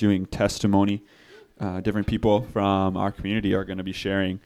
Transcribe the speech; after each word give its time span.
doing 0.00 0.24
testimony. 0.24 1.02
Uh, 1.60 1.78
different 1.82 2.06
people 2.06 2.40
from 2.52 2.96
our 2.96 3.12
community 3.12 3.54
are 3.54 3.64
going 3.64 3.76
to 3.76 3.84
be 3.84 3.92
sharing 3.92 4.40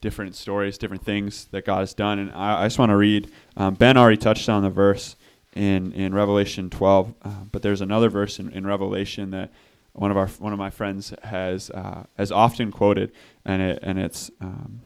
different 0.00 0.34
stories, 0.34 0.78
different 0.78 1.04
things 1.04 1.44
that 1.50 1.66
God 1.66 1.80
has 1.80 1.92
done. 1.92 2.18
And 2.18 2.32
I, 2.32 2.62
I 2.62 2.66
just 2.66 2.78
want 2.78 2.90
to 2.90 2.96
read. 2.96 3.30
Um, 3.56 3.74
ben 3.74 3.98
already 3.98 4.16
touched 4.16 4.48
on 4.48 4.62
the 4.62 4.70
verse 4.70 5.14
in 5.54 5.92
in 5.92 6.14
Revelation 6.14 6.70
12, 6.70 7.14
uh, 7.22 7.30
but 7.52 7.60
there's 7.62 7.82
another 7.82 8.08
verse 8.08 8.38
in, 8.38 8.50
in 8.50 8.66
Revelation 8.66 9.30
that 9.32 9.52
one 9.92 10.10
of 10.10 10.16
our 10.16 10.28
one 10.28 10.54
of 10.54 10.58
my 10.58 10.70
friends 10.70 11.12
has 11.22 11.68
uh, 11.70 12.04
has 12.16 12.32
often 12.32 12.72
quoted, 12.72 13.12
and 13.44 13.60
it 13.60 13.80
and 13.82 13.98
it's 13.98 14.30
um, 14.40 14.80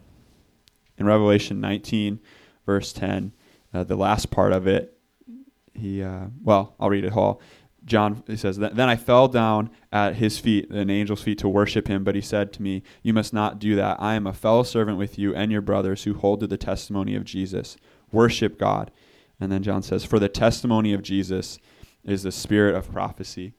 in 0.99 1.07
Revelation 1.07 1.61
19, 1.61 2.19
verse 2.67 2.93
10, 2.93 3.33
uh, 3.73 3.85
the 3.85 3.97
last 3.97 4.31
part 4.31 4.53
of 4.53 4.67
it. 4.67 4.99
He 5.75 6.03
uh, 6.03 6.27
well, 6.43 6.75
I'll 6.81 6.91
read 6.91 7.05
it 7.05 7.17
all. 7.17 7.41
John 7.85 8.23
he 8.27 8.37
says 8.37 8.59
then 8.59 8.81
I 8.81 8.97
fell 8.97 9.29
down 9.29 9.71
at 9.91 10.17
his 10.17 10.39
feet, 10.39 10.71
an 10.71 10.91
angel's 10.91 11.23
feet, 11.23 11.39
to 11.39 11.49
worship 11.49 11.89
him. 11.89 12.05
But 12.05 12.15
he 12.15 12.21
said 12.21 12.53
to 12.55 12.63
me, 12.63 12.83
"You 13.03 13.13
must 13.13 13.33
not 13.33 13.59
do 13.59 13.75
that. 13.77 13.97
I 14.01 14.15
am 14.15 14.27
a 14.27 14.33
fellow 14.33 14.63
servant 14.63 14.99
with 14.99 15.19
you 15.19 15.35
and 15.35 15.51
your 15.51 15.61
brothers 15.61 16.05
who 16.05 16.15
hold 16.15 16.41
to 16.41 16.47
the 16.47 16.57
testimony 16.57 17.15
of 17.15 17.25
Jesus. 17.25 17.77
Worship 18.13 18.59
God." 18.59 18.91
And 19.41 19.51
then 19.51 19.63
John 19.63 19.83
says, 19.83 20.05
"For 20.05 20.19
the 20.19 20.29
testimony 20.29 20.93
of 20.93 21.03
Jesus 21.03 21.59
is 22.05 22.23
the 22.23 22.33
spirit 22.33 22.75
of 22.75 22.93
prophecy." 22.93 23.55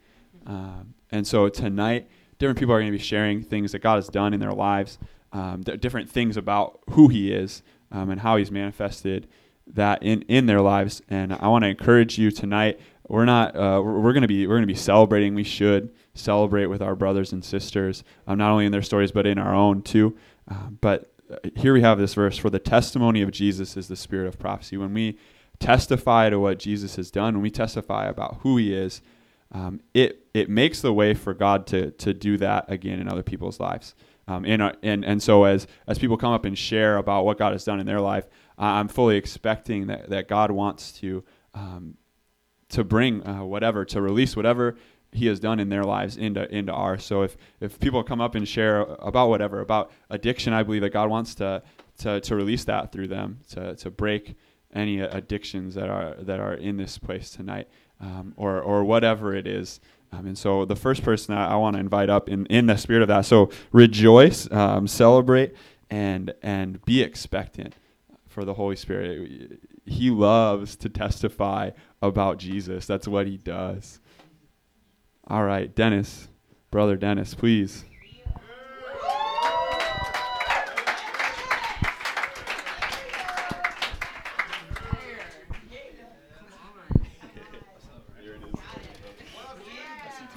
Um, 0.46 0.94
and 1.12 1.28
so 1.28 1.50
tonight, 1.50 2.08
different 2.40 2.60
people 2.60 2.74
are 2.74 2.80
going 2.80 2.92
to 2.92 2.98
be 2.98 3.04
sharing 3.04 3.42
things 3.42 3.72
that 3.72 3.80
God 3.80 3.96
has 3.96 4.08
done 4.08 4.34
in 4.34 4.40
their 4.40 4.52
lives, 4.52 4.98
um, 5.32 5.62
d- 5.62 5.78
different 5.78 6.10
things 6.10 6.38
about 6.38 6.80
who 6.92 7.08
He 7.08 7.32
is 7.32 7.62
um, 7.92 8.10
and 8.10 8.22
how 8.22 8.38
He's 8.38 8.52
manifested 8.52 9.28
that 9.68 10.04
in, 10.04 10.24
in 10.24 10.46
their 10.46 10.62
lives. 10.62 11.02
And 11.10 11.34
I 11.34 11.48
want 11.48 11.64
to 11.64 11.70
encourage 11.70 12.18
you 12.18 12.32
tonight. 12.32 12.80
We're 13.08 13.26
not. 13.26 13.56
Uh, 13.56 13.82
we're, 13.84 14.14
going 14.14 14.22
to 14.22 14.28
be. 14.28 14.48
We're 14.48 14.56
going 14.56 14.68
to 14.68 14.74
be 14.74 14.76
celebrating. 14.76 15.36
We 15.36 15.44
should 15.44 15.94
celebrate 16.14 16.68
with 16.68 16.82
our 16.82 16.96
brothers 16.96 17.34
and 17.34 17.44
sisters, 17.44 18.04
um, 18.28 18.38
not 18.38 18.52
only 18.52 18.66
in 18.66 18.72
their 18.72 18.82
stories 18.82 19.12
but 19.12 19.26
in 19.26 19.38
our 19.38 19.54
own 19.54 19.82
too. 19.82 20.16
Uh, 20.50 20.70
but 20.80 21.12
uh, 21.32 21.38
here 21.56 21.74
we 21.74 21.82
have 21.82 21.98
this 21.98 22.14
verse: 22.14 22.38
"For 22.38 22.50
the 22.50 22.60
testimony 22.60 23.22
of 23.22 23.32
Jesus 23.32 23.76
is 23.76 23.88
the 23.88 23.96
spirit 23.96 24.28
of 24.28 24.40
prophecy." 24.40 24.78
When 24.78 24.94
we 24.94 25.18
testify 25.60 26.30
to 26.30 26.40
what 26.40 26.60
Jesus 26.60 26.96
has 26.96 27.12
done, 27.12 27.36
when 27.36 27.44
we 27.44 27.52
testify 27.52 28.08
about 28.08 28.40
who 28.42 28.58
He 28.58 28.74
is, 28.74 29.02
um, 29.52 29.82
it 29.94 30.26
it 30.34 30.50
makes 30.50 30.82
the 30.82 30.94
way 30.94 31.14
for 31.14 31.34
God 31.34 31.68
to 31.68 31.92
to 31.92 32.14
do 32.14 32.38
that 32.38 32.66
again 32.72 33.00
in 33.00 33.10
other 33.10 33.24
people's 33.24 33.60
lives. 33.60 33.96
Um, 34.26 34.46
and, 34.46 34.62
uh, 34.62 34.72
and 34.82 35.04
and 35.04 35.22
so 35.22 35.44
as 35.44 35.68
as 35.88 36.00
people 36.00 36.16
come 36.16 36.32
up 36.32 36.46
and 36.46 36.58
share 36.58 36.96
about 36.96 37.26
what 37.26 37.38
God 37.38 37.52
has 37.52 37.66
done 37.66 37.82
in 37.82 37.86
their 37.86 38.00
life, 38.00 38.26
I'm 38.58 38.88
fully 38.88 39.18
expecting 39.18 39.88
that, 39.88 40.10
that 40.10 40.30
God 40.30 40.52
wants 40.52 40.94
to 40.94 41.24
um, 41.54 41.98
to 42.74 42.84
bring 42.84 43.26
uh, 43.28 43.44
whatever 43.44 43.86
to 43.86 44.02
release 44.02 44.36
whatever 44.36 44.76
He 45.12 45.28
has 45.28 45.40
done 45.40 45.60
in 45.60 45.70
their 45.70 45.84
lives 45.84 46.18
into 46.18 46.44
into 46.54 46.74
ours. 46.74 47.04
So 47.06 47.24
if 47.24 47.38
if 47.60 47.80
people 47.80 48.04
come 48.04 48.22
up 48.22 48.36
and 48.36 48.48
share 48.48 48.82
about 49.00 49.30
whatever 49.30 49.62
about 49.62 49.92
addiction, 50.10 50.54
I 50.54 50.64
believe 50.64 50.82
that 50.82 50.92
God 50.92 51.10
wants 51.10 51.36
to 51.36 51.64
to, 52.00 52.20
to 52.22 52.36
release 52.36 52.64
that 52.66 52.92
through 52.92 53.08
them 53.08 53.40
to 53.52 53.76
to 53.76 53.90
break 53.90 54.36
any 54.74 55.00
addictions 55.00 55.76
that 55.76 55.90
are 55.90 56.16
that 56.20 56.40
are 56.40 56.54
in 56.54 56.78
this 56.78 56.98
place 56.98 57.30
tonight 57.30 57.68
um, 58.02 58.34
or 58.38 58.62
or 58.62 58.84
whatever 58.84 59.36
it 59.36 59.48
is. 59.48 59.80
Um, 60.12 60.28
and 60.28 60.38
so 60.38 60.66
the 60.66 60.76
first 60.76 61.04
person 61.04 61.36
I, 61.36 61.54
I 61.54 61.56
want 61.56 61.76
to 61.76 61.80
invite 61.80 62.10
up 62.10 62.30
in, 62.30 62.46
in 62.48 62.68
the 62.68 62.78
spirit 62.78 63.02
of 63.02 63.08
that. 63.08 63.26
So 63.26 63.50
rejoice, 63.72 64.52
um, 64.52 64.88
celebrate, 64.88 65.56
and 65.90 66.34
and 66.42 66.84
be 66.86 67.02
expectant 67.02 67.76
for 68.28 68.46
the 68.46 68.56
Holy 68.56 68.76
Spirit. 68.76 69.60
He 69.86 70.10
loves 70.10 70.76
to 70.78 70.90
testify 70.90 71.72
about 72.02 72.38
Jesus. 72.38 72.86
That's 72.86 73.08
what 73.08 73.28
he 73.28 73.38
does. 73.38 74.00
All 75.28 75.44
right, 75.44 75.74
Dennis, 75.74 76.28
brother 76.72 76.96
Dennis, 76.96 77.34
please. 77.34 77.86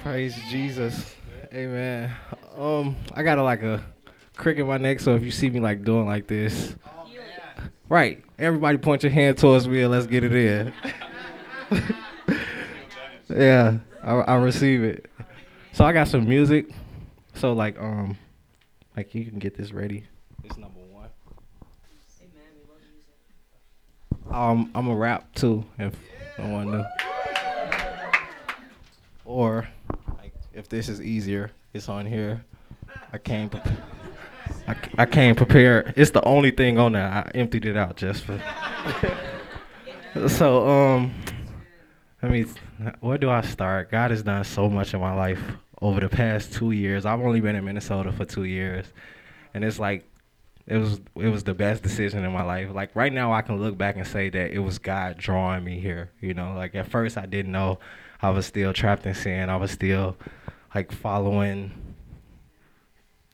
Praise 0.02 0.36
Jesus. 0.48 1.16
Amen. 1.52 2.12
Um, 2.56 2.96
I 3.12 3.24
got 3.24 3.38
a, 3.38 3.42
like 3.42 3.62
a 3.62 3.84
crick 4.36 4.56
in 4.58 4.66
my 4.66 4.78
neck, 4.78 5.00
so 5.00 5.16
if 5.16 5.24
you 5.24 5.32
see 5.32 5.50
me 5.50 5.58
like 5.58 5.82
doing 5.82 6.06
like 6.06 6.28
this, 6.28 6.76
right? 7.88 8.22
Everybody 8.38 8.78
point 8.78 9.02
your 9.02 9.12
hand 9.12 9.38
towards 9.38 9.66
me 9.69 9.82
and 9.82 9.91
let's 9.91 10.06
get 10.06 10.24
it 10.24 10.34
in. 10.34 10.72
yeah, 13.28 13.78
I, 14.02 14.12
I 14.14 14.34
receive 14.36 14.82
it. 14.82 15.10
So 15.72 15.84
I 15.84 15.92
got 15.92 16.08
some 16.08 16.28
music. 16.28 16.70
So 17.34 17.52
like 17.52 17.78
um, 17.78 18.16
like 18.97 19.14
you 19.14 19.24
can 19.24 19.38
get 19.38 19.56
this 19.56 19.72
ready. 19.72 20.04
It's 20.44 20.56
number 20.56 20.80
one. 20.80 21.08
Um, 24.30 24.70
I'm 24.74 24.88
a 24.88 24.94
rap 24.94 25.34
too, 25.34 25.64
if 25.78 25.94
no 26.38 26.48
one 26.48 26.70
knew. 26.70 26.84
Or 29.24 29.68
like 30.18 30.32
if 30.53 30.68
this 30.68 30.88
is 30.88 31.00
easier, 31.00 31.50
it's 31.74 31.88
on 31.88 32.06
here. 32.06 32.44
I 33.12 33.18
came 33.18 33.48
pre- 33.48 33.60
I, 34.69 34.77
I 34.99 35.06
came 35.06 35.34
prepared. 35.34 35.94
It's 35.97 36.10
the 36.10 36.25
only 36.25 36.50
thing 36.50 36.78
on 36.78 36.93
there. 36.93 37.06
I 37.06 37.31
emptied 37.34 37.66
it 37.66 37.77
out 37.77 37.97
just 37.97 38.25
for 38.25 38.41
So 40.28 40.69
um 40.69 41.15
I 42.22 42.28
mean 42.28 42.49
where 43.00 43.19
do 43.19 43.31
I 43.31 43.43
start? 43.43 43.91
God 43.91 44.10
has 44.10 44.22
done 44.22 44.44
so 44.44 44.69
much 44.69 44.94
in 44.94 45.00
my 45.00 45.15
life 45.15 45.41
over 45.81 46.00
the 46.00 46.09
past 46.09 46.53
2 46.54 46.72
years. 46.72 47.06
I've 47.06 47.21
only 47.21 47.41
been 47.41 47.54
in 47.54 47.65
Minnesota 47.65 48.12
for 48.12 48.25
2 48.25 48.44
years. 48.44 48.87
And 49.54 49.65
it's 49.65 49.78
like 49.78 50.09
it 50.66 50.78
was 50.78 51.00
it 51.15 51.28
was 51.28 51.44
the 51.44 51.54
best 51.54 51.83
decision 51.83 52.25
in 52.25 52.33
my 52.33 52.43
life. 52.43 52.71
Like 52.72 52.94
right 52.97 53.12
now 53.12 53.33
I 53.33 53.43
can 53.43 53.60
look 53.60 53.78
back 53.78 53.97
and 53.97 54.06
say 54.06 54.31
that 54.31 54.50
it 54.50 54.59
was 54.59 54.78
God 54.78 55.16
drawing 55.16 55.65
me 55.65 55.78
here, 55.78 56.10
you 56.21 56.34
know? 56.34 56.54
Like 56.54 56.75
at 56.75 56.88
first 56.88 57.16
I 57.16 57.27
didn't 57.27 57.53
know 57.53 57.78
I 58.21 58.31
was 58.31 58.47
still 58.47 58.72
trapped 58.72 59.06
in 59.06 59.15
sin. 59.15 59.48
I 59.48 59.56
was 59.56 59.71
still 59.71 60.16
like 60.75 60.91
following 60.91 61.71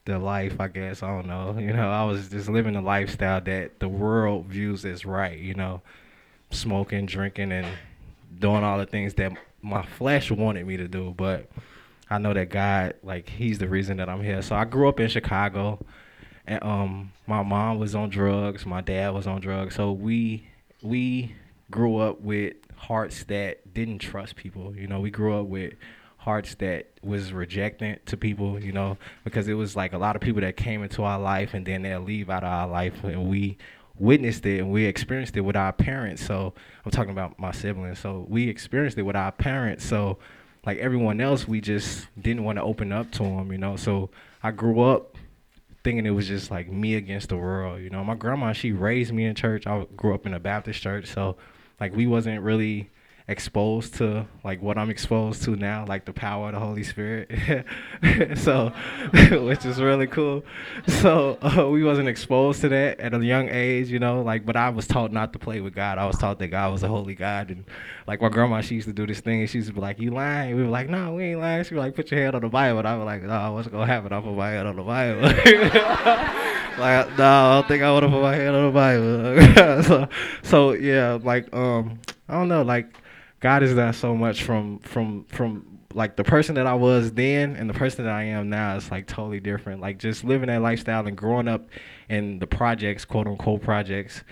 the 0.04 0.18
life, 0.18 0.60
I 0.60 0.68
guess. 0.68 1.02
I 1.02 1.08
don't 1.08 1.26
know. 1.26 1.56
You 1.58 1.72
know, 1.72 1.90
I 1.90 2.04
was 2.04 2.28
just 2.28 2.48
living 2.48 2.76
a 2.76 2.82
lifestyle 2.82 3.40
that 3.42 3.78
the 3.78 3.88
world 3.88 4.46
views 4.46 4.84
as 4.84 5.04
right, 5.04 5.38
you 5.38 5.54
know, 5.54 5.82
smoking, 6.50 7.06
drinking 7.06 7.52
and 7.52 7.66
doing 8.38 8.64
all 8.64 8.78
the 8.78 8.86
things 8.86 9.14
that 9.14 9.32
my 9.62 9.82
flesh 9.82 10.30
wanted 10.30 10.66
me 10.66 10.76
to 10.76 10.88
do, 10.88 11.14
but 11.16 11.48
I 12.10 12.18
know 12.18 12.34
that 12.34 12.50
God, 12.50 12.94
like, 13.02 13.28
He's 13.28 13.58
the 13.58 13.68
reason 13.68 13.96
that 13.98 14.08
I'm 14.08 14.22
here. 14.22 14.42
So 14.42 14.56
I 14.56 14.64
grew 14.64 14.88
up 14.88 15.00
in 15.00 15.08
Chicago, 15.08 15.84
and 16.46 16.62
um, 16.62 17.12
my 17.26 17.42
mom 17.42 17.78
was 17.78 17.94
on 17.94 18.10
drugs, 18.10 18.66
my 18.66 18.80
dad 18.80 19.14
was 19.14 19.26
on 19.26 19.40
drugs. 19.40 19.76
So 19.76 19.92
we 19.92 20.48
we 20.82 21.34
grew 21.70 21.98
up 21.98 22.20
with 22.20 22.54
hearts 22.76 23.24
that 23.24 23.72
didn't 23.72 24.00
trust 24.00 24.36
people. 24.36 24.74
You 24.76 24.88
know, 24.88 25.00
we 25.00 25.10
grew 25.10 25.40
up 25.40 25.46
with 25.46 25.74
hearts 26.22 26.54
that 26.56 26.86
was 27.02 27.32
rejecting 27.32 27.98
to 28.06 28.16
people, 28.16 28.62
you 28.62 28.70
know, 28.70 28.96
because 29.24 29.48
it 29.48 29.54
was 29.54 29.74
like 29.74 29.92
a 29.92 29.98
lot 29.98 30.14
of 30.14 30.22
people 30.22 30.40
that 30.40 30.56
came 30.56 30.84
into 30.84 31.02
our 31.02 31.18
life 31.18 31.52
and 31.52 31.66
then 31.66 31.82
they'll 31.82 32.00
leave 32.00 32.30
out 32.30 32.44
of 32.44 32.48
our 32.48 32.68
life 32.68 33.02
and 33.02 33.28
we 33.28 33.58
witnessed 33.98 34.46
it 34.46 34.60
and 34.60 34.70
we 34.70 34.84
experienced 34.84 35.36
it 35.36 35.40
with 35.40 35.56
our 35.56 35.72
parents. 35.72 36.24
So 36.24 36.54
I'm 36.84 36.92
talking 36.92 37.10
about 37.10 37.40
my 37.40 37.50
siblings. 37.50 37.98
So 37.98 38.24
we 38.28 38.48
experienced 38.48 38.96
it 38.98 39.02
with 39.02 39.16
our 39.16 39.32
parents. 39.32 39.84
So 39.84 40.18
like 40.64 40.78
everyone 40.78 41.20
else, 41.20 41.48
we 41.48 41.60
just 41.60 42.06
didn't 42.20 42.44
want 42.44 42.56
to 42.58 42.62
open 42.62 42.92
up 42.92 43.10
to 43.12 43.24
them, 43.24 43.50
you 43.50 43.58
know. 43.58 43.74
So 43.74 44.10
I 44.44 44.52
grew 44.52 44.80
up 44.82 45.16
thinking 45.82 46.06
it 46.06 46.10
was 46.10 46.28
just 46.28 46.52
like 46.52 46.70
me 46.70 46.94
against 46.94 47.30
the 47.30 47.36
world, 47.36 47.80
you 47.80 47.90
know. 47.90 48.04
My 48.04 48.14
grandma, 48.14 48.52
she 48.52 48.70
raised 48.70 49.12
me 49.12 49.24
in 49.24 49.34
church. 49.34 49.66
I 49.66 49.86
grew 49.96 50.14
up 50.14 50.24
in 50.24 50.34
a 50.34 50.40
Baptist 50.40 50.80
church, 50.80 51.08
so 51.08 51.36
like 51.80 51.96
we 51.96 52.06
wasn't 52.06 52.40
really 52.42 52.90
exposed 53.28 53.94
to 53.94 54.26
like 54.44 54.60
what 54.60 54.76
I'm 54.76 54.90
exposed 54.90 55.42
to 55.44 55.56
now, 55.56 55.84
like 55.86 56.04
the 56.04 56.12
power 56.12 56.48
of 56.48 56.54
the 56.54 56.60
Holy 56.60 56.82
Spirit. 56.82 57.30
so, 58.36 58.72
which 59.12 59.64
is 59.64 59.80
really 59.80 60.06
cool. 60.06 60.44
So 60.86 61.38
uh, 61.42 61.68
we 61.68 61.84
wasn't 61.84 62.08
exposed 62.08 62.60
to 62.62 62.68
that 62.70 63.00
at 63.00 63.14
a 63.14 63.24
young 63.24 63.48
age, 63.48 63.88
you 63.88 63.98
know. 63.98 64.22
Like, 64.22 64.44
but 64.44 64.56
I 64.56 64.70
was 64.70 64.86
taught 64.86 65.12
not 65.12 65.32
to 65.34 65.38
play 65.38 65.60
with 65.60 65.74
God. 65.74 65.98
I 65.98 66.06
was 66.06 66.18
taught 66.18 66.38
that 66.40 66.48
God 66.48 66.72
was 66.72 66.82
a 66.82 66.88
holy 66.88 67.14
God, 67.14 67.50
and 67.50 67.64
like 68.06 68.20
my 68.20 68.28
grandma, 68.28 68.60
she 68.60 68.74
used 68.74 68.88
to 68.88 68.92
do 68.92 69.06
this 69.06 69.20
thing, 69.20 69.40
and 69.40 69.50
she 69.50 69.58
used 69.58 69.68
to 69.68 69.74
be 69.74 69.80
like, 69.80 70.00
"You 70.00 70.10
lying?" 70.10 70.56
We 70.56 70.62
were 70.62 70.68
like, 70.68 70.88
"No, 70.88 71.14
we 71.14 71.24
ain't 71.24 71.40
lying." 71.40 71.64
She 71.64 71.74
was 71.74 71.82
like, 71.82 71.94
"Put 71.94 72.10
your 72.10 72.20
hand 72.20 72.34
on 72.34 72.42
the 72.42 72.48
Bible." 72.48 72.80
And 72.80 72.88
I 72.88 72.96
was 72.96 73.06
like, 73.06 73.22
"No, 73.22 73.52
what's 73.52 73.68
gonna 73.68 73.86
happen? 73.86 74.12
I 74.12 74.20
put 74.20 74.34
my 74.34 74.50
hand 74.50 74.68
on 74.68 74.76
the 74.76 74.82
Bible." 74.82 75.22
like, 76.78 77.18
no, 77.18 77.24
I 77.24 77.54
don't 77.54 77.68
think 77.68 77.82
I 77.82 77.92
want 77.92 78.04
to 78.04 78.08
put 78.08 78.22
my 78.22 78.34
hand 78.34 78.56
on 78.56 78.66
the 78.66 78.72
Bible. 78.72 79.82
so, 79.82 80.08
so 80.42 80.72
yeah, 80.72 81.18
like, 81.22 81.54
um, 81.54 82.00
I 82.28 82.34
don't 82.34 82.48
know, 82.48 82.62
like 82.62 83.01
God 83.42 83.62
has 83.62 83.74
done 83.74 83.92
so 83.92 84.14
much 84.14 84.44
from 84.44 84.78
from 84.78 85.24
from 85.24 85.80
like 85.94 86.16
the 86.16 86.24
person 86.24 86.54
that 86.54 86.66
I 86.66 86.74
was 86.74 87.12
then 87.12 87.56
and 87.56 87.68
the 87.68 87.74
person 87.74 88.04
that 88.04 88.14
I 88.14 88.22
am 88.22 88.48
now 88.48 88.76
is 88.76 88.90
like 88.90 89.06
totally 89.06 89.40
different. 89.40 89.80
Like 89.80 89.98
just 89.98 90.24
living 90.24 90.46
that 90.46 90.62
lifestyle 90.62 91.06
and 91.06 91.16
growing 91.16 91.48
up 91.48 91.68
in 92.08 92.38
the 92.38 92.46
projects, 92.46 93.04
quote 93.04 93.26
unquote 93.26 93.60
projects. 93.60 94.22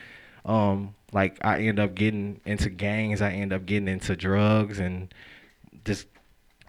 Um, 0.44 0.94
like 1.12 1.38
I 1.44 1.60
end 1.62 1.80
up 1.80 1.94
getting 1.94 2.40
into 2.46 2.70
gangs, 2.70 3.20
I 3.20 3.32
end 3.32 3.52
up 3.52 3.66
getting 3.66 3.88
into 3.88 4.14
drugs 4.14 4.78
and 4.78 5.12
just 5.84 6.06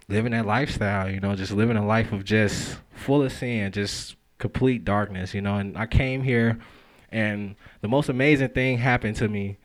living 0.08 0.32
that 0.32 0.44
lifestyle, 0.44 1.08
you 1.08 1.20
know, 1.20 1.36
just 1.36 1.52
living 1.52 1.76
a 1.76 1.86
life 1.86 2.12
of 2.12 2.24
just 2.24 2.76
full 2.92 3.22
of 3.22 3.32
sin, 3.32 3.70
just 3.70 4.16
complete 4.38 4.84
darkness, 4.84 5.32
you 5.32 5.40
know. 5.40 5.56
And 5.56 5.78
I 5.78 5.86
came 5.86 6.24
here, 6.24 6.58
and 7.10 7.54
the 7.82 7.88
most 7.88 8.08
amazing 8.08 8.48
thing 8.48 8.78
happened 8.78 9.16
to 9.16 9.28
me. 9.28 9.58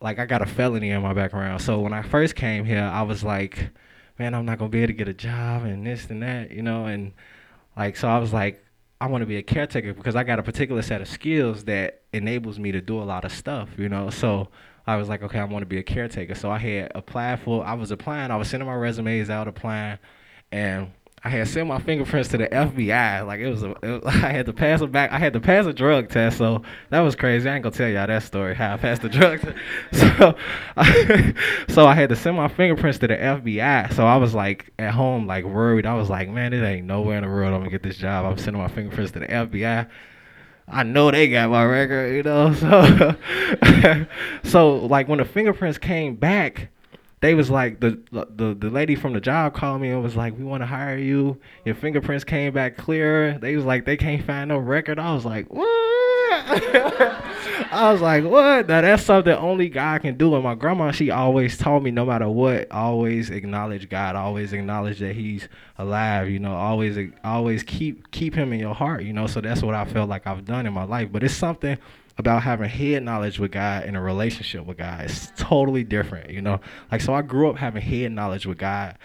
Like 0.00 0.18
I 0.18 0.26
got 0.26 0.42
a 0.42 0.46
felony 0.46 0.90
in 0.90 1.02
my 1.02 1.14
background, 1.14 1.62
so 1.62 1.80
when 1.80 1.92
I 1.92 2.02
first 2.02 2.36
came 2.36 2.64
here, 2.64 2.82
I 2.82 3.02
was 3.02 3.24
like, 3.24 3.70
"Man, 4.18 4.34
I'm 4.34 4.44
not 4.44 4.58
gonna 4.58 4.70
be 4.70 4.78
able 4.78 4.88
to 4.88 4.92
get 4.92 5.08
a 5.08 5.14
job 5.14 5.64
and 5.64 5.86
this 5.86 6.10
and 6.10 6.22
that," 6.22 6.50
you 6.50 6.62
know. 6.62 6.86
And 6.86 7.12
like, 7.76 7.96
so 7.96 8.08
I 8.08 8.18
was 8.18 8.32
like, 8.32 8.62
I 9.00 9.06
want 9.08 9.22
to 9.22 9.26
be 9.26 9.36
a 9.36 9.42
caretaker 9.42 9.92
because 9.92 10.16
I 10.16 10.24
got 10.24 10.38
a 10.38 10.42
particular 10.42 10.82
set 10.82 11.00
of 11.02 11.08
skills 11.08 11.64
that 11.64 12.02
enables 12.12 12.58
me 12.58 12.72
to 12.72 12.80
do 12.80 12.98
a 13.00 13.04
lot 13.04 13.24
of 13.24 13.32
stuff, 13.32 13.70
you 13.78 13.88
know. 13.88 14.10
So 14.10 14.48
I 14.86 14.96
was 14.96 15.08
like, 15.08 15.22
okay, 15.22 15.38
I 15.38 15.44
want 15.44 15.62
to 15.62 15.66
be 15.66 15.78
a 15.78 15.82
caretaker. 15.82 16.34
So 16.34 16.50
I 16.50 16.58
had 16.58 16.92
applied 16.94 17.40
for, 17.40 17.64
I 17.64 17.74
was 17.74 17.90
applying, 17.90 18.30
I 18.30 18.36
was 18.36 18.48
sending 18.48 18.66
my 18.66 18.74
resumes 18.74 19.28
out, 19.28 19.48
applying, 19.48 19.98
and 20.50 20.92
I 21.26 21.28
had 21.28 21.48
sent 21.48 21.66
my 21.66 21.80
fingerprints 21.80 22.28
to 22.28 22.38
the 22.38 22.46
FBI. 22.46 23.26
Like 23.26 23.40
it 23.40 23.48
was, 23.48 23.64
a, 23.64 23.70
it 23.82 24.04
was 24.04 24.04
I 24.06 24.30
had 24.30 24.46
to 24.46 24.52
pass 24.52 24.80
a 24.80 24.86
back. 24.86 25.10
I 25.10 25.18
had 25.18 25.32
to 25.32 25.40
pass 25.40 25.66
a 25.66 25.72
drug 25.72 26.08
test. 26.08 26.38
So 26.38 26.62
that 26.90 27.00
was 27.00 27.16
crazy. 27.16 27.50
I 27.50 27.54
ain't 27.54 27.64
gonna 27.64 27.74
tell 27.74 27.88
y'all 27.88 28.06
that 28.06 28.22
story 28.22 28.54
how 28.54 28.74
I 28.74 28.76
passed 28.76 29.02
the 29.02 29.08
drug 29.08 29.40
test. 29.40 29.56
So, 30.16 30.36
I, 30.76 31.34
so 31.68 31.86
I 31.86 31.94
had 31.94 32.10
to 32.10 32.16
send 32.16 32.36
my 32.36 32.46
fingerprints 32.46 33.00
to 33.00 33.08
the 33.08 33.16
FBI. 33.16 33.92
So 33.92 34.06
I 34.06 34.18
was 34.18 34.34
like 34.34 34.72
at 34.78 34.94
home, 34.94 35.26
like 35.26 35.44
worried. 35.44 35.84
I 35.84 35.94
was 35.94 36.08
like, 36.08 36.28
man, 36.28 36.52
it 36.52 36.64
ain't 36.64 36.86
nowhere 36.86 37.16
in 37.16 37.24
the 37.24 37.28
world 37.28 37.52
I'm 37.52 37.60
gonna 37.60 37.70
get 37.70 37.82
this 37.82 37.96
job. 37.96 38.24
I'm 38.24 38.38
sending 38.38 38.62
my 38.62 38.68
fingerprints 38.68 39.10
to 39.12 39.18
the 39.18 39.26
FBI. 39.26 39.88
I 40.68 40.82
know 40.84 41.10
they 41.10 41.28
got 41.28 41.50
my 41.50 41.64
record, 41.64 42.14
you 42.14 42.22
know. 42.22 42.54
So, 42.54 43.16
so 44.44 44.76
like 44.86 45.08
when 45.08 45.18
the 45.18 45.24
fingerprints 45.24 45.78
came 45.78 46.14
back, 46.14 46.68
they 47.20 47.34
was 47.34 47.50
like 47.50 47.80
the 47.80 47.98
the 48.12 48.54
the 48.58 48.68
lady 48.68 48.94
from 48.94 49.14
the 49.14 49.20
job 49.20 49.54
called 49.54 49.80
me 49.80 49.90
and 49.90 50.02
was 50.02 50.16
like, 50.16 50.36
"We 50.36 50.44
want 50.44 50.62
to 50.62 50.66
hire 50.66 50.98
you. 50.98 51.38
Your 51.64 51.74
fingerprints 51.74 52.24
came 52.24 52.52
back 52.52 52.76
clear." 52.76 53.38
They 53.38 53.56
was 53.56 53.64
like, 53.64 53.86
"They 53.86 53.96
can't 53.96 54.22
find 54.22 54.48
no 54.48 54.58
record." 54.58 54.98
I 54.98 55.14
was 55.14 55.24
like, 55.24 55.52
"What?" 55.52 55.66
I 57.72 57.90
was 57.90 58.02
like, 58.02 58.24
"What?" 58.24 58.68
Now 58.68 58.82
that's 58.82 59.02
something 59.02 59.32
only 59.32 59.70
God 59.70 60.02
can 60.02 60.18
do. 60.18 60.34
And 60.34 60.44
my 60.44 60.54
grandma, 60.54 60.90
she 60.90 61.10
always 61.10 61.56
told 61.56 61.82
me, 61.82 61.90
no 61.90 62.04
matter 62.04 62.28
what, 62.28 62.70
always 62.70 63.30
acknowledge 63.30 63.88
God. 63.88 64.14
Always 64.14 64.52
acknowledge 64.52 64.98
that 64.98 65.16
He's 65.16 65.48
alive. 65.78 66.28
You 66.28 66.38
know, 66.38 66.54
always 66.54 66.98
always 67.24 67.62
keep 67.62 68.10
keep 68.10 68.34
Him 68.34 68.52
in 68.52 68.60
your 68.60 68.74
heart. 68.74 69.04
You 69.04 69.14
know, 69.14 69.26
so 69.26 69.40
that's 69.40 69.62
what 69.62 69.74
I 69.74 69.86
felt 69.86 70.10
like 70.10 70.26
I've 70.26 70.44
done 70.44 70.66
in 70.66 70.74
my 70.74 70.84
life. 70.84 71.08
But 71.10 71.22
it's 71.22 71.34
something 71.34 71.78
about 72.18 72.42
having 72.42 72.68
head 72.68 73.02
knowledge 73.02 73.38
with 73.38 73.52
God 73.52 73.84
and 73.84 73.96
a 73.96 74.00
relationship 74.00 74.64
with 74.64 74.78
God. 74.78 75.02
It's 75.02 75.30
totally 75.36 75.84
different, 75.84 76.30
you 76.30 76.40
know. 76.40 76.60
Like 76.90 77.00
so, 77.00 77.14
I 77.14 77.22
grew 77.22 77.50
up 77.50 77.56
having 77.56 77.82
head 77.82 78.12
knowledge 78.12 78.46
with 78.46 78.58
God 78.58 78.96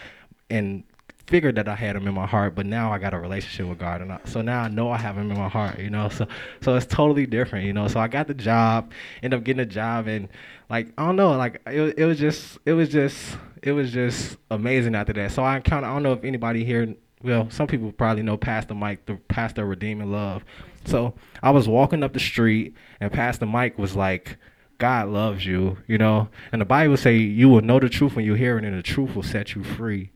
and 0.49 0.83
figured 1.27 1.55
that 1.55 1.67
I 1.67 1.75
had 1.75 1.95
him 1.95 2.07
in 2.07 2.13
my 2.13 2.25
heart, 2.25 2.55
but 2.55 2.65
now 2.65 2.91
I 2.91 2.97
got 2.97 3.13
a 3.13 3.19
relationship 3.19 3.67
with 3.67 3.79
God, 3.79 4.01
and 4.01 4.11
I, 4.11 4.19
so 4.25 4.41
now 4.41 4.63
I 4.63 4.67
know 4.67 4.91
I 4.91 4.97
have 4.97 5.17
him 5.17 5.31
in 5.31 5.37
my 5.37 5.47
heart, 5.47 5.79
you 5.79 5.89
know. 5.89 6.09
So 6.09 6.27
so 6.61 6.75
it's 6.75 6.85
totally 6.85 7.25
different, 7.25 7.65
you 7.65 7.73
know. 7.73 7.87
So 7.87 7.99
I 7.99 8.07
got 8.07 8.27
the 8.27 8.33
job, 8.33 8.91
end 9.23 9.33
up 9.33 9.43
getting 9.43 9.61
a 9.61 9.65
job, 9.65 10.07
and 10.07 10.27
like 10.69 10.87
I 10.97 11.05
don't 11.05 11.15
know, 11.15 11.31
like 11.37 11.61
it, 11.67 11.97
it 11.97 12.05
was 12.05 12.19
just 12.19 12.59
it 12.65 12.73
was 12.73 12.89
just 12.89 13.37
it 13.63 13.71
was 13.71 13.91
just 13.91 14.37
amazing 14.49 14.95
after 14.95 15.13
that. 15.13 15.31
So 15.31 15.43
I 15.43 15.59
kind 15.59 15.85
of 15.85 15.91
I 15.91 15.93
don't 15.93 16.03
know 16.03 16.13
if 16.13 16.23
anybody 16.23 16.65
here 16.65 16.95
well, 17.23 17.49
some 17.49 17.67
people 17.67 17.91
probably 17.91 18.23
know 18.23 18.37
Pastor 18.37 18.73
Mike, 18.73 19.05
the 19.05 19.15
pastor 19.27 19.65
Redeeming 19.65 20.11
Love. 20.11 20.43
So 20.85 21.13
I 21.41 21.51
was 21.51 21.67
walking 21.67 22.03
up 22.03 22.13
the 22.13 22.19
street, 22.19 22.75
and 22.99 23.11
Pastor 23.11 23.45
Mike 23.45 23.77
was 23.77 23.95
like, 23.95 24.37
God 24.77 25.09
loves 25.09 25.45
you, 25.45 25.77
you 25.85 25.99
know. 25.99 26.29
And 26.51 26.59
the 26.59 26.65
Bible 26.65 26.97
say 26.97 27.15
you 27.15 27.49
will 27.49 27.61
know 27.61 27.79
the 27.79 27.87
truth 27.87 28.15
when 28.15 28.25
you 28.25 28.33
hear 28.33 28.57
it, 28.57 28.65
and 28.65 28.75
the 28.75 28.81
truth 28.81 29.15
will 29.15 29.21
set 29.21 29.53
you 29.53 29.63
free. 29.63 30.09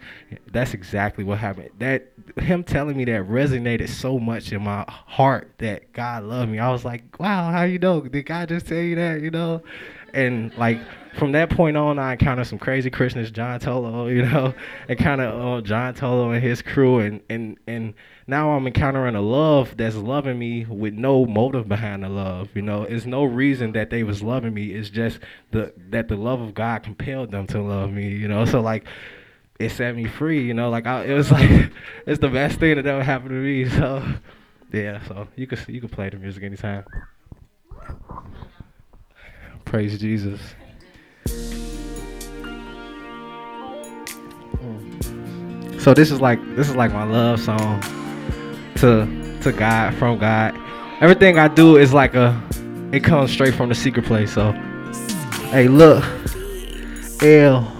That's 0.52 0.74
exactly 0.74 1.24
what 1.24 1.38
happened. 1.38 1.70
That 1.78 2.12
him 2.38 2.64
telling 2.64 2.98
me 2.98 3.06
that 3.06 3.28
resonated 3.28 3.90
so 3.90 4.18
much 4.18 4.52
in 4.52 4.64
my 4.64 4.84
heart 4.88 5.52
that 5.60 5.94
God 5.94 6.24
loved 6.24 6.52
me. 6.52 6.58
I 6.58 6.72
was 6.72 6.84
like, 6.84 7.20
wow, 7.20 7.52
how 7.52 7.62
you 7.62 7.78
know? 7.78 8.02
Did 8.02 8.26
God 8.26 8.50
just 8.50 8.66
tell 8.66 8.80
you 8.80 8.96
that? 8.96 9.22
You 9.22 9.30
know? 9.30 9.62
And 10.16 10.52
like 10.58 10.80
from 11.16 11.32
that 11.32 11.50
point 11.50 11.78
on, 11.78 11.98
I 11.98 12.14
encountered 12.14 12.48
some 12.48 12.60
crazy 12.60 12.90
Christians, 12.90 13.32
John 13.32 13.60
Tolo, 13.60 14.14
you 14.14 14.24
know, 14.24 14.54
and 14.90 15.00
kind 15.00 15.22
of 15.22 15.60
uh, 15.60 15.62
John 15.62 15.94
Tolo 15.94 16.34
and 16.34 16.44
his 16.44 16.62
crew, 16.62 17.00
and 17.00 17.22
and 17.30 17.58
and 17.68 17.94
now 18.28 18.52
I'm 18.52 18.68
encountering 18.68 19.16
a 19.16 19.22
love 19.22 19.78
that's 19.78 19.96
loving 19.96 20.38
me 20.38 20.66
with 20.66 20.94
no 20.94 21.26
motive 21.26 21.68
behind 21.68 22.04
the 22.04 22.10
love. 22.10 22.50
You 22.54 22.62
know, 22.62 22.84
it's 22.84 23.06
no 23.06 23.24
reason 23.24 23.72
that 23.74 23.90
they 23.90 24.04
was 24.04 24.22
loving 24.22 24.54
me. 24.54 24.72
It's 24.72 24.90
just 24.90 25.20
the 25.52 25.74
that 25.90 26.08
the 26.10 26.18
love 26.18 26.42
of 26.42 26.54
God 26.54 26.84
compelled 26.84 27.32
them 27.32 27.48
to 27.48 27.62
love 27.62 27.92
me. 27.92 28.10
You 28.10 28.28
know, 28.28 28.46
so 28.46 28.60
like 28.62 28.86
it 29.60 29.70
set 29.70 29.96
me 29.96 30.06
free. 30.06 30.46
You 30.46 30.54
know, 30.54 30.70
like 30.70 30.86
I, 30.86 31.06
it 31.06 31.14
was 31.14 31.32
like 31.32 31.72
it's 32.06 32.20
the 32.20 32.30
best 32.30 32.60
thing 32.60 32.76
that 32.76 32.86
ever 32.86 33.04
happened 33.04 33.30
to 33.30 33.36
me. 33.36 33.66
So 33.76 34.04
yeah, 34.74 35.02
so 35.08 35.28
you 35.36 35.48
could 35.48 35.60
you 35.68 35.80
could 35.80 35.92
play 35.92 36.10
the 36.10 36.18
music 36.18 36.44
anytime. 36.44 36.84
Praise 39.64 39.98
Jesus. 39.98 40.42
So 45.86 45.94
this 45.94 46.10
is 46.10 46.20
like 46.20 46.40
this 46.56 46.68
is 46.68 46.76
like 46.76 46.92
my 46.92 47.04
love 47.04 47.40
song 47.40 47.80
to 48.78 49.06
to 49.42 49.52
God 49.52 49.94
from 49.94 50.18
God. 50.18 50.56
Everything 51.00 51.38
I 51.38 51.48
do 51.48 51.78
is 51.78 51.94
like 51.94 52.16
a 52.16 52.42
it 52.92 53.04
comes 53.04 53.32
straight 53.32 53.54
from 53.54 53.70
the 53.70 53.76
secret 53.76 54.04
place. 54.04 54.34
So 54.34 54.52
hey 55.52 55.68
look 55.68 56.04
L 57.22 57.72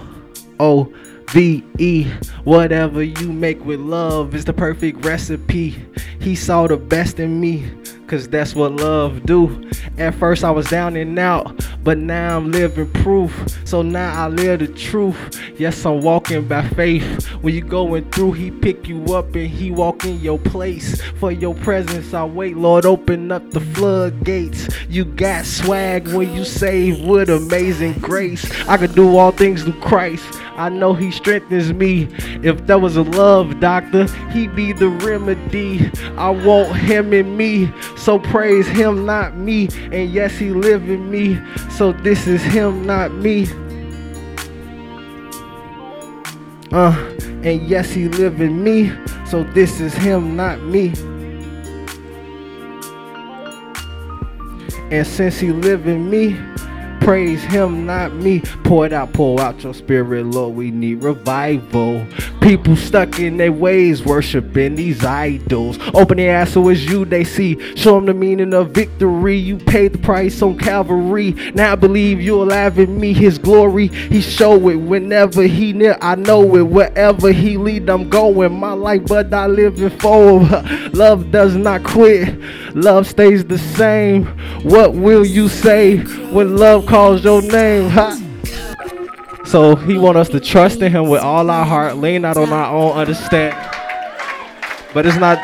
O 0.60 0.84
V 1.30 1.64
E 1.80 2.04
whatever 2.44 3.02
you 3.02 3.32
make 3.32 3.64
with 3.64 3.80
love 3.80 4.36
is 4.36 4.44
the 4.44 4.52
perfect 4.52 5.04
recipe. 5.04 5.74
He 6.20 6.36
saw 6.36 6.68
the 6.68 6.76
best 6.76 7.18
in 7.18 7.40
me 7.40 7.68
cause 8.06 8.28
that's 8.28 8.54
what 8.54 8.74
love 8.74 9.26
do. 9.26 9.68
At 9.98 10.14
first 10.14 10.44
I 10.44 10.52
was 10.52 10.68
down 10.68 10.94
and 10.94 11.18
out, 11.18 11.66
but 11.86 11.98
now 11.98 12.36
I'm 12.36 12.50
living 12.50 12.90
proof. 12.90 13.32
So 13.64 13.80
now 13.80 14.24
I 14.24 14.26
live 14.26 14.58
the 14.58 14.66
truth. 14.66 15.16
Yes, 15.56 15.86
I'm 15.86 16.00
walking 16.00 16.48
by 16.48 16.66
faith. 16.70 17.26
When 17.42 17.54
you 17.54 17.60
going 17.60 18.10
through, 18.10 18.32
he 18.32 18.50
pick 18.50 18.88
you 18.88 19.14
up 19.14 19.36
and 19.36 19.46
he 19.46 19.70
walk 19.70 20.04
in 20.04 20.18
your 20.20 20.36
place. 20.40 21.00
For 21.20 21.30
your 21.30 21.54
presence, 21.54 22.12
I 22.12 22.24
wait, 22.24 22.56
Lord, 22.56 22.86
open 22.86 23.30
up 23.30 23.52
the 23.52 23.60
floodgates. 23.60 24.68
You 24.88 25.04
got 25.04 25.46
swag 25.46 26.08
when 26.08 26.32
you 26.34 26.44
save 26.44 27.06
with 27.06 27.30
amazing 27.30 27.92
grace. 28.00 28.44
I 28.68 28.78
can 28.78 28.92
do 28.92 29.16
all 29.16 29.30
things 29.30 29.62
through 29.62 29.80
Christ. 29.80 30.26
I 30.56 30.70
know 30.70 30.94
he 30.94 31.10
strengthens 31.10 31.72
me. 31.72 32.08
If 32.42 32.66
there 32.66 32.78
was 32.78 32.96
a 32.96 33.02
love 33.02 33.60
doctor, 33.60 34.06
He'd 34.32 34.56
be 34.56 34.72
the 34.72 34.88
remedy. 34.88 35.90
I 36.16 36.30
want 36.30 36.74
him 36.76 37.12
in 37.12 37.36
me. 37.36 37.70
So 37.96 38.18
praise 38.18 38.66
him, 38.66 39.04
not 39.06 39.36
me. 39.36 39.68
And 39.92 40.10
yes, 40.10 40.36
he 40.36 40.50
live 40.50 40.88
in 40.88 41.10
me. 41.10 41.38
So 41.70 41.92
this 41.92 42.26
is 42.26 42.42
him, 42.42 42.86
not 42.86 43.12
me. 43.12 43.46
Uh, 46.72 46.92
and 47.42 47.62
yes, 47.68 47.90
he 47.90 48.08
live 48.08 48.40
in 48.40 48.62
me. 48.62 48.92
So 49.26 49.44
this 49.44 49.80
is 49.80 49.94
him, 49.94 50.36
not 50.36 50.62
me. 50.62 50.92
And 54.90 55.06
since 55.06 55.38
he 55.38 55.50
live 55.50 55.86
in 55.86 56.08
me, 56.08 56.38
praise 57.06 57.40
him, 57.44 57.86
not 57.86 58.12
me. 58.14 58.40
Pour 58.64 58.84
it 58.84 58.92
out, 58.92 59.12
pour 59.12 59.40
out 59.40 59.62
your 59.62 59.72
spirit, 59.72 60.26
Lord. 60.26 60.56
We 60.56 60.72
need 60.72 61.04
revival. 61.04 62.04
People 62.46 62.76
stuck 62.76 63.18
in 63.18 63.38
their 63.38 63.50
ways, 63.50 64.04
worshiping 64.04 64.76
these 64.76 65.04
idols. 65.04 65.80
Open 65.94 66.18
their 66.18 66.42
eyes 66.42 66.52
so 66.52 66.68
it's 66.68 66.84
you 66.84 67.04
they 67.04 67.24
see. 67.24 67.58
Show 67.74 67.96
them 67.96 68.06
the 68.06 68.14
meaning 68.14 68.54
of 68.54 68.70
victory. 68.70 69.36
You 69.36 69.58
paid 69.58 69.94
the 69.94 69.98
price 69.98 70.40
on 70.42 70.56
Calvary. 70.56 71.32
Now 71.54 71.72
I 71.72 71.74
believe 71.74 72.20
you're 72.20 72.44
alive 72.44 72.78
in 72.78 73.00
me. 73.00 73.14
His 73.14 73.36
glory, 73.36 73.88
He 73.88 74.20
show 74.20 74.68
it 74.68 74.76
whenever 74.76 75.42
He 75.42 75.72
near. 75.72 75.98
I 76.00 76.14
know 76.14 76.54
it. 76.54 76.62
Wherever 76.62 77.32
He 77.32 77.56
lead, 77.56 77.90
I'm 77.90 78.08
going. 78.08 78.52
My 78.52 78.74
life, 78.74 79.06
but 79.06 79.34
I 79.34 79.48
live 79.48 79.82
in 79.82 79.90
forward. 79.98 80.48
Love 80.94 81.32
does 81.32 81.56
not 81.56 81.82
quit. 81.82 82.38
Love 82.76 83.08
stays 83.08 83.44
the 83.44 83.58
same. 83.58 84.24
What 84.62 84.94
will 84.94 85.26
you 85.26 85.48
say 85.48 85.96
when 86.30 86.56
love 86.56 86.86
calls 86.86 87.24
your 87.24 87.42
name? 87.42 87.90
So 89.46 89.76
he 89.76 89.96
want 89.96 90.16
us 90.16 90.28
to 90.30 90.40
trust 90.40 90.82
in 90.82 90.90
him 90.90 91.08
with 91.08 91.22
all 91.22 91.48
our 91.50 91.64
heart, 91.64 91.98
lean 91.98 92.22
not 92.22 92.36
on 92.36 92.52
our 92.52 92.74
own 92.74 92.98
understanding. 92.98 93.56
But 94.92 95.06
it's 95.06 95.18
not. 95.18 95.38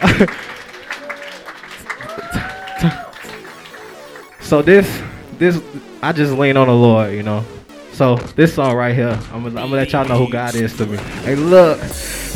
so 4.40 4.60
this, 4.60 5.00
this, 5.38 5.62
I 6.02 6.10
just 6.12 6.32
lean 6.32 6.56
on 6.56 6.66
the 6.66 6.74
Lord, 6.74 7.12
you 7.12 7.22
know. 7.22 7.44
So 7.92 8.16
this 8.16 8.54
song 8.54 8.74
right 8.74 8.94
here, 8.94 9.16
I'm 9.32 9.44
gonna, 9.44 9.60
I'm 9.60 9.68
gonna 9.68 9.76
let 9.76 9.92
y'all 9.92 10.06
know 10.06 10.24
who 10.24 10.32
God 10.32 10.56
is 10.56 10.76
to 10.78 10.86
me. 10.86 10.96
Hey, 10.96 11.36
look, 11.36 11.80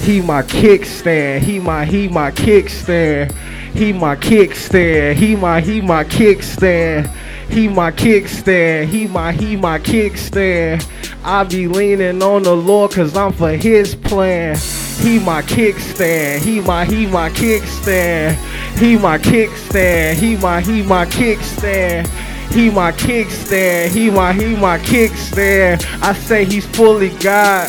he 0.02 0.20
my 0.20 0.42
kickstand, 0.42 1.40
he 1.40 1.58
my, 1.58 1.84
he 1.84 2.06
my 2.08 2.30
kickstand, 2.30 3.32
he 3.72 3.92
my 3.92 4.14
kickstand, 4.14 5.14
he 5.14 5.34
my, 5.34 5.60
he 5.60 5.80
my 5.80 6.04
kickstand. 6.04 7.12
He 7.52 7.68
my 7.68 7.90
kickstand. 7.90 8.86
He 8.86 9.06
my 9.08 9.30
he 9.30 9.56
my 9.56 9.78
kickstand. 9.78 10.88
I 11.22 11.44
be 11.44 11.68
leaning 11.68 12.22
on 12.22 12.44
the 12.44 12.56
Lord 12.56 12.92
cause 12.92 13.14
I'm 13.14 13.30
for 13.30 13.50
his 13.52 13.94
plan. 13.94 14.56
He 15.00 15.18
my 15.18 15.42
kickstand. 15.42 16.40
He 16.40 16.60
my 16.62 16.86
he 16.86 17.06
my 17.06 17.28
kickstand. 17.28 18.36
He 18.78 18.96
my 18.96 19.18
kickstand. 19.18 20.14
He 20.14 20.36
my 20.38 20.62
he 20.62 20.82
my 20.82 21.04
kickstand. 21.04 22.06
He 22.52 22.70
my 22.70 22.90
kickstand. 22.92 23.90
He 23.90 24.10
my 24.10 24.32
he 24.32 24.56
my 24.56 24.78
kickstand. 24.78 25.84
I 26.02 26.14
say 26.14 26.46
he's 26.46 26.64
fully 26.64 27.10
God 27.18 27.68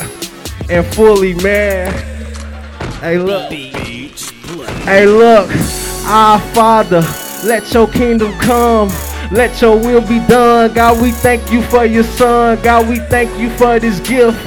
and 0.69 0.85
fully 0.95 1.33
man. 1.43 1.91
Hey 3.01 3.17
look. 3.17 3.51
Hey 3.51 5.05
look. 5.07 5.49
Our 6.05 6.39
Father, 6.53 7.01
let 7.43 7.73
your 7.73 7.89
kingdom 7.89 8.31
come. 8.39 8.89
Let 9.31 9.61
your 9.61 9.77
will 9.77 10.01
be 10.01 10.19
done. 10.27 10.73
God, 10.73 11.01
we 11.01 11.11
thank 11.11 11.51
you 11.51 11.61
for 11.63 11.85
your 11.85 12.03
son. 12.03 12.61
God, 12.61 12.87
we 12.87 12.99
thank 12.99 13.37
you 13.39 13.49
for 13.51 13.79
this 13.79 13.99
gift. 14.01 14.37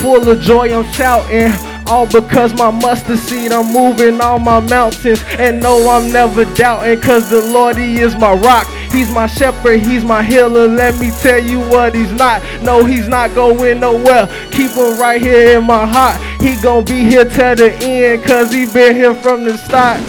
Full 0.00 0.28
of 0.28 0.40
joy, 0.40 0.72
I'm 0.76 0.90
shouting. 0.92 1.52
All 1.86 2.06
because 2.06 2.54
my 2.54 2.70
mustard 2.70 3.18
seed, 3.18 3.52
I'm 3.52 3.72
moving 3.72 4.20
all 4.20 4.38
my 4.38 4.58
mountains. 4.60 5.22
And 5.38 5.60
no, 5.60 5.88
I'm 5.90 6.10
never 6.10 6.44
doubting, 6.54 7.00
cause 7.00 7.28
the 7.30 7.42
Lord, 7.42 7.76
He 7.76 8.00
is 8.00 8.16
my 8.16 8.32
rock. 8.32 8.66
He's 8.90 9.10
my 9.10 9.26
shepherd, 9.26 9.80
He's 9.80 10.02
my 10.04 10.22
healer. 10.22 10.66
Let 10.66 10.98
me 10.98 11.10
tell 11.20 11.38
you 11.42 11.60
what 11.60 11.94
He's 11.94 12.12
not. 12.12 12.42
No, 12.62 12.84
He's 12.84 13.06
not 13.08 13.34
going 13.34 13.80
nowhere. 13.80 14.26
Keep 14.50 14.72
Him 14.72 14.98
right 14.98 15.20
here 15.20 15.58
in 15.58 15.66
my 15.66 15.86
heart. 15.86 16.20
He 16.40 16.56
gonna 16.62 16.84
be 16.84 17.04
here 17.04 17.24
till 17.24 17.54
the 17.56 17.72
end, 17.82 18.24
cause 18.24 18.50
He 18.50 18.66
been 18.66 18.96
here 18.96 19.14
from 19.14 19.44
the 19.44 19.58
start. 19.58 20.00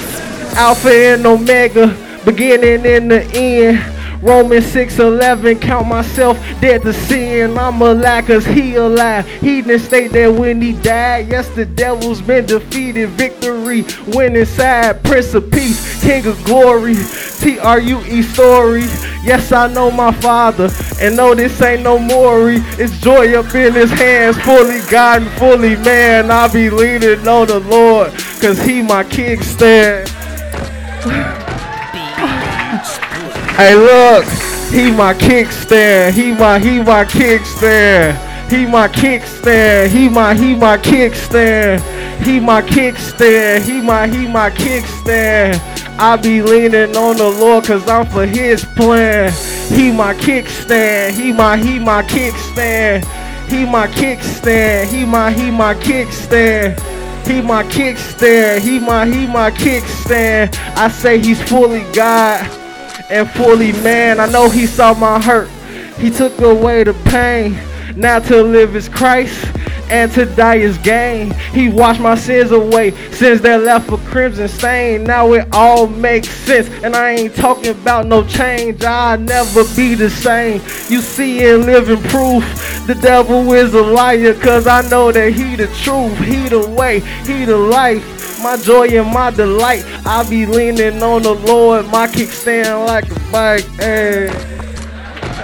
Alpha 0.58 0.90
and 0.90 1.26
Omega, 1.26 1.88
beginning 2.24 2.86
and 2.86 3.12
the 3.12 3.24
end. 3.36 3.95
Romans 4.26 4.66
6:11, 4.66 5.60
count 5.62 5.88
myself 5.88 6.40
dead 6.60 6.82
to 6.82 6.94
sin. 6.94 7.56
I'm 7.60 7.80
alive 7.80 8.26
cause 8.26 8.44
he 8.44 8.74
alive. 8.74 9.28
He 9.40 9.62
didn't 9.62 9.82
state 9.82 10.12
that 10.14 10.34
when 10.34 10.60
he 10.60 10.74
died. 10.74 11.28
Yes, 11.30 11.48
the 11.50 11.64
devil's 11.64 12.22
been 12.22 12.48
defeated. 12.48 13.10
Victory, 13.10 13.86
winning 14.08 14.46
side, 14.46 15.04
Prince 15.04 15.36
of 15.36 15.52
Peace, 15.52 16.02
King 16.02 16.26
of 16.26 16.44
Glory. 16.44 16.96
T-R-U-E 17.40 18.24
story. 18.24 18.86
Yes, 19.24 19.52
I 19.52 19.68
know 19.68 19.92
my 19.92 20.12
father. 20.12 20.70
And 21.00 21.16
no, 21.16 21.36
this 21.36 21.62
ain't 21.62 21.84
no 21.84 22.00
Maury. 22.00 22.58
It's 22.80 22.98
joy 23.00 23.38
up 23.38 23.54
in 23.54 23.74
his 23.74 23.92
hands. 23.92 24.40
Fully 24.40 24.82
God 24.90 25.22
and 25.22 25.32
fully 25.34 25.76
man. 25.76 26.32
I 26.32 26.48
be 26.52 26.72
leaning 26.72 27.28
on 27.28 27.46
the 27.46 27.60
Lord. 27.60 28.12
Cause 28.42 28.60
he 28.60 28.82
my 28.82 29.04
kickstand. 29.04 30.10
Hey, 33.58 33.74
look, 33.74 34.26
he 34.70 34.92
my 34.92 35.14
kickstand. 35.14 36.12
He 36.12 36.34
my 36.34 36.60
he 36.60 36.84
my 36.84 37.06
kickstand. 37.06 38.50
He 38.52 38.66
my 38.66 38.90
kickstand. 38.90 39.90
He 39.92 40.10
my 40.10 40.36
he 40.36 40.56
my 40.56 40.78
kickstand. 40.78 41.80
He 42.22 42.42
my 42.42 42.62
kickstand. 42.62 43.64
He 43.64 43.80
my 43.80 44.08
he 44.08 44.28
my 44.28 44.50
kickstand. 44.50 45.62
I 45.98 46.18
be 46.18 46.42
leaning 46.42 46.98
on 46.98 47.16
the 47.16 47.30
Lord 47.30 47.64
cause 47.64 47.88
I'm 47.88 48.06
for 48.08 48.26
his 48.26 48.66
plan. 48.66 49.32
He 49.70 49.90
my 49.90 50.14
kickstand. 50.16 51.14
He 51.14 51.32
my 51.32 51.56
he 51.56 51.80
my 51.80 52.04
kickstand. 52.04 53.06
He 53.50 53.64
my 53.66 53.88
kickstand. 53.88 54.88
He 54.88 55.06
my 55.06 55.32
he 55.32 55.50
my 55.50 55.76
kickstand. 55.76 56.78
He 57.26 57.42
my 57.42 57.64
kickstand. 57.64 58.60
He 58.60 58.80
my 58.80 59.06
he 59.06 59.28
my 59.28 59.50
kickstand. 59.52 60.54
I 60.76 60.90
say 60.90 61.20
he's 61.20 61.42
fully 61.42 61.86
God 61.94 62.65
and 63.10 63.30
fully 63.32 63.72
man. 63.84 64.20
I 64.20 64.28
know 64.28 64.50
he 64.50 64.66
saw 64.66 64.94
my 64.94 65.22
hurt. 65.22 65.50
He 65.98 66.10
took 66.10 66.40
away 66.40 66.84
the 66.84 66.94
pain. 67.06 67.58
Now 67.96 68.20
to 68.20 68.42
live 68.44 68.76
is 68.76 68.90
Christ 68.90 69.46
and 69.90 70.12
to 70.14 70.26
die 70.26 70.56
is 70.56 70.78
gain. 70.80 71.32
He 71.54 71.70
washed 71.70 72.02
my 72.02 72.16
sins 72.16 72.52
away, 72.52 72.92
sins 73.12 73.42
that 73.42 73.62
left 73.62 73.92
a 73.92 73.98
crimson 73.98 74.48
stain. 74.48 75.04
Now 75.04 75.34
it 75.34 75.48
all 75.52 75.88
makes 75.88 76.30
sense, 76.30 76.70
and 76.84 76.96
I 76.96 77.12
ain't 77.12 77.36
talking 77.36 77.72
about 77.72 78.08
no 78.08 78.26
change. 78.26 78.84
I'll 78.84 79.20
never 79.20 79.64
be 79.76 79.96
the 79.96 80.10
same. 80.10 80.62
You 80.90 81.02
see 81.02 81.46
and 81.48 81.66
living 81.66 82.02
proof. 82.10 82.44
The 82.88 82.96
devil 82.96 83.52
is 83.54 83.74
a 83.74 83.82
liar, 83.82 84.34
cause 84.36 84.68
I 84.68 84.88
know 84.90 85.12
that 85.12 85.34
he 85.34 85.56
the 85.56 85.68
truth, 85.68 86.18
he 86.20 86.48
the 86.50 86.68
way, 86.70 87.00
he 87.26 87.46
the 87.46 87.58
life 87.58 88.04
my 88.44 88.58
joy 88.58 88.88
and 88.90 89.12
my 89.12 89.32
delight. 89.32 89.84
I 90.06 90.28
be 90.30 90.46
leaning 90.46 91.02
on 91.02 91.24
the 91.24 91.34
Lord, 91.34 91.88
my 91.88 92.06
kickstand 92.06 92.86
like 92.86 93.10
a 93.10 93.32
bike. 93.32 93.66
Hey. 93.86 94.30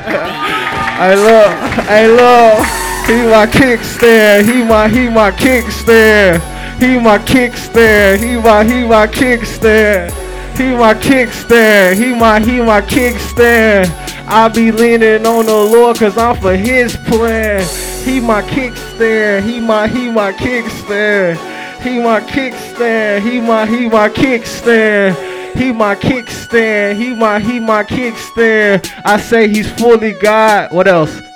I 0.03 1.13
love, 1.13 1.79
I 1.89 2.05
love. 2.07 2.80
He 3.07 3.17
my 3.27 3.45
kickstand. 3.47 4.45
He 4.45 4.63
my, 4.63 4.87
he 4.87 5.09
my 5.09 5.31
kickstand. 5.31 6.41
He 6.79 6.99
my 6.99 7.17
kickstand. 7.19 8.19
He 8.19 8.37
my, 8.37 8.63
he 8.63 8.87
my 8.87 9.07
kickstand. 9.07 10.11
He 10.57 10.75
my 10.75 10.93
kickstand. 10.93 11.95
He 11.95 12.13
my, 12.13 12.39
he 12.39 12.61
my 12.61 12.81
kickstand. 12.81 13.89
I 14.27 14.47
be 14.47 14.71
leaning 14.71 15.25
on 15.25 15.45
the 15.45 15.53
Lord 15.53 15.97
cause 15.97 16.17
I'm 16.17 16.35
for 16.37 16.55
his 16.55 16.95
plan. 16.95 17.67
He 18.05 18.19
my 18.19 18.41
kickstand. 18.43 19.43
He 19.43 19.59
my, 19.59 19.87
he 19.87 20.09
my 20.09 20.31
kickstand. 20.31 21.35
He 21.81 21.99
my 21.99 22.21
kickstand. 22.21 23.21
He 23.23 23.41
my 23.41 23.65
he 23.65 23.89
my 23.89 24.09
kickstand. 24.09 25.55
He 25.55 25.71
my 25.71 25.95
kickstand. 25.95 26.95
He 26.95 27.13
my 27.15 27.39
he 27.39 27.59
my 27.59 27.83
kickstand. 27.83 28.89
I 29.03 29.19
say 29.19 29.47
he's 29.47 29.69
fully 29.71 30.13
God. 30.13 30.71
What 30.71 30.87
else? 30.87 31.30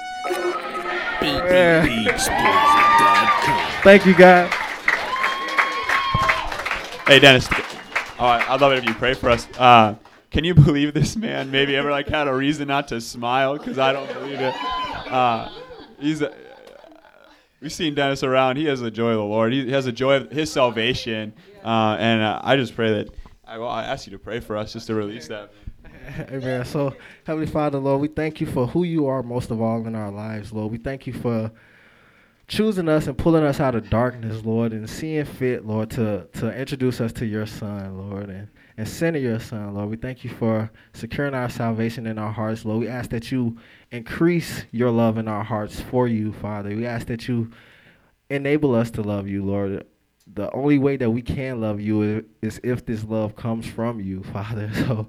Thank 3.83 4.05
you, 4.05 4.15
God. 4.15 4.49
Hey, 7.07 7.19
Dennis. 7.19 7.47
Oh, 8.17 8.25
I- 8.25 8.45
I'd 8.53 8.61
love 8.61 8.71
it 8.71 8.79
if 8.79 8.85
you 8.85 8.93
pray 8.95 9.13
for 9.13 9.29
us. 9.29 9.47
Uh, 9.57 9.95
can 10.31 10.43
you 10.43 10.53
believe 10.55 10.93
this 10.93 11.15
man 11.15 11.51
maybe 11.51 11.75
ever 11.75 11.91
like 11.91 12.07
had 12.07 12.27
a 12.27 12.33
reason 12.33 12.67
not 12.67 12.87
to 12.89 12.99
smile? 12.99 13.57
Because 13.57 13.77
I 13.77 13.93
don't 13.93 14.11
believe 14.13 14.39
it. 14.41 14.55
Uh, 15.11 15.49
he's. 15.99 16.21
A, 16.21 16.33
we've 17.61 17.71
seen 17.71 17.93
Dennis 17.95 18.23
around. 18.23 18.57
He 18.57 18.65
has 18.65 18.79
the 18.81 18.91
joy 18.91 19.09
of 19.11 19.17
the 19.17 19.23
Lord. 19.23 19.53
He 19.53 19.69
has 19.71 19.85
the 19.85 19.91
joy 19.91 20.15
of 20.15 20.31
his 20.31 20.51
salvation. 20.51 21.33
Uh, 21.63 21.95
and 21.99 22.21
uh, 22.21 22.39
I 22.43 22.55
just 22.55 22.75
pray 22.75 22.91
that. 23.03 23.13
I, 23.47 23.59
well, 23.59 23.69
I 23.69 23.83
ask 23.83 24.07
you 24.07 24.11
to 24.13 24.19
pray 24.19 24.39
for 24.39 24.57
us 24.57 24.73
just 24.73 24.87
to 24.87 24.95
release 24.95 25.27
that. 25.27 25.51
Amen. 26.31 26.65
So, 26.65 26.95
Heavenly 27.25 27.47
Father, 27.47 27.79
Lord, 27.79 28.01
we 28.01 28.07
thank 28.07 28.39
you 28.41 28.47
for 28.47 28.67
who 28.67 28.83
you 28.83 29.07
are 29.07 29.23
most 29.23 29.51
of 29.51 29.61
all 29.61 29.85
in 29.87 29.95
our 29.95 30.11
lives, 30.11 30.51
Lord. 30.53 30.71
We 30.71 30.77
thank 30.77 31.07
you 31.07 31.13
for 31.13 31.51
choosing 32.47 32.87
us 32.87 33.07
and 33.07 33.17
pulling 33.17 33.43
us 33.43 33.59
out 33.59 33.75
of 33.75 33.89
darkness, 33.89 34.43
Lord, 34.45 34.71
and 34.71 34.89
seeing 34.89 35.25
fit, 35.25 35.65
Lord, 35.65 35.89
to, 35.91 36.27
to 36.33 36.55
introduce 36.55 37.01
us 37.01 37.11
to 37.13 37.25
your 37.25 37.45
Son, 37.47 37.97
Lord, 37.97 38.29
and, 38.29 38.47
and 38.77 38.87
sending 38.87 39.23
your 39.23 39.39
Son, 39.39 39.73
Lord. 39.73 39.89
We 39.89 39.97
thank 39.97 40.23
you 40.23 40.29
for 40.29 40.69
securing 40.93 41.33
our 41.33 41.49
salvation 41.49 42.05
in 42.05 42.19
our 42.19 42.31
hearts, 42.31 42.65
Lord. 42.65 42.81
We 42.81 42.87
ask 42.87 43.09
that 43.09 43.31
you 43.31 43.57
increase 43.91 44.65
your 44.71 44.91
love 44.91 45.17
in 45.17 45.27
our 45.27 45.43
hearts 45.43 45.79
for 45.81 46.07
you, 46.07 46.33
Father. 46.33 46.69
We 46.75 46.85
ask 46.85 47.07
that 47.07 47.27
you 47.27 47.51
enable 48.29 48.75
us 48.75 48.91
to 48.91 49.01
love 49.01 49.27
you, 49.27 49.43
Lord. 49.43 49.85
The 50.33 50.51
only 50.53 50.77
way 50.77 50.97
that 50.97 51.09
we 51.09 51.21
can 51.21 51.61
love 51.61 51.79
you 51.79 52.17
i- 52.19 52.45
is 52.45 52.59
if 52.63 52.85
this 52.85 53.03
love 53.03 53.35
comes 53.35 53.65
from 53.65 53.99
you, 53.99 54.23
Father. 54.33 54.71
So 54.73 55.07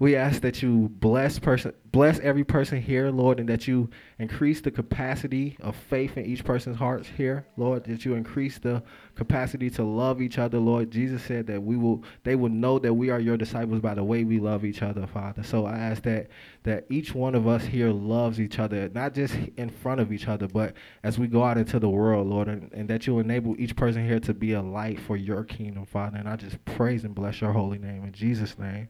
we 0.00 0.16
ask 0.16 0.40
that 0.40 0.62
you 0.62 0.88
bless 0.88 1.38
person 1.38 1.72
bless 1.92 2.20
every 2.20 2.44
person 2.44 2.80
here, 2.80 3.10
Lord, 3.10 3.40
and 3.40 3.48
that 3.48 3.66
you 3.66 3.90
increase 4.18 4.60
the 4.60 4.70
capacity 4.70 5.56
of 5.60 5.74
faith 5.74 6.16
in 6.16 6.24
each 6.24 6.44
person's 6.44 6.76
hearts 6.76 7.08
here, 7.08 7.44
Lord, 7.56 7.84
that 7.84 8.04
you 8.04 8.14
increase 8.14 8.58
the 8.58 8.82
capacity 9.16 9.68
to 9.70 9.82
love 9.82 10.22
each 10.22 10.38
other, 10.38 10.58
Lord. 10.58 10.90
Jesus 10.90 11.22
said 11.22 11.46
that 11.48 11.62
we 11.62 11.76
will 11.76 12.04
they 12.22 12.36
will 12.36 12.48
know 12.48 12.78
that 12.78 12.94
we 12.94 13.10
are 13.10 13.20
your 13.20 13.36
disciples 13.36 13.80
by 13.80 13.94
the 13.94 14.04
way 14.04 14.24
we 14.24 14.38
love 14.38 14.64
each 14.64 14.82
other, 14.82 15.06
Father. 15.06 15.42
So 15.42 15.66
I 15.66 15.76
ask 15.76 16.02
that 16.04 16.28
that 16.62 16.86
each 16.88 17.14
one 17.14 17.34
of 17.34 17.46
us 17.46 17.64
here 17.64 17.90
loves 17.90 18.40
each 18.40 18.58
other, 18.58 18.88
not 18.94 19.14
just 19.14 19.34
in 19.56 19.68
front 19.68 20.00
of 20.00 20.12
each 20.12 20.28
other, 20.28 20.48
but 20.48 20.74
as 21.02 21.18
we 21.18 21.26
go 21.26 21.42
out 21.44 21.58
into 21.58 21.78
the 21.78 21.90
world, 21.90 22.26
Lord, 22.26 22.48
and, 22.48 22.72
and 22.72 22.88
that 22.88 23.06
you 23.06 23.18
enable 23.18 23.60
each 23.60 23.76
person 23.76 24.06
here 24.06 24.20
to 24.20 24.32
be 24.32 24.52
a 24.52 24.62
light 24.62 24.98
for 25.00 25.16
your 25.16 25.44
kingdom, 25.44 25.84
Father. 25.84 26.16
And 26.18 26.28
I 26.28 26.36
just 26.36 26.64
praise 26.64 27.04
and 27.04 27.14
bless 27.14 27.40
your 27.40 27.52
holy 27.52 27.78
name 27.78 28.04
in 28.04 28.12
Jesus' 28.12 28.58
name. 28.58 28.88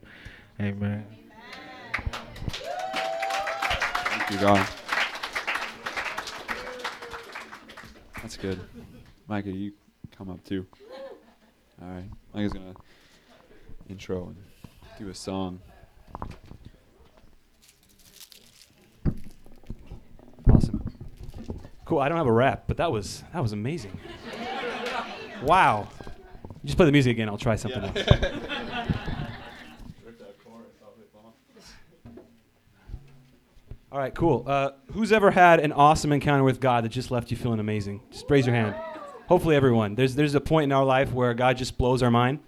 Amen. 0.61 1.07
Thank 4.05 4.31
you, 4.31 4.39
God. 4.39 4.69
That's 8.21 8.37
good. 8.37 8.61
Micah, 9.27 9.51
you 9.51 9.73
come 10.15 10.29
up 10.29 10.45
too. 10.45 10.67
All 11.81 11.89
right. 11.89 12.05
Micah's 12.35 12.53
going 12.53 12.75
to 12.75 12.81
intro 13.89 14.27
and 14.27 14.37
do 14.99 15.09
a 15.09 15.15
song. 15.15 15.61
Awesome. 20.53 20.83
Cool. 21.87 22.01
I 22.01 22.11
don't 22.11 22.19
have 22.19 22.27
a 22.27 22.33
rap, 22.33 22.65
but 22.67 22.77
that 22.77 22.93
was 22.93 23.25
that 23.33 23.41
was 23.41 23.53
amazing. 23.53 23.99
wow. 25.43 25.89
You 26.63 26.67
just 26.67 26.77
play 26.77 26.85
the 26.85 26.93
music 26.93 27.13
again. 27.13 27.31
I'll 27.31 27.39
try 27.39 27.57
something 27.57 27.83
else. 27.83 29.17
All 33.93 33.99
right, 33.99 34.15
cool. 34.15 34.45
Uh, 34.47 34.71
who's 34.93 35.11
ever 35.11 35.33
had 35.33 35.59
an 35.59 35.73
awesome 35.73 36.13
encounter 36.13 36.45
with 36.45 36.61
God 36.61 36.85
that 36.85 36.91
just 36.91 37.11
left 37.11 37.33
you 37.33 37.37
feeling 37.37 37.59
amazing? 37.59 38.01
Just 38.13 38.31
raise 38.31 38.47
your 38.47 38.55
hand. 38.55 38.77
Hopefully, 39.27 39.57
everyone. 39.57 39.97
There's 39.97 40.15
there's 40.15 40.37
a 40.37 40.41
point 40.41 40.65
in 40.65 40.73
our 40.73 40.85
life 40.85 41.13
where 41.13 41.35
God 41.35 41.57
just 41.57 41.77
blows 41.77 42.01
our 42.01 42.11
mind, 42.11 42.39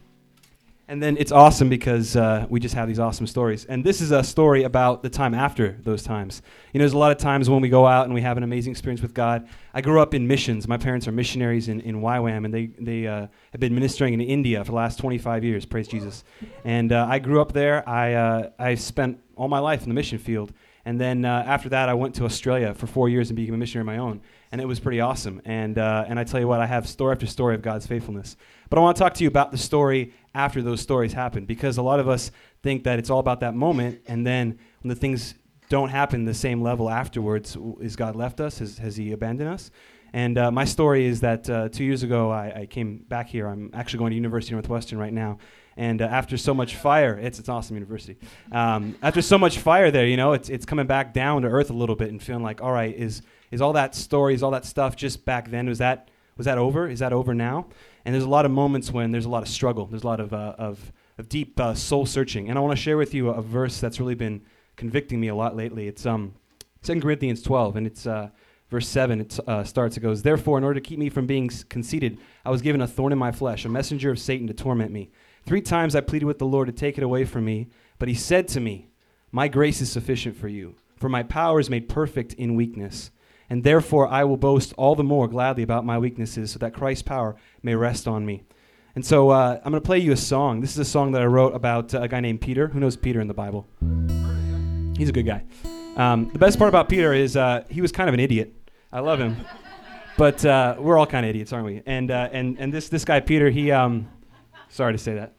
and 0.87 1.03
then 1.03 1.17
it's 1.17 1.33
awesome 1.33 1.69
because 1.69 2.15
uh, 2.15 2.47
we 2.49 2.61
just 2.61 2.77
have 2.77 2.87
these 2.87 3.01
awesome 3.01 3.27
stories. 3.27 3.65
And 3.65 3.83
this 3.83 4.01
is 4.01 4.13
a 4.13 4.23
story 4.23 4.63
about 4.63 5.03
the 5.03 5.09
time 5.11 5.35
after 5.35 5.81
those 5.83 6.05
times. 6.05 6.43
You 6.73 6.79
know, 6.79 6.83
there's 6.85 6.93
a 6.93 6.99
lot 6.99 7.11
of 7.11 7.19
times 7.19 7.51
when 7.51 7.61
we 7.61 7.69
go 7.69 7.89
out 7.89 8.05
and 8.05 8.15
we 8.15 8.21
have 8.21 8.37
an 8.37 8.45
amazing 8.45 8.71
experience 8.71 9.03
with 9.03 9.13
God. 9.13 9.49
I 9.75 9.81
grew 9.81 10.01
up 10.01 10.15
in 10.15 10.29
missions. 10.29 10.69
My 10.69 10.77
parents 10.77 11.09
are 11.09 11.13
missionaries 11.13 11.67
in, 11.67 11.81
in 11.81 12.03
YWAM, 12.03 12.45
and 12.45 12.55
they 12.55 12.67
they 12.79 13.09
uh, 13.09 13.27
have 13.51 13.61
been 13.61 13.75
ministering 13.75 14.15
in 14.15 14.21
India 14.21 14.65
for 14.65 14.71
the 14.71 14.77
last 14.77 15.01
25 15.01 15.43
years. 15.43 15.67
Praise 15.67 15.89
Jesus. 15.89 16.23
And 16.65 16.93
uh, 16.93 17.05
I 17.11 17.19
grew 17.19 17.41
up 17.41 17.51
there. 17.51 17.89
I 17.89 18.15
uh, 18.15 18.51
I 18.61 18.77
spent 18.77 19.19
all 19.35 19.49
my 19.49 19.59
life 19.59 19.83
in 19.83 19.89
the 19.89 19.95
mission 19.97 20.19
field. 20.19 20.53
And 20.85 21.01
then 21.01 21.25
uh, 21.25 21.45
after 21.47 21.69
that, 21.69 21.89
I 21.89 21.95
went 21.95 22.15
to 22.17 22.25
Australia 22.25 22.75
for 22.75 22.87
four 22.87 23.09
years 23.09 23.31
and 23.31 23.37
became 23.37 23.55
a 23.55 23.57
missionary 23.57 23.83
of 23.83 23.87
my 23.87 23.99
own. 23.99 24.21
And 24.51 24.61
it 24.61 24.67
was 24.67 24.81
pretty 24.81 25.01
awesome. 25.01 25.41
And, 25.45 25.79
uh, 25.79 26.05
and 26.09 26.19
I 26.19 26.25
tell 26.25 26.41
you 26.41 26.49
what, 26.49 26.61
I 26.61 26.67
have 26.67 26.89
story 26.89 27.13
after 27.13 27.27
story 27.27 27.55
of 27.55 27.63
God's 27.63 27.87
faithfulness. 27.87 28.37
But 28.69 28.79
I 28.79 28.83
want 28.83 28.97
to 28.97 29.03
talk 29.03 29.15
to 29.15 29.25
you 29.25 29.29
about 29.29 29.53
the 29.53 29.59
story 29.59 30.13
after 30.35 30.61
those 30.61 30.81
stories 30.81 31.13
happen 31.13 31.45
because 31.45 31.79
a 31.79 31.83
lot 31.83 32.01
of 32.01 32.09
us 32.09 32.33
think 32.63 32.85
that 32.85 32.99
it's 32.99 33.11
all 33.11 33.21
about 33.21 33.41
that 33.41 33.55
moment. 33.55 34.01
And 34.07 34.27
then 34.27 34.59
when 34.81 34.89
the 34.89 34.97
things 34.97 35.35
don't 35.69 35.91
happen 35.91 36.25
the 36.25 36.35
same 36.35 36.63
level 36.63 36.91
afterwards, 36.91 37.57
is 37.81 37.97
God 37.97 38.17
left 38.17 38.41
us? 38.41 38.59
Has, 38.59 38.79
has 38.79 38.97
He 38.97 39.13
abandoned 39.13 39.51
us? 39.51 39.71
And 40.13 40.37
uh, 40.37 40.51
my 40.51 40.65
story 40.65 41.07
is 41.07 41.21
that 41.21 41.49
uh, 41.49 41.69
two 41.71 41.85
years 41.85 42.03
ago, 42.03 42.31
I, 42.31 42.61
I 42.61 42.67
came 42.67 42.99
back 43.09 43.29
here. 43.29 43.47
I'm 43.47 43.71
actually 43.73 44.01
going 44.01 44.11
to 44.11 44.17
University 44.17 44.53
of 44.53 44.57
Northwestern 44.57 44.99
right 44.99 45.13
now. 45.13 45.39
And 45.77 46.03
uh, 46.03 46.07
after 46.07 46.37
so 46.37 46.53
much 46.53 46.77
fire, 46.77 47.19
it's 47.19 47.39
it's 47.39 47.49
an 47.49 47.55
awesome 47.55 47.77
university. 47.77 48.17
Um, 48.51 48.97
after 49.03 49.23
so 49.23 49.39
much 49.39 49.59
fire 49.59 49.91
there, 49.91 50.07
you 50.07 50.17
know, 50.17 50.33
it's 50.33 50.49
it's 50.49 50.67
coming 50.67 50.87
back 50.87 51.15
down 51.15 51.43
to 51.43 51.49
earth 51.49 51.71
a 51.71 51.75
little 51.75 51.97
bit 51.97 52.11
and 52.11 52.23
feeling 52.23 52.43
like, 52.43 52.63
all 52.63 52.73
right, 52.73 52.95
is 52.95 53.23
is 53.51 53.61
all 53.61 53.73
that 53.75 53.95
story, 53.95 54.35
is 54.35 54.43
all 54.43 54.51
that 54.51 54.65
stuff 54.65 54.97
just 54.97 55.25
back 55.25 55.51
then? 55.51 55.69
Was 55.69 55.79
that 55.79 56.09
was 56.37 56.47
that 56.47 56.59
over? 56.59 56.89
Is 56.89 56.99
that 57.01 57.13
over 57.13 57.35
now? 57.35 57.67
And 58.05 58.15
there's 58.15 58.25
a 58.25 58.29
lot 58.29 58.45
of 58.45 58.51
moments 58.51 58.91
when 58.91 59.13
there's 59.13 59.27
a 59.27 59.31
lot 59.31 59.43
of 59.43 59.49
struggle. 59.49 59.87
There's 59.87 60.03
a 60.03 60.07
lot 60.07 60.21
of 60.21 60.33
uh, 60.33 60.55
of, 60.59 60.93
of 61.19 61.29
deep 61.29 61.59
uh, 61.61 61.75
soul 61.75 62.07
searching. 62.07 62.49
And 62.49 62.59
I 62.59 62.61
want 62.63 62.77
to 62.77 62.83
share 62.83 62.97
with 62.97 63.15
you 63.15 63.31
a, 63.31 63.35
a, 63.35 63.43
verse 63.43 63.81
that's 63.81 64.01
really 64.01 64.15
been 64.15 64.43
convicting 64.77 65.21
me 65.21 65.29
a 65.29 65.35
lot 65.35 65.57
lately. 65.57 65.87
It's 65.87 66.07
um, 66.07 66.35
2 66.83 67.01
Corinthians 67.01 67.43
12, 67.43 67.77
and 67.77 67.87
it's 67.87 68.07
uh, 68.07 68.31
verse 68.71 68.89
7. 68.89 69.21
It 69.21 69.39
uh, 69.47 69.63
starts. 69.65 69.97
It 69.97 70.01
goes, 70.01 70.23
Therefore, 70.23 70.59
in 70.59 70.65
order 70.65 70.81
to 70.81 70.87
keep 70.87 70.99
me 70.99 71.11
from 71.11 71.27
being 71.27 71.49
conceited, 71.69 72.19
I 72.45 72.51
was 72.51 72.63
given 72.63 72.81
a 72.81 72.89
thorn 72.89 73.13
in 73.13 73.19
my 73.19 73.31
flesh, 73.31 73.65
a 73.65 73.69
messenger 73.69 74.11
of 74.11 74.19
Satan 74.19 74.47
to 74.49 74.55
torment 74.55 74.91
me. 74.91 75.11
Three 75.45 75.61
times 75.61 75.97
I 75.97 76.01
pleaded 76.01 76.27
with 76.27 76.39
the 76.39 76.47
Lord 76.47 76.67
to 76.67 76.73
take 76.73 76.97
it 76.97 77.05
away 77.05 77.25
from 77.25 77.45
me, 77.45 77.69
but 77.99 78.09
he 78.09 78.15
said 78.15 78.47
to 78.49 78.61
me, 78.61 78.89
My 79.33 79.49
grace 79.49 79.81
is 79.81 79.91
sufficient 79.91 80.37
for 80.37 80.49
you, 80.49 80.77
for 80.97 81.09
my 81.09 81.25
power 81.25 81.59
is 81.59 81.69
made 81.69 81.89
perfect 81.89 82.33
in 82.35 82.55
weakness. 82.55 83.11
And 83.51 83.65
therefore 83.65 84.07
I 84.07 84.23
will 84.25 84.37
boast 84.37 84.73
all 84.79 84.95
the 84.95 85.03
more 85.03 85.27
gladly 85.27 85.65
about 85.65 85.85
my 85.85 85.99
weaknesses, 85.99 86.53
so 86.53 86.59
that 86.61 86.75
Christ's 86.75 87.03
power 87.03 87.35
may 87.63 87.75
rest 87.75 88.07
on 88.07 88.25
me. 88.25 88.45
And 88.95 89.05
so 89.05 89.31
uh, 89.31 89.61
I'm 89.65 89.73
going 89.73 89.83
to 89.83 89.87
play 89.87 89.99
you 89.99 90.13
a 90.13 90.17
song. 90.17 90.61
This 90.61 90.73
is 90.73 90.79
a 90.79 90.85
song 90.85 91.13
that 91.13 91.23
I 91.23 91.27
wrote 91.27 91.55
about 91.55 91.93
uh, 91.95 92.03
a 92.03 92.09
guy 92.09 92.21
named 92.21 92.41
Peter. 92.41 92.69
Who 92.69 92.79
knows 92.79 92.97
Peter 92.97 93.21
in 93.21 93.27
the 93.27 93.35
Bible? 93.35 93.67
He's 94.97 95.09
a 95.09 95.13
good 95.13 95.27
guy. 95.27 95.45
Um, 95.97 96.31
the 96.33 96.39
best 96.39 96.59
part 96.59 96.69
about 96.69 96.89
Peter 96.89 97.13
is 97.13 97.37
uh, 97.37 97.65
he 97.69 97.81
was 97.81 97.91
kind 97.91 98.09
of 98.09 98.15
an 98.15 98.21
idiot. 98.21 98.55
I 98.93 99.01
love 99.01 99.19
him. 99.19 99.37
But 100.17 100.45
uh, 100.45 100.77
we're 100.79 100.99
all 100.99 101.07
kind 101.07 101.27
of 101.27 101.31
idiots, 101.31 101.53
aren't 101.53 101.67
we? 101.67 101.83
And, 101.85 102.11
uh, 102.11 102.29
and, 102.33 102.59
and 102.59 102.73
this, 102.73 102.89
this 102.89 103.05
guy, 103.05 103.19
Peter, 103.21 103.51
he. 103.51 103.73
Um, 103.73 104.09
Sorry 104.73 104.93
to 104.95 104.99
say 104.99 105.15
that. 105.15 105.35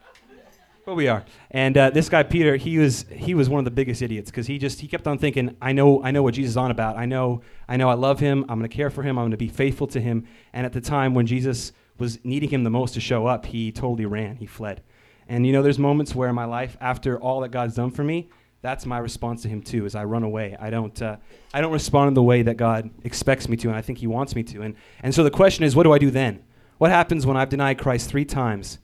But 0.86 0.96
we 0.96 1.08
are. 1.08 1.26
And 1.50 1.76
uh, 1.78 1.90
this 1.90 2.08
guy 2.08 2.24
Peter, 2.24 2.56
he 2.56 2.78
was 2.78 3.06
he 3.10 3.34
was 3.34 3.50
one 3.50 3.60
of 3.60 3.66
the 3.66 3.72
biggest 3.72 4.02
idiots 4.02 4.30
because 4.30 4.48
he 4.48 4.60
just 4.60 4.80
he 4.80 4.88
kept 4.88 5.08
on 5.08 5.18
thinking, 5.18 5.58
I 5.60 5.72
know 5.72 6.04
I 6.04 6.12
know 6.12 6.22
what 6.22 6.36
Jesus 6.36 6.52
is 6.52 6.58
on 6.58 6.72
about. 6.72 6.98
I 6.98 7.06
know 7.06 7.42
I 7.68 7.78
know 7.78 7.90
I 7.90 7.96
love 7.96 8.20
him. 8.20 8.44
I'm 8.48 8.60
going 8.60 8.70
to 8.70 8.76
care 8.76 8.92
for 8.92 9.02
him. 9.02 9.18
I'm 9.18 9.24
going 9.24 9.32
to 9.32 9.38
be 9.38 9.48
faithful 9.48 9.88
to 9.88 10.00
him. 10.00 10.28
And 10.52 10.66
at 10.66 10.74
the 10.74 10.82
time 10.82 11.16
when 11.16 11.26
Jesus 11.26 11.72
was 11.98 12.24
needing 12.24 12.50
him 12.50 12.64
the 12.64 12.70
most 12.70 12.94
to 12.94 13.02
show 13.02 13.26
up, 13.26 13.46
he 13.48 13.72
totally 13.72 14.06
ran. 14.06 14.36
He 14.36 14.46
fled. 14.46 14.84
And 15.28 15.48
you 15.48 15.54
know, 15.54 15.64
there's 15.64 15.80
moments 15.80 16.14
where 16.14 16.30
in 16.30 16.36
my 16.36 16.46
life, 16.46 16.78
after 16.80 17.20
all 17.20 17.40
that 17.42 17.50
God's 17.50 17.76
done 17.76 17.90
for 17.92 18.04
me, 18.04 18.30
that's 18.62 18.86
my 18.86 18.98
response 18.98 19.42
to 19.44 19.50
Him 19.50 19.62
too. 19.62 19.86
Is 19.86 19.96
I 19.96 20.04
run 20.04 20.24
away. 20.24 20.56
I 20.60 20.70
don't. 20.70 21.02
Uh, 21.02 21.18
I 21.54 21.62
don't 21.62 21.74
respond 21.74 22.10
in 22.10 22.14
the 22.14 22.24
way 22.24 22.44
that 22.44 22.58
God 22.58 22.90
expects 23.04 23.50
me 23.50 23.58
to, 23.58 23.70
and 23.70 23.78
I 23.78 23.82
think 23.82 24.00
He 24.00 24.08
wants 24.08 24.36
me 24.36 24.44
to. 24.44 24.62
And 24.62 24.76
and 25.02 25.16
so 25.16 25.24
the 25.24 25.32
question 25.32 25.64
is, 25.64 25.76
what 25.76 25.84
do 25.84 25.92
I 25.92 25.98
do 25.98 26.12
then? 26.12 26.44
What 26.78 26.92
happens 26.92 27.26
when 27.26 27.38
I've 27.38 27.50
denied 27.50 27.78
Christ 27.78 28.10
three 28.10 28.26
times? 28.26 28.80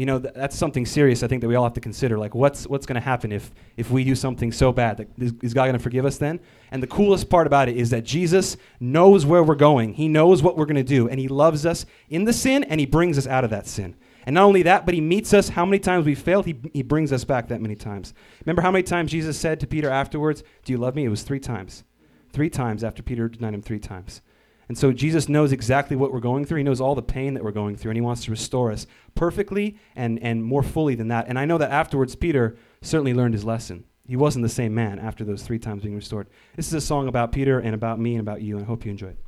You 0.00 0.06
know 0.06 0.18
th- 0.18 0.32
that's 0.32 0.56
something 0.56 0.86
serious 0.86 1.22
i 1.22 1.26
think 1.26 1.42
that 1.42 1.48
we 1.48 1.54
all 1.54 1.64
have 1.64 1.74
to 1.74 1.80
consider. 1.80 2.16
Like 2.16 2.34
what's 2.34 2.66
what's 2.66 2.86
going 2.86 2.94
to 2.94 3.02
happen 3.02 3.32
if 3.32 3.52
if 3.76 3.90
we 3.90 4.02
do 4.02 4.14
something 4.14 4.50
so 4.50 4.72
bad 4.72 4.96
that 4.96 5.08
is, 5.18 5.34
is 5.42 5.52
god 5.52 5.64
going 5.64 5.74
to 5.74 5.78
forgive 5.78 6.06
us 6.06 6.16
then? 6.16 6.40
And 6.70 6.82
the 6.82 6.86
coolest 6.86 7.28
part 7.28 7.46
about 7.46 7.68
it 7.68 7.76
is 7.76 7.90
that 7.90 8.02
jesus 8.02 8.56
knows 8.80 9.26
where 9.26 9.44
we're 9.44 9.54
going. 9.54 9.92
He 9.92 10.08
knows 10.08 10.42
what 10.42 10.56
we're 10.56 10.64
going 10.64 10.76
to 10.76 10.82
do 10.82 11.06
and 11.10 11.20
he 11.20 11.28
loves 11.28 11.66
us 11.66 11.84
in 12.08 12.24
the 12.24 12.32
sin 12.32 12.64
and 12.64 12.80
he 12.80 12.86
brings 12.86 13.18
us 13.18 13.26
out 13.26 13.44
of 13.44 13.50
that 13.50 13.66
sin. 13.66 13.94
And 14.24 14.32
not 14.34 14.44
only 14.44 14.62
that 14.62 14.86
but 14.86 14.94
he 14.94 15.02
meets 15.02 15.34
us 15.34 15.50
how 15.50 15.66
many 15.66 15.78
times 15.78 16.06
we 16.06 16.14
failed 16.14 16.46
he, 16.46 16.58
he 16.72 16.82
brings 16.82 17.12
us 17.12 17.24
back 17.24 17.48
that 17.48 17.60
many 17.60 17.76
times. 17.76 18.14
Remember 18.46 18.62
how 18.62 18.70
many 18.70 18.84
times 18.84 19.10
jesus 19.10 19.38
said 19.38 19.60
to 19.60 19.66
peter 19.66 19.90
afterwards 19.90 20.42
do 20.64 20.72
you 20.72 20.78
love 20.78 20.94
me? 20.94 21.04
It 21.04 21.10
was 21.10 21.24
three 21.24 21.40
times. 21.40 21.84
Three 22.32 22.48
times 22.48 22.82
after 22.82 23.02
peter 23.02 23.28
denied 23.28 23.52
him 23.52 23.60
three 23.60 23.80
times 23.80 24.22
and 24.70 24.78
so 24.78 24.92
Jesus 24.92 25.28
knows 25.28 25.50
exactly 25.50 25.96
what 25.96 26.12
we're 26.12 26.20
going 26.20 26.44
through. 26.44 26.58
He 26.58 26.62
knows 26.62 26.80
all 26.80 26.94
the 26.94 27.02
pain 27.02 27.34
that 27.34 27.42
we're 27.42 27.50
going 27.50 27.74
through, 27.74 27.90
and 27.90 27.96
He 27.96 28.00
wants 28.00 28.24
to 28.26 28.30
restore 28.30 28.70
us 28.70 28.86
perfectly 29.16 29.76
and, 29.96 30.16
and 30.22 30.44
more 30.44 30.62
fully 30.62 30.94
than 30.94 31.08
that. 31.08 31.26
And 31.26 31.40
I 31.40 31.44
know 31.44 31.58
that 31.58 31.72
afterwards, 31.72 32.14
Peter 32.14 32.56
certainly 32.80 33.12
learned 33.12 33.34
his 33.34 33.44
lesson. 33.44 33.82
He 34.06 34.14
wasn't 34.14 34.44
the 34.44 34.48
same 34.48 34.72
man 34.72 35.00
after 35.00 35.24
those 35.24 35.42
three 35.42 35.58
times 35.58 35.82
being 35.82 35.96
restored. 35.96 36.28
This 36.54 36.68
is 36.68 36.74
a 36.74 36.80
song 36.80 37.08
about 37.08 37.32
Peter 37.32 37.58
and 37.58 37.74
about 37.74 37.98
me 37.98 38.12
and 38.12 38.20
about 38.20 38.42
you, 38.42 38.58
and 38.58 38.64
I 38.64 38.68
hope 38.68 38.84
you 38.84 38.92
enjoy 38.92 39.08
it. 39.08 39.18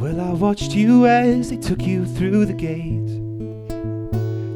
Well, 0.00 0.20
I 0.20 0.32
watched 0.32 0.72
you 0.72 1.06
as 1.06 1.50
they 1.50 1.58
took 1.58 1.82
you 1.82 2.06
through 2.06 2.46
the 2.46 2.54
gate. 2.54 2.97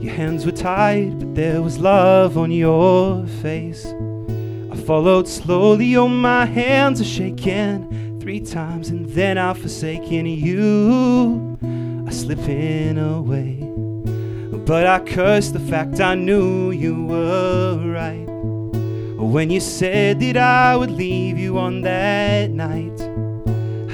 Your 0.02 0.14
hands 0.14 0.44
were 0.44 0.50
tied, 0.50 1.20
but 1.20 1.36
there 1.36 1.62
was 1.62 1.78
love 1.78 2.36
on 2.36 2.50
your 2.50 3.24
face. 3.40 3.86
I 4.72 4.74
followed 4.74 5.28
slowly, 5.28 5.94
oh, 5.94 6.08
my 6.08 6.44
hands 6.44 7.00
are 7.00 7.04
shaking 7.04 8.18
three 8.20 8.40
times, 8.40 8.88
and 8.88 9.08
then 9.10 9.38
I've 9.38 9.58
forsaken 9.58 10.26
you. 10.26 11.56
I 12.04 12.10
slipping 12.10 12.98
away. 12.98 13.58
But 14.66 14.88
I 14.88 14.98
cursed 14.98 15.52
the 15.52 15.60
fact 15.60 16.00
I 16.00 16.16
knew 16.16 16.72
you 16.72 17.04
were 17.04 17.78
right. 17.86 18.26
When 19.22 19.50
you 19.50 19.60
said 19.60 20.18
that 20.18 20.36
I 20.36 20.74
would 20.74 20.90
leave 20.90 21.38
you 21.38 21.58
on 21.58 21.82
that 21.82 22.50
night. 22.50 23.01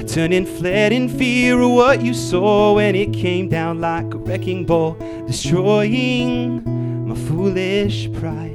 Turned 0.09 0.33
and 0.33 0.49
fled 0.49 0.92
in 0.92 1.09
fear 1.09 1.61
of 1.61 1.71
what 1.71 2.03
you 2.03 2.14
saw 2.14 2.75
when 2.75 2.97
it 2.97 3.12
came 3.12 3.49
down 3.49 3.81
like 3.81 4.14
a 4.14 4.16
wrecking 4.16 4.64
ball, 4.64 4.97
destroying 5.27 6.64
my 7.07 7.14
foolish 7.14 8.11
pride. 8.14 8.55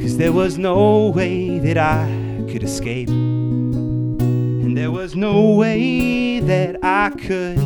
Cause 0.00 0.16
there 0.16 0.32
was 0.32 0.58
no 0.58 1.10
way 1.10 1.58
that 1.58 1.76
I 1.76 2.06
could 2.50 2.62
escape, 2.62 3.08
and 3.08 4.78
there 4.78 4.92
was 4.92 5.16
no 5.16 5.56
way 5.56 6.38
that 6.38 6.76
I 6.84 7.10
could 7.10 7.58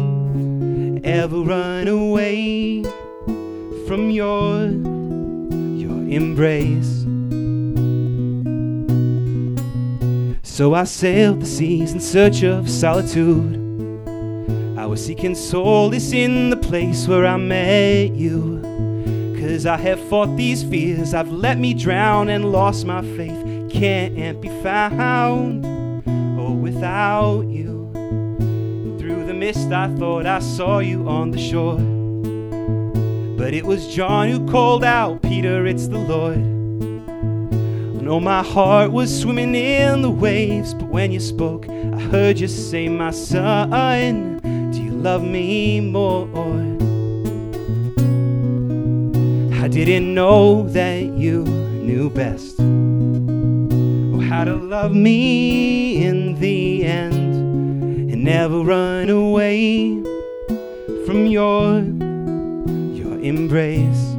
ever 1.05 1.41
run 1.41 1.89
away 1.89 2.83
from 3.87 4.11
your 4.11 4.65
your 5.77 6.09
embrace. 6.11 7.04
So 10.55 10.73
I 10.73 10.85
sailed 10.85 11.41
the 11.41 11.47
seas 11.47 11.95
in 11.95 11.99
search 11.99 12.45
of 12.45 12.71
solitude. 12.71 13.57
I 14.79 14.87
was 14.87 15.05
seeking 15.05 15.35
solace 15.35 16.13
in 16.13 16.51
the 16.51 16.57
place 16.57 17.09
where 17.09 17.27
I 17.27 17.37
met 17.37 18.15
you. 18.15 18.61
Cause 19.37 19.67
I 19.67 19.77
have 19.79 19.99
fought 20.09 20.37
these 20.37 20.63
fears, 20.63 21.13
I've 21.13 21.33
let 21.33 21.59
me 21.59 21.75
drown 21.75 22.29
and 22.29 22.53
lost 22.53 22.87
my 22.87 23.03
faith. 23.17 23.69
Can't 23.69 24.41
be 24.41 24.49
found, 24.63 25.67
oh, 26.39 26.53
without 26.53 27.49
you. 27.49 27.91
through 29.01 29.27
the 29.27 29.35
mist, 29.35 29.73
I 29.73 29.89
thought 29.97 30.25
I 30.25 30.39
saw 30.39 30.79
you 30.79 31.09
on 31.09 31.33
the 31.33 31.39
shore. 31.39 31.79
But 33.37 33.55
it 33.55 33.67
was 33.67 33.93
John 33.93 34.29
who 34.29 34.49
called 34.49 34.85
out, 34.85 35.21
Peter, 35.21 35.67
it's 35.67 35.89
the 35.89 35.99
Lord. 35.99 36.54
Know 38.05 38.21
my 38.21 38.43
heart 38.43 38.93
was 38.93 39.19
swimming 39.19 39.55
in 39.55 40.03
the 40.03 40.11
waves, 40.11 40.75
but 40.75 40.89
when 40.89 41.11
you 41.11 41.21
spoke, 41.21 41.67
I 41.71 41.99
heard 41.99 42.39
you 42.39 42.49
say, 42.49 42.87
My 42.87 43.11
son, 43.11 44.41
do 44.73 44.79
you 44.79 44.91
love 44.91 45.23
me 45.23 45.81
more? 45.81 46.29
I 49.59 49.69
didn't 49.69 50.13
know 50.13 50.69
that 50.69 51.01
you 51.17 51.45
knew 51.45 52.11
best, 52.11 52.61
or 52.61 54.23
how 54.23 54.45
to 54.45 54.55
love 54.55 54.95
me 54.95 56.05
in 56.05 56.39
the 56.41 56.85
end. 56.85 57.15
And 58.13 58.23
never 58.23 58.61
run 58.61 59.09
away 59.09 60.03
from 61.07 61.25
your 61.25 61.81
your 62.93 63.19
embrace. 63.21 64.14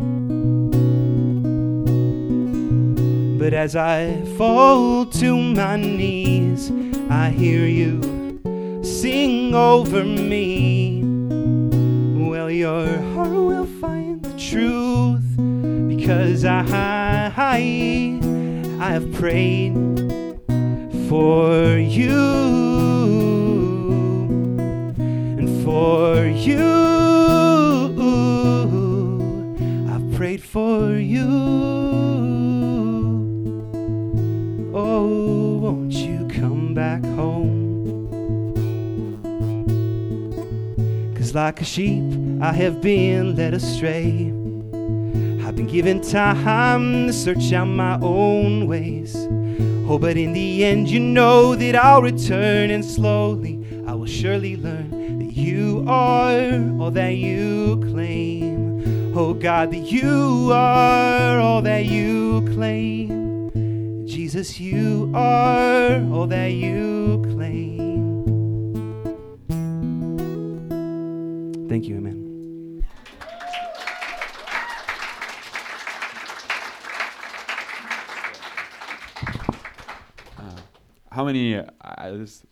But 3.46 3.54
as 3.54 3.76
I 3.76 4.24
fall 4.40 5.06
to 5.06 5.38
my 5.38 5.78
knees, 5.78 6.72
I 7.12 7.30
hear 7.30 7.68
you 7.68 8.02
sing 8.84 9.54
over 9.54 10.04
me. 10.04 11.04
Well, 12.28 12.50
your 12.50 12.88
heart 13.14 13.30
will 13.30 13.68
find 13.80 14.24
the 14.24 14.36
truth 14.36 15.38
because 15.88 16.44
I, 16.44 16.66
I, 17.38 18.20
I 18.84 18.90
have 18.94 19.14
prayed 19.14 19.76
for 21.08 21.78
you 21.78 22.24
and 25.38 25.64
for 25.64 26.26
you. 26.26 26.66
I've 29.94 30.18
prayed 30.18 30.42
for 30.42 30.96
you. 30.96 31.85
Oh, 34.98 35.58
won't 35.58 35.92
you 35.92 36.26
come 36.30 36.74
back 36.74 37.04
home? 37.04 38.08
Cause 41.18 41.36
like 41.36 41.60
a 41.60 41.66
sheep, 41.66 42.02
I 42.42 42.54
have 42.54 42.80
been 42.82 43.36
led 43.36 43.54
astray. 43.54 44.32
I've 45.46 45.58
been 45.58 45.68
given 45.68 46.00
time 46.00 47.08
to 47.08 47.12
search 47.12 47.52
out 47.52 47.66
my 47.66 48.00
own 48.00 48.68
ways. 48.68 49.18
Oh, 49.90 50.00
but 50.00 50.16
in 50.16 50.32
the 50.32 50.64
end, 50.64 50.90
you 50.90 51.02
know 51.02 51.56
that 51.56 51.76
I'll 51.76 52.02
return, 52.02 52.72
and 52.72 52.86
slowly 52.86 53.60
I 53.86 53.96
will 53.96 54.06
surely 54.06 54.56
learn 54.56 55.20
that 55.20 55.34
you 55.34 55.84
are 55.90 56.54
all 56.80 56.92
that 56.92 57.16
you 57.18 57.84
claim. 57.92 59.14
Oh, 59.14 59.34
God, 59.34 59.72
that 59.72 59.92
you 59.92 60.52
are 60.54 61.38
all 61.42 61.62
that 61.64 61.84
you 61.84 62.48
claim. 62.54 63.25
Jesus, 64.36 64.60
you 64.60 65.14
are 65.16 66.04
all 66.12 66.28
that 66.28 66.48
you 66.48 67.24
claim. 67.24 68.26
Thank 71.70 71.86
you, 71.86 71.96
Amen. 71.96 72.84
How 81.10 81.24
many? 81.24 81.56
Uh, 81.56 81.66
this, 82.12 82.46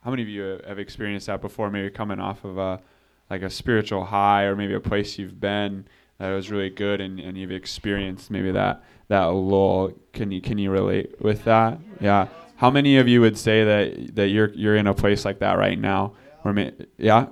how 0.00 0.08
many 0.08 0.22
of 0.22 0.30
you 0.30 0.58
have 0.66 0.78
experienced 0.78 1.26
that 1.26 1.42
before? 1.42 1.70
Maybe 1.70 1.90
coming 1.90 2.18
off 2.18 2.46
of 2.46 2.56
a 2.56 2.80
like 3.28 3.42
a 3.42 3.50
spiritual 3.50 4.06
high, 4.06 4.44
or 4.44 4.56
maybe 4.56 4.72
a 4.72 4.80
place 4.80 5.18
you've 5.18 5.38
been 5.38 5.86
that 6.18 6.32
was 6.32 6.50
really 6.50 6.70
good, 6.70 7.00
and, 7.00 7.20
and 7.20 7.36
you've 7.36 7.50
experienced 7.50 8.30
maybe 8.30 8.50
that 8.52 8.82
that 9.08 9.24
lull. 9.24 9.92
Can 10.12 10.30
you 10.30 10.40
can 10.40 10.58
you 10.58 10.70
relate 10.70 11.20
with 11.20 11.44
that? 11.44 11.78
Yeah. 12.00 12.28
How 12.56 12.70
many 12.70 12.96
of 12.96 13.06
you 13.06 13.20
would 13.20 13.36
say 13.36 13.64
that 13.64 14.16
that 14.16 14.28
you're 14.28 14.50
you're 14.54 14.76
in 14.76 14.86
a 14.86 14.94
place 14.94 15.24
like 15.24 15.40
that 15.40 15.58
right 15.58 15.78
now? 15.78 16.14
Or 16.44 16.52
may, 16.52 16.72
yeah. 16.96 17.26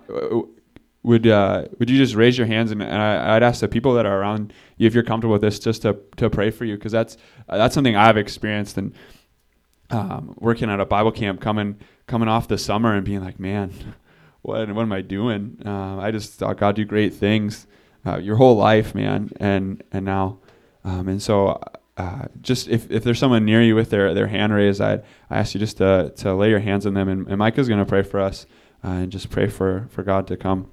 Would 1.02 1.26
uh, 1.26 1.66
would 1.78 1.88
you 1.88 1.98
just 1.98 2.14
raise 2.14 2.36
your 2.36 2.46
hands 2.46 2.72
and, 2.72 2.82
and 2.82 2.94
I, 2.94 3.34
would 3.34 3.42
ask 3.42 3.60
the 3.60 3.68
people 3.68 3.94
that 3.94 4.06
are 4.06 4.20
around 4.20 4.52
you 4.78 4.86
if 4.86 4.94
you're 4.94 5.02
comfortable 5.02 5.34
with 5.34 5.42
this 5.42 5.58
just 5.58 5.82
to, 5.82 5.98
to 6.16 6.30
pray 6.30 6.50
for 6.50 6.64
you 6.64 6.76
because 6.76 6.92
that's 6.92 7.18
uh, 7.48 7.58
that's 7.58 7.74
something 7.74 7.94
I've 7.94 8.16
experienced 8.16 8.78
and 8.78 8.94
um, 9.90 10.34
working 10.38 10.70
at 10.70 10.80
a 10.80 10.86
Bible 10.86 11.12
camp, 11.12 11.40
coming 11.40 11.78
coming 12.06 12.28
off 12.28 12.48
the 12.48 12.56
summer 12.58 12.94
and 12.94 13.04
being 13.04 13.22
like, 13.22 13.38
man, 13.38 13.70
what 14.42 14.70
what 14.72 14.82
am 14.82 14.92
I 14.92 15.02
doing? 15.02 15.58
Uh, 15.64 15.98
I 15.98 16.10
just 16.10 16.34
thought 16.34 16.56
God 16.58 16.74
do 16.76 16.84
great 16.84 17.14
things 17.14 17.66
uh, 18.06 18.18
your 18.18 18.36
whole 18.36 18.56
life, 18.56 18.94
man, 18.94 19.30
and 19.36 19.82
and 19.92 20.04
now, 20.04 20.38
um, 20.84 21.08
and 21.08 21.22
so. 21.22 21.60
Uh, 21.96 22.26
just 22.40 22.66
if, 22.66 22.90
if 22.90 23.04
there's 23.04 23.20
someone 23.20 23.44
near 23.44 23.62
you 23.62 23.76
with 23.76 23.90
their, 23.90 24.14
their 24.14 24.26
hand 24.26 24.52
raised, 24.52 24.80
I 24.80 24.94
I 25.30 25.38
ask 25.38 25.54
you 25.54 25.60
just 25.60 25.76
to, 25.76 26.12
to 26.16 26.34
lay 26.34 26.50
your 26.50 26.58
hands 26.58 26.86
on 26.86 26.94
them, 26.94 27.08
and, 27.08 27.28
and 27.28 27.38
Micah's 27.38 27.68
going 27.68 27.78
to 27.78 27.86
pray 27.86 28.02
for 28.02 28.18
us, 28.18 28.46
uh, 28.82 28.88
and 28.88 29.12
just 29.12 29.30
pray 29.30 29.46
for, 29.46 29.86
for 29.90 30.02
God 30.02 30.26
to 30.26 30.36
come. 30.36 30.68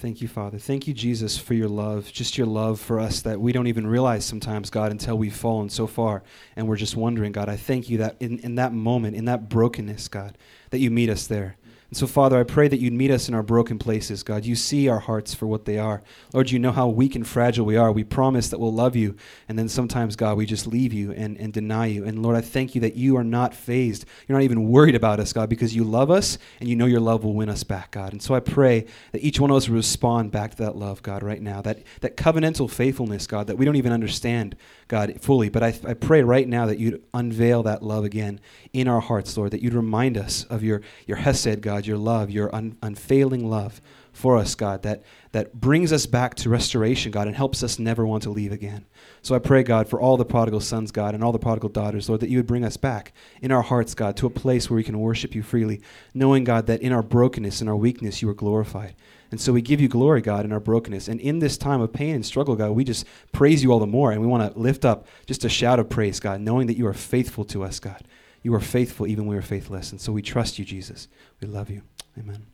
Thank 0.00 0.22
you, 0.22 0.28
Father. 0.28 0.56
Thank 0.56 0.86
you, 0.88 0.94
Jesus, 0.94 1.36
for 1.36 1.52
your 1.52 1.68
love, 1.68 2.10
just 2.10 2.38
your 2.38 2.46
love 2.46 2.80
for 2.80 2.98
us 2.98 3.20
that 3.20 3.38
we 3.38 3.52
don't 3.52 3.66
even 3.66 3.86
realize 3.86 4.24
sometimes, 4.24 4.70
God, 4.70 4.92
until 4.92 5.18
we've 5.18 5.36
fallen 5.36 5.68
so 5.68 5.86
far 5.86 6.22
and 6.56 6.66
we're 6.66 6.76
just 6.76 6.96
wondering, 6.96 7.32
God. 7.32 7.50
I 7.50 7.56
thank 7.56 7.90
you 7.90 7.98
that 7.98 8.16
in, 8.18 8.38
in 8.38 8.54
that 8.54 8.72
moment, 8.72 9.14
in 9.14 9.26
that 9.26 9.50
brokenness, 9.50 10.08
God, 10.08 10.38
that 10.70 10.78
you 10.78 10.90
meet 10.90 11.10
us 11.10 11.26
there. 11.26 11.56
And 11.90 11.96
so, 11.96 12.06
Father, 12.06 12.38
I 12.38 12.44
pray 12.44 12.68
that 12.68 12.78
you'd 12.78 12.92
meet 12.92 13.10
us 13.10 13.28
in 13.28 13.34
our 13.34 13.42
broken 13.42 13.76
places, 13.76 14.22
God. 14.22 14.44
You 14.44 14.54
see 14.54 14.88
our 14.88 15.00
hearts 15.00 15.34
for 15.34 15.48
what 15.48 15.64
they 15.64 15.76
are. 15.76 16.04
Lord, 16.32 16.52
you 16.52 16.60
know 16.60 16.70
how 16.70 16.86
weak 16.86 17.16
and 17.16 17.26
fragile 17.26 17.66
we 17.66 17.76
are. 17.76 17.90
We 17.90 18.04
promise 18.04 18.48
that 18.50 18.60
we'll 18.60 18.72
love 18.72 18.94
you, 18.94 19.16
and 19.48 19.58
then 19.58 19.68
sometimes, 19.68 20.14
God, 20.14 20.36
we 20.36 20.46
just 20.46 20.68
leave 20.68 20.92
you 20.92 21.10
and, 21.10 21.36
and 21.38 21.52
deny 21.52 21.86
you. 21.86 22.04
And 22.04 22.22
Lord, 22.22 22.36
I 22.36 22.42
thank 22.42 22.76
you 22.76 22.80
that 22.82 22.94
you 22.94 23.16
are 23.16 23.24
not 23.24 23.54
phased. 23.54 24.04
You're 24.28 24.38
not 24.38 24.44
even 24.44 24.68
worried 24.68 24.94
about 24.94 25.18
us, 25.18 25.32
God, 25.32 25.48
because 25.48 25.74
you 25.74 25.82
love 25.82 26.12
us 26.12 26.38
and 26.60 26.68
you 26.68 26.76
know 26.76 26.86
your 26.86 27.00
love 27.00 27.24
will 27.24 27.34
win 27.34 27.48
us 27.48 27.64
back, 27.64 27.90
God. 27.90 28.12
And 28.12 28.22
so 28.22 28.36
I 28.36 28.40
pray 28.40 28.86
that 29.10 29.24
each 29.24 29.40
one 29.40 29.50
of 29.50 29.56
us 29.56 29.68
respond 29.68 30.30
back 30.30 30.52
to 30.52 30.56
that 30.58 30.76
love, 30.76 31.02
God, 31.02 31.24
right 31.24 31.42
now. 31.42 31.60
That, 31.60 31.82
that 32.02 32.16
covenantal 32.16 32.70
faithfulness, 32.70 33.26
God, 33.26 33.48
that 33.48 33.58
we 33.58 33.64
don't 33.64 33.74
even 33.74 33.92
understand, 33.92 34.54
God, 34.90 35.20
fully. 35.20 35.48
But 35.48 35.62
I, 35.62 35.68
I 35.86 35.94
pray 35.94 36.22
right 36.22 36.46
now 36.46 36.66
that 36.66 36.80
you'd 36.80 37.00
unveil 37.14 37.62
that 37.62 37.80
love 37.80 38.04
again 38.04 38.40
in 38.72 38.88
our 38.88 39.00
hearts, 39.00 39.36
Lord, 39.36 39.52
that 39.52 39.62
you'd 39.62 39.72
remind 39.72 40.18
us 40.18 40.42
of 40.44 40.64
your, 40.64 40.82
your 41.06 41.16
Hesed, 41.16 41.62
God, 41.62 41.86
your 41.86 41.96
love, 41.96 42.28
your 42.28 42.52
un, 42.52 42.76
unfailing 42.82 43.48
love 43.48 43.80
for 44.12 44.36
us, 44.36 44.56
God, 44.56 44.82
that, 44.82 45.04
that 45.30 45.54
brings 45.54 45.92
us 45.92 46.06
back 46.06 46.34
to 46.34 46.50
restoration, 46.50 47.12
God, 47.12 47.28
and 47.28 47.36
helps 47.36 47.62
us 47.62 47.78
never 47.78 48.04
want 48.04 48.24
to 48.24 48.30
leave 48.30 48.50
again. 48.50 48.84
So 49.22 49.36
I 49.36 49.38
pray, 49.38 49.62
God, 49.62 49.88
for 49.88 50.00
all 50.00 50.16
the 50.16 50.24
prodigal 50.24 50.58
sons, 50.58 50.90
God, 50.90 51.14
and 51.14 51.22
all 51.22 51.30
the 51.30 51.38
prodigal 51.38 51.68
daughters, 51.68 52.08
Lord, 52.08 52.20
that 52.22 52.28
you 52.28 52.38
would 52.38 52.48
bring 52.48 52.64
us 52.64 52.76
back 52.76 53.12
in 53.40 53.52
our 53.52 53.62
hearts, 53.62 53.94
God, 53.94 54.16
to 54.16 54.26
a 54.26 54.30
place 54.30 54.68
where 54.68 54.76
we 54.76 54.82
can 54.82 54.98
worship 54.98 55.36
you 55.36 55.44
freely, 55.44 55.80
knowing, 56.14 56.42
God, 56.42 56.66
that 56.66 56.82
in 56.82 56.92
our 56.92 57.04
brokenness 57.04 57.60
and 57.60 57.70
our 57.70 57.76
weakness 57.76 58.22
you 58.22 58.28
are 58.28 58.34
glorified. 58.34 58.96
And 59.30 59.40
so 59.40 59.52
we 59.52 59.62
give 59.62 59.80
you 59.80 59.88
glory, 59.88 60.20
God, 60.20 60.44
in 60.44 60.52
our 60.52 60.60
brokenness. 60.60 61.06
And 61.06 61.20
in 61.20 61.38
this 61.38 61.56
time 61.56 61.80
of 61.80 61.92
pain 61.92 62.14
and 62.14 62.26
struggle, 62.26 62.56
God, 62.56 62.72
we 62.72 62.82
just 62.82 63.06
praise 63.32 63.62
you 63.62 63.72
all 63.72 63.78
the 63.78 63.86
more. 63.86 64.10
And 64.10 64.20
we 64.20 64.26
want 64.26 64.52
to 64.52 64.58
lift 64.58 64.84
up 64.84 65.06
just 65.26 65.44
a 65.44 65.48
shout 65.48 65.78
of 65.78 65.88
praise, 65.88 66.18
God, 66.18 66.40
knowing 66.40 66.66
that 66.66 66.76
you 66.76 66.86
are 66.86 66.94
faithful 66.94 67.44
to 67.46 67.62
us, 67.62 67.78
God. 67.78 68.02
You 68.42 68.54
are 68.54 68.60
faithful 68.60 69.06
even 69.06 69.26
when 69.26 69.36
we 69.36 69.38
are 69.38 69.42
faithless. 69.42 69.92
And 69.92 70.00
so 70.00 70.12
we 70.12 70.22
trust 70.22 70.58
you, 70.58 70.64
Jesus. 70.64 71.08
We 71.40 71.46
love 71.46 71.70
you. 71.70 71.82
Amen. 72.18 72.46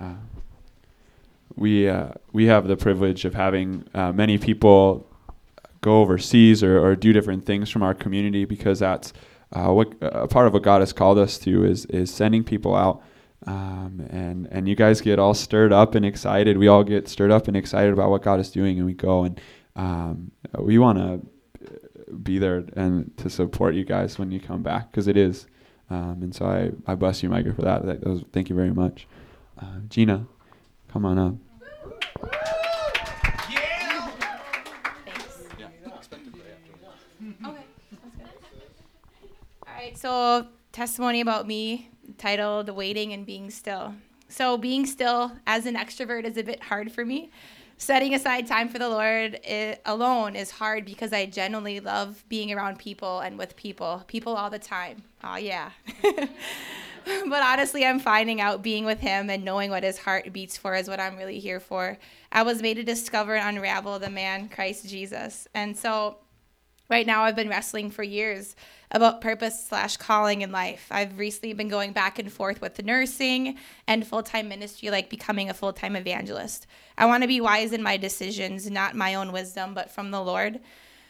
Uh, 0.00 0.14
we 1.56 1.88
uh, 1.88 2.08
we 2.32 2.46
have 2.46 2.68
the 2.68 2.76
privilege 2.76 3.24
of 3.24 3.34
having 3.34 3.84
uh, 3.94 4.12
many 4.12 4.38
people 4.38 5.08
go 5.80 6.00
overseas 6.00 6.62
or, 6.62 6.84
or 6.84 6.94
do 6.94 7.12
different 7.12 7.44
things 7.44 7.70
from 7.70 7.82
our 7.82 7.94
community 7.94 8.44
because 8.44 8.78
that's 8.78 9.12
uh, 9.52 9.72
what 9.72 9.94
a 10.02 10.28
part 10.28 10.46
of 10.46 10.52
what 10.52 10.62
God 10.62 10.80
has 10.80 10.92
called 10.92 11.18
us 11.18 11.38
to 11.38 11.64
is 11.64 11.86
is 11.86 12.12
sending 12.12 12.44
people 12.44 12.74
out. 12.74 13.02
Um, 13.44 14.06
and 14.10 14.48
and 14.50 14.68
you 14.68 14.74
guys 14.74 15.00
get 15.00 15.18
all 15.18 15.34
stirred 15.34 15.72
up 15.72 15.94
and 15.94 16.04
excited. 16.04 16.56
We 16.56 16.68
all 16.68 16.82
get 16.82 17.08
stirred 17.08 17.30
up 17.30 17.48
and 17.48 17.56
excited 17.56 17.92
about 17.92 18.10
what 18.10 18.22
God 18.22 18.40
is 18.40 18.50
doing, 18.50 18.78
and 18.78 18.86
we 18.86 18.94
go 18.94 19.24
and 19.24 19.40
um, 19.76 20.30
we 20.58 20.78
want 20.78 20.98
to 20.98 21.20
be 22.22 22.38
there 22.38 22.64
and 22.74 23.16
to 23.18 23.28
support 23.28 23.74
you 23.74 23.84
guys 23.84 24.18
when 24.18 24.30
you 24.30 24.40
come 24.40 24.62
back 24.62 24.90
because 24.90 25.06
it 25.06 25.16
is. 25.16 25.46
Um, 25.90 26.18
and 26.22 26.34
so 26.34 26.46
I, 26.46 26.70
I 26.90 26.94
bless 26.94 27.22
you, 27.22 27.28
Micah, 27.28 27.52
for 27.54 27.62
that. 27.62 27.86
that 27.86 28.04
was, 28.04 28.24
thank 28.32 28.48
you 28.48 28.56
very 28.56 28.72
much. 28.72 29.06
Uh, 29.60 29.78
Gina, 29.88 30.26
come 30.88 31.04
on 31.04 31.18
up. 31.18 31.34
Yeah. 33.50 34.10
Okay. 37.46 37.64
All 39.66 39.74
right. 39.74 39.96
So 39.96 40.46
testimony 40.72 41.20
about 41.20 41.46
me 41.46 41.90
titled 42.18 42.70
"Waiting 42.70 43.12
and 43.12 43.24
Being 43.26 43.50
Still." 43.50 43.94
So 44.28 44.56
being 44.56 44.86
still 44.86 45.32
as 45.46 45.66
an 45.66 45.76
extrovert 45.76 46.24
is 46.24 46.36
a 46.36 46.42
bit 46.42 46.64
hard 46.64 46.90
for 46.90 47.04
me 47.04 47.30
setting 47.78 48.14
aside 48.14 48.46
time 48.46 48.68
for 48.68 48.78
the 48.78 48.88
Lord 48.88 49.34
it, 49.44 49.80
alone 49.84 50.34
is 50.34 50.50
hard 50.50 50.84
because 50.84 51.12
I 51.12 51.26
genuinely 51.26 51.80
love 51.80 52.24
being 52.28 52.52
around 52.52 52.78
people 52.78 53.20
and 53.20 53.38
with 53.38 53.56
people, 53.56 54.04
people 54.06 54.34
all 54.34 54.50
the 54.50 54.58
time. 54.58 55.02
Oh, 55.22 55.36
yeah. 55.36 55.70
but 56.02 57.42
honestly, 57.42 57.84
I'm 57.84 58.00
finding 58.00 58.40
out 58.40 58.62
being 58.62 58.84
with 58.84 59.00
Him 59.00 59.28
and 59.28 59.44
knowing 59.44 59.70
what 59.70 59.82
His 59.82 59.98
heart 59.98 60.32
beats 60.32 60.56
for 60.56 60.74
is 60.74 60.88
what 60.88 61.00
I'm 61.00 61.16
really 61.16 61.38
here 61.38 61.60
for. 61.60 61.98
I 62.32 62.42
was 62.42 62.62
made 62.62 62.74
to 62.74 62.82
discover 62.82 63.36
and 63.36 63.58
unravel 63.58 63.98
the 63.98 64.10
man, 64.10 64.48
Christ 64.48 64.88
Jesus. 64.88 65.46
And 65.54 65.76
so 65.76 66.18
right 66.88 67.06
now, 67.06 67.22
I've 67.22 67.36
been 67.36 67.48
wrestling 67.48 67.90
for 67.90 68.02
years 68.02 68.56
about 68.90 69.20
purpose 69.20 69.66
slash 69.66 69.96
calling 69.96 70.42
in 70.42 70.52
life. 70.52 70.86
I've 70.90 71.18
recently 71.18 71.52
been 71.52 71.68
going 71.68 71.92
back 71.92 72.18
and 72.18 72.32
forth 72.32 72.60
with 72.60 72.76
the 72.76 72.82
nursing 72.82 73.58
and 73.86 74.06
full 74.06 74.22
time 74.22 74.48
ministry, 74.48 74.90
like 74.90 75.10
becoming 75.10 75.50
a 75.50 75.54
full 75.54 75.72
time 75.72 75.96
evangelist. 75.96 76.66
I 76.96 77.06
want 77.06 77.22
to 77.22 77.28
be 77.28 77.40
wise 77.40 77.72
in 77.72 77.82
my 77.82 77.96
decisions, 77.96 78.70
not 78.70 78.94
my 78.94 79.14
own 79.14 79.32
wisdom, 79.32 79.74
but 79.74 79.90
from 79.90 80.10
the 80.10 80.22
Lord. 80.22 80.60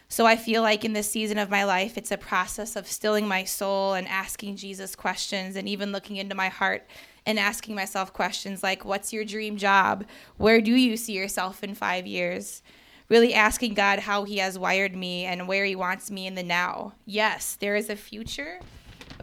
So 0.08 0.24
I 0.24 0.36
feel 0.36 0.62
like 0.62 0.84
in 0.84 0.92
this 0.92 1.10
season 1.10 1.36
of 1.36 1.50
my 1.50 1.64
life, 1.64 1.98
it's 1.98 2.12
a 2.12 2.16
process 2.16 2.76
of 2.76 2.86
stilling 2.86 3.26
my 3.26 3.42
soul 3.42 3.94
and 3.94 4.06
asking 4.06 4.56
Jesus 4.56 4.94
questions 4.94 5.56
and 5.56 5.68
even 5.68 5.90
looking 5.90 6.16
into 6.16 6.34
my 6.34 6.48
heart 6.48 6.86
and 7.26 7.40
asking 7.40 7.74
myself 7.74 8.12
questions 8.12 8.62
like, 8.62 8.84
What's 8.84 9.12
your 9.12 9.24
dream 9.24 9.56
job? 9.56 10.04
Where 10.36 10.60
do 10.60 10.74
you 10.74 10.96
see 10.96 11.12
yourself 11.12 11.64
in 11.64 11.74
five 11.74 12.06
years? 12.06 12.62
Really 13.08 13.34
asking 13.34 13.74
God 13.74 14.00
how 14.00 14.24
He 14.24 14.38
has 14.38 14.58
wired 14.58 14.96
me 14.96 15.24
and 15.24 15.46
where 15.46 15.64
He 15.64 15.76
wants 15.76 16.10
me 16.10 16.26
in 16.26 16.34
the 16.34 16.42
now. 16.42 16.94
Yes, 17.04 17.56
there 17.60 17.76
is 17.76 17.88
a 17.88 17.96
future, 17.96 18.60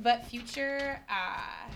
but 0.01 0.25
future, 0.25 1.01
uh, 1.09 1.71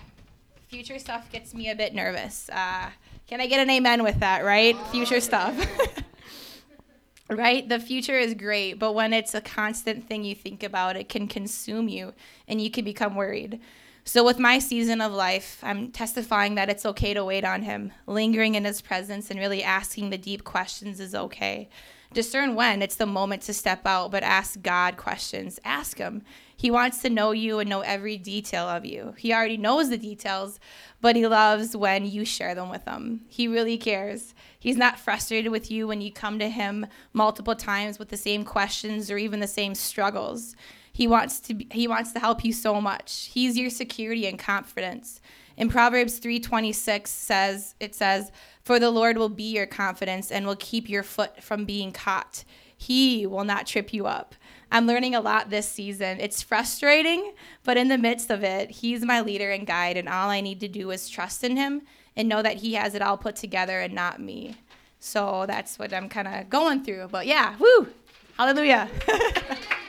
future 0.68 0.98
stuff 0.98 1.30
gets 1.30 1.54
me 1.54 1.70
a 1.70 1.76
bit 1.76 1.94
nervous. 1.94 2.48
Uh, 2.50 2.90
can 3.26 3.40
I 3.40 3.46
get 3.46 3.60
an 3.60 3.68
amen 3.68 4.02
with 4.02 4.20
that, 4.20 4.44
right? 4.44 4.76
Future 4.90 5.20
stuff. 5.20 5.54
right? 7.28 7.68
The 7.68 7.78
future 7.78 8.18
is 8.18 8.34
great, 8.34 8.74
but 8.74 8.94
when 8.94 9.12
it's 9.12 9.34
a 9.34 9.40
constant 9.40 10.08
thing 10.08 10.24
you 10.24 10.34
think 10.34 10.62
about, 10.62 10.96
it 10.96 11.08
can 11.08 11.28
consume 11.28 11.88
you 11.88 12.14
and 12.46 12.60
you 12.60 12.70
can 12.70 12.84
become 12.84 13.14
worried. 13.14 13.60
So, 14.04 14.24
with 14.24 14.38
my 14.38 14.58
season 14.58 15.02
of 15.02 15.12
life, 15.12 15.58
I'm 15.62 15.92
testifying 15.92 16.54
that 16.54 16.70
it's 16.70 16.86
okay 16.86 17.12
to 17.12 17.22
wait 17.22 17.44
on 17.44 17.60
Him. 17.60 17.92
Lingering 18.06 18.54
in 18.54 18.64
His 18.64 18.80
presence 18.80 19.30
and 19.30 19.38
really 19.38 19.62
asking 19.62 20.08
the 20.08 20.16
deep 20.16 20.44
questions 20.44 20.98
is 20.98 21.14
okay. 21.14 21.68
Discern 22.12 22.54
when 22.54 22.80
it's 22.80 22.96
the 22.96 23.06
moment 23.06 23.42
to 23.42 23.52
step 23.52 23.86
out, 23.86 24.10
but 24.10 24.22
ask 24.22 24.62
God 24.62 24.96
questions. 24.96 25.60
Ask 25.64 25.98
Him. 25.98 26.22
He 26.56 26.70
wants 26.70 27.02
to 27.02 27.10
know 27.10 27.32
you 27.32 27.58
and 27.58 27.68
know 27.68 27.82
every 27.82 28.16
detail 28.16 28.66
of 28.66 28.84
you. 28.84 29.14
He 29.18 29.32
already 29.32 29.58
knows 29.58 29.90
the 29.90 29.98
details, 29.98 30.58
but 31.00 31.16
He 31.16 31.26
loves 31.26 31.76
when 31.76 32.06
you 32.06 32.24
share 32.24 32.54
them 32.54 32.70
with 32.70 32.84
Him. 32.86 33.20
He 33.28 33.46
really 33.46 33.76
cares. 33.76 34.34
He's 34.58 34.76
not 34.76 34.98
frustrated 34.98 35.52
with 35.52 35.70
you 35.70 35.86
when 35.86 36.00
you 36.00 36.10
come 36.10 36.38
to 36.38 36.48
Him 36.48 36.86
multiple 37.12 37.54
times 37.54 37.98
with 37.98 38.08
the 38.08 38.16
same 38.16 38.44
questions 38.44 39.10
or 39.10 39.18
even 39.18 39.40
the 39.40 39.46
same 39.46 39.74
struggles. 39.74 40.56
He 40.92 41.06
wants 41.06 41.38
to 41.40 41.54
he 41.70 41.86
wants 41.86 42.12
to 42.12 42.18
help 42.18 42.44
you 42.44 42.52
so 42.52 42.80
much. 42.80 43.30
He's 43.32 43.56
your 43.56 43.70
security 43.70 44.26
and 44.26 44.36
confidence. 44.36 45.20
In 45.58 45.68
Proverbs 45.68 46.20
3:26 46.20 47.10
says 47.10 47.74
it 47.80 47.94
says, 47.94 48.30
"For 48.62 48.78
the 48.78 48.90
Lord 48.90 49.18
will 49.18 49.28
be 49.28 49.52
your 49.52 49.66
confidence 49.66 50.30
and 50.30 50.46
will 50.46 50.56
keep 50.56 50.88
your 50.88 51.02
foot 51.02 51.42
from 51.42 51.64
being 51.64 51.90
caught. 51.90 52.44
He 52.76 53.26
will 53.26 53.44
not 53.44 53.66
trip 53.66 53.92
you 53.92 54.06
up." 54.06 54.36
I'm 54.70 54.86
learning 54.86 55.16
a 55.16 55.20
lot 55.20 55.50
this 55.50 55.68
season. 55.68 56.20
It's 56.20 56.42
frustrating, 56.42 57.32
but 57.64 57.76
in 57.76 57.88
the 57.88 57.98
midst 57.98 58.30
of 58.30 58.44
it, 58.44 58.70
he's 58.70 59.04
my 59.04 59.20
leader 59.20 59.50
and 59.50 59.66
guide 59.66 59.96
and 59.96 60.08
all 60.08 60.30
I 60.30 60.40
need 60.40 60.60
to 60.60 60.68
do 60.68 60.90
is 60.92 61.08
trust 61.08 61.42
in 61.42 61.56
him 61.56 61.82
and 62.16 62.28
know 62.28 62.42
that 62.42 62.58
he 62.58 62.74
has 62.74 62.94
it 62.94 63.02
all 63.02 63.16
put 63.16 63.34
together 63.34 63.80
and 63.80 63.94
not 63.94 64.20
me. 64.20 64.56
So 65.00 65.44
that's 65.48 65.78
what 65.78 65.92
I'm 65.92 66.08
kind 66.08 66.28
of 66.28 66.50
going 66.50 66.84
through. 66.84 67.08
But 67.10 67.26
yeah, 67.26 67.56
woo! 67.58 67.88
Hallelujah. 68.36 68.88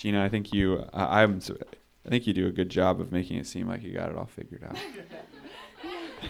Gina, 0.00 0.24
I 0.24 0.30
think 0.30 0.54
you, 0.54 0.82
uh, 0.94 1.06
I'm, 1.10 1.42
I 2.06 2.08
think 2.08 2.26
you 2.26 2.32
do 2.32 2.46
a 2.46 2.50
good 2.50 2.70
job 2.70 3.02
of 3.02 3.12
making 3.12 3.36
it 3.36 3.46
seem 3.46 3.68
like 3.68 3.82
you 3.82 3.92
got 3.92 4.08
it 4.08 4.16
all 4.16 4.24
figured 4.24 4.64
out. 4.64 4.78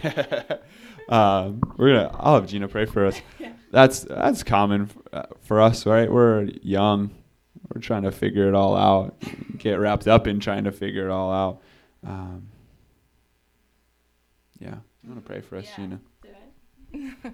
um, 1.09 1.61
we're 1.77 1.95
gonna. 1.95 2.13
I'll 2.19 2.35
have 2.35 2.47
Gina 2.47 2.67
pray 2.67 2.85
for 2.85 3.05
us. 3.05 3.21
That's 3.71 4.01
that's 4.01 4.43
common 4.43 4.89
f- 4.89 4.97
uh, 5.13 5.23
for 5.39 5.61
us, 5.61 5.85
right? 5.85 6.11
We're 6.11 6.49
young. 6.61 7.11
We're 7.73 7.79
trying 7.79 8.03
to 8.03 8.11
figure 8.11 8.49
it 8.49 8.55
all 8.55 8.75
out. 8.75 9.15
Get 9.57 9.79
wrapped 9.79 10.05
up 10.05 10.27
in 10.27 10.41
trying 10.41 10.65
to 10.65 10.73
figure 10.73 11.07
it 11.07 11.11
all 11.11 11.31
out. 11.31 11.61
Um, 12.05 12.49
yeah, 14.59 14.75
I'm 15.03 15.09
gonna 15.09 15.21
pray 15.21 15.39
for 15.39 15.55
us, 15.55 15.65
Yeah. 15.77 15.97
Gina. 16.93 17.33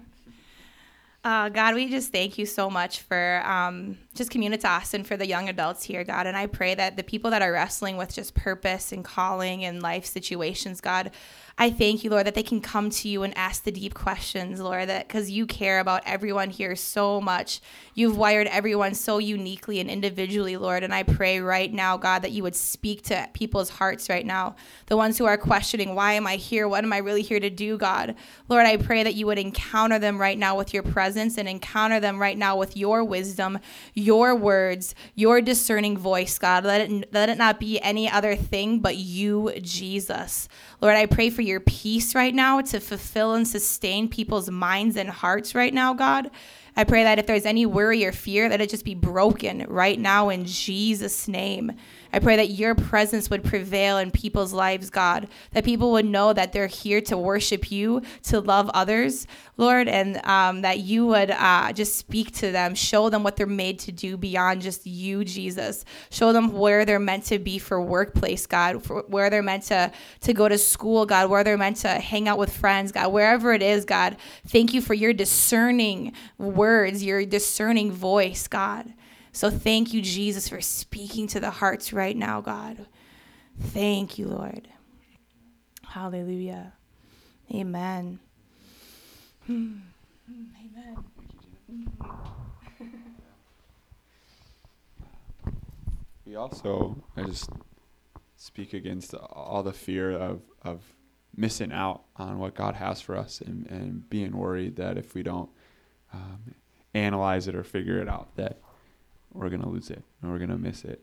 Uh, 1.24 1.48
God, 1.48 1.74
we 1.74 1.90
just 1.90 2.12
thank 2.12 2.38
you 2.38 2.46
so 2.46 2.70
much 2.70 3.00
for 3.02 3.42
um, 3.44 3.98
just 4.18 4.30
Communitas 4.30 4.92
and 4.92 5.06
for 5.06 5.16
the 5.16 5.26
young 5.26 5.48
adults 5.48 5.84
here, 5.84 6.04
God. 6.04 6.26
And 6.26 6.36
I 6.36 6.46
pray 6.46 6.74
that 6.74 6.96
the 6.96 7.02
people 7.02 7.30
that 7.30 7.40
are 7.40 7.52
wrestling 7.52 7.96
with 7.96 8.14
just 8.14 8.34
purpose 8.34 8.92
and 8.92 9.04
calling 9.04 9.64
and 9.64 9.80
life 9.80 10.04
situations, 10.04 10.80
God, 10.80 11.10
I 11.60 11.70
thank 11.70 12.04
you, 12.04 12.10
Lord, 12.10 12.24
that 12.26 12.36
they 12.36 12.44
can 12.44 12.60
come 12.60 12.88
to 12.90 13.08
you 13.08 13.24
and 13.24 13.36
ask 13.36 13.64
the 13.64 13.72
deep 13.72 13.92
questions, 13.92 14.60
Lord, 14.60 14.88
that 14.88 15.08
because 15.08 15.28
you 15.28 15.44
care 15.44 15.80
about 15.80 16.02
everyone 16.06 16.50
here 16.50 16.76
so 16.76 17.20
much. 17.20 17.60
You've 17.94 18.16
wired 18.16 18.46
everyone 18.46 18.94
so 18.94 19.18
uniquely 19.18 19.80
and 19.80 19.90
individually, 19.90 20.56
Lord. 20.56 20.84
And 20.84 20.94
I 20.94 21.02
pray 21.02 21.40
right 21.40 21.72
now, 21.72 21.96
God, 21.96 22.22
that 22.22 22.30
you 22.30 22.44
would 22.44 22.54
speak 22.54 23.02
to 23.04 23.28
people's 23.32 23.70
hearts 23.70 24.08
right 24.08 24.24
now. 24.24 24.54
The 24.86 24.96
ones 24.96 25.18
who 25.18 25.24
are 25.24 25.36
questioning, 25.36 25.96
why 25.96 26.12
am 26.12 26.28
I 26.28 26.36
here? 26.36 26.68
What 26.68 26.84
am 26.84 26.92
I 26.92 26.98
really 26.98 27.22
here 27.22 27.40
to 27.40 27.50
do, 27.50 27.76
God? 27.76 28.14
Lord, 28.48 28.64
I 28.64 28.76
pray 28.76 29.02
that 29.02 29.14
you 29.14 29.26
would 29.26 29.38
encounter 29.38 29.98
them 29.98 30.20
right 30.20 30.38
now 30.38 30.56
with 30.56 30.72
your 30.72 30.84
presence 30.84 31.38
and 31.38 31.48
encounter 31.48 31.98
them 31.98 32.20
right 32.20 32.38
now 32.38 32.56
with 32.56 32.76
your 32.76 33.02
wisdom, 33.02 33.58
words, 34.16 34.94
your 35.14 35.40
discerning 35.40 35.96
voice, 35.96 36.38
God. 36.38 36.64
Let 36.64 36.90
it, 36.90 37.12
let 37.12 37.28
it 37.28 37.38
not 37.38 37.60
be 37.60 37.80
any 37.80 38.10
other 38.10 38.36
thing 38.36 38.78
but 38.78 38.96
you, 38.96 39.52
Jesus. 39.60 40.48
Lord, 40.80 40.96
I 40.96 41.06
pray 41.06 41.30
for 41.30 41.42
your 41.42 41.60
peace 41.60 42.14
right 42.14 42.34
now 42.34 42.60
to 42.60 42.80
fulfill 42.80 43.34
and 43.34 43.46
sustain 43.46 44.08
people's 44.08 44.50
minds 44.50 44.96
and 44.96 45.10
hearts 45.10 45.54
right 45.54 45.74
now, 45.74 45.94
God. 45.94 46.30
I 46.76 46.84
pray 46.84 47.02
that 47.02 47.18
if 47.18 47.26
there's 47.26 47.44
any 47.44 47.66
worry 47.66 48.04
or 48.04 48.12
fear, 48.12 48.48
that 48.48 48.60
it 48.60 48.70
just 48.70 48.84
be 48.84 48.94
broken 48.94 49.66
right 49.68 49.98
now 49.98 50.28
in 50.28 50.44
Jesus' 50.44 51.26
name. 51.26 51.72
I 52.12 52.20
pray 52.20 52.36
that 52.36 52.50
your 52.50 52.74
presence 52.74 53.28
would 53.28 53.44
prevail 53.44 53.98
in 53.98 54.10
people's 54.10 54.52
lives, 54.52 54.88
God, 54.88 55.28
that 55.52 55.64
people 55.64 55.92
would 55.92 56.06
know 56.06 56.32
that 56.32 56.52
they're 56.52 56.66
here 56.66 57.00
to 57.02 57.18
worship 57.18 57.70
you, 57.70 58.02
to 58.24 58.40
love 58.40 58.70
others, 58.72 59.26
Lord, 59.58 59.88
and 59.88 60.24
um, 60.24 60.62
that 60.62 60.78
you 60.80 61.06
would 61.06 61.30
uh, 61.30 61.72
just 61.72 61.96
speak 61.96 62.32
to 62.36 62.50
them, 62.50 62.74
show 62.74 63.10
them 63.10 63.22
what 63.22 63.36
they're 63.36 63.46
made 63.46 63.78
to 63.80 63.92
do 63.92 64.16
beyond 64.16 64.62
just 64.62 64.86
you, 64.86 65.24
Jesus. 65.24 65.84
Show 66.10 66.32
them 66.32 66.52
where 66.52 66.84
they're 66.84 66.98
meant 66.98 67.24
to 67.24 67.38
be 67.38 67.58
for 67.58 67.80
workplace, 67.80 68.46
God, 68.46 68.82
for 68.82 69.04
where 69.08 69.28
they're 69.28 69.42
meant 69.42 69.64
to, 69.64 69.92
to 70.20 70.32
go 70.32 70.48
to 70.48 70.56
school, 70.56 71.04
God, 71.04 71.28
where 71.28 71.44
they're 71.44 71.58
meant 71.58 71.78
to 71.78 71.88
hang 71.88 72.28
out 72.28 72.38
with 72.38 72.56
friends, 72.56 72.92
God, 72.92 73.12
wherever 73.12 73.52
it 73.52 73.62
is, 73.62 73.84
God. 73.84 74.16
Thank 74.46 74.72
you 74.72 74.80
for 74.80 74.94
your 74.94 75.12
discerning 75.12 76.12
words, 76.38 77.02
your 77.04 77.26
discerning 77.26 77.92
voice, 77.92 78.48
God. 78.48 78.94
So 79.38 79.50
thank 79.50 79.94
you, 79.94 80.02
Jesus, 80.02 80.48
for 80.48 80.60
speaking 80.60 81.28
to 81.28 81.38
the 81.38 81.52
hearts 81.52 81.92
right 81.92 82.16
now, 82.16 82.40
God. 82.40 82.86
Thank 83.66 84.18
you, 84.18 84.26
Lord. 84.26 84.66
Hallelujah. 85.86 86.72
Amen. 87.54 88.18
Amen. 89.48 89.84
We 96.26 96.34
also, 96.34 97.00
I 97.16 97.22
just 97.22 97.48
speak 98.36 98.74
against 98.74 99.14
all 99.14 99.62
the 99.62 99.72
fear 99.72 100.10
of, 100.10 100.42
of 100.62 100.82
missing 101.36 101.72
out 101.72 102.02
on 102.16 102.40
what 102.40 102.56
God 102.56 102.74
has 102.74 103.00
for 103.00 103.16
us 103.16 103.40
and, 103.40 103.66
and 103.70 104.10
being 104.10 104.36
worried 104.36 104.74
that 104.76 104.98
if 104.98 105.14
we 105.14 105.22
don't 105.22 105.48
um, 106.12 106.56
analyze 106.92 107.46
it 107.46 107.54
or 107.54 107.62
figure 107.62 107.98
it 108.02 108.08
out, 108.08 108.34
that 108.34 108.58
we're 109.32 109.48
going 109.48 109.62
to 109.62 109.68
lose 109.68 109.90
it 109.90 110.02
and 110.22 110.30
we're 110.30 110.38
going 110.38 110.50
to 110.50 110.58
miss 110.58 110.84
it. 110.84 111.02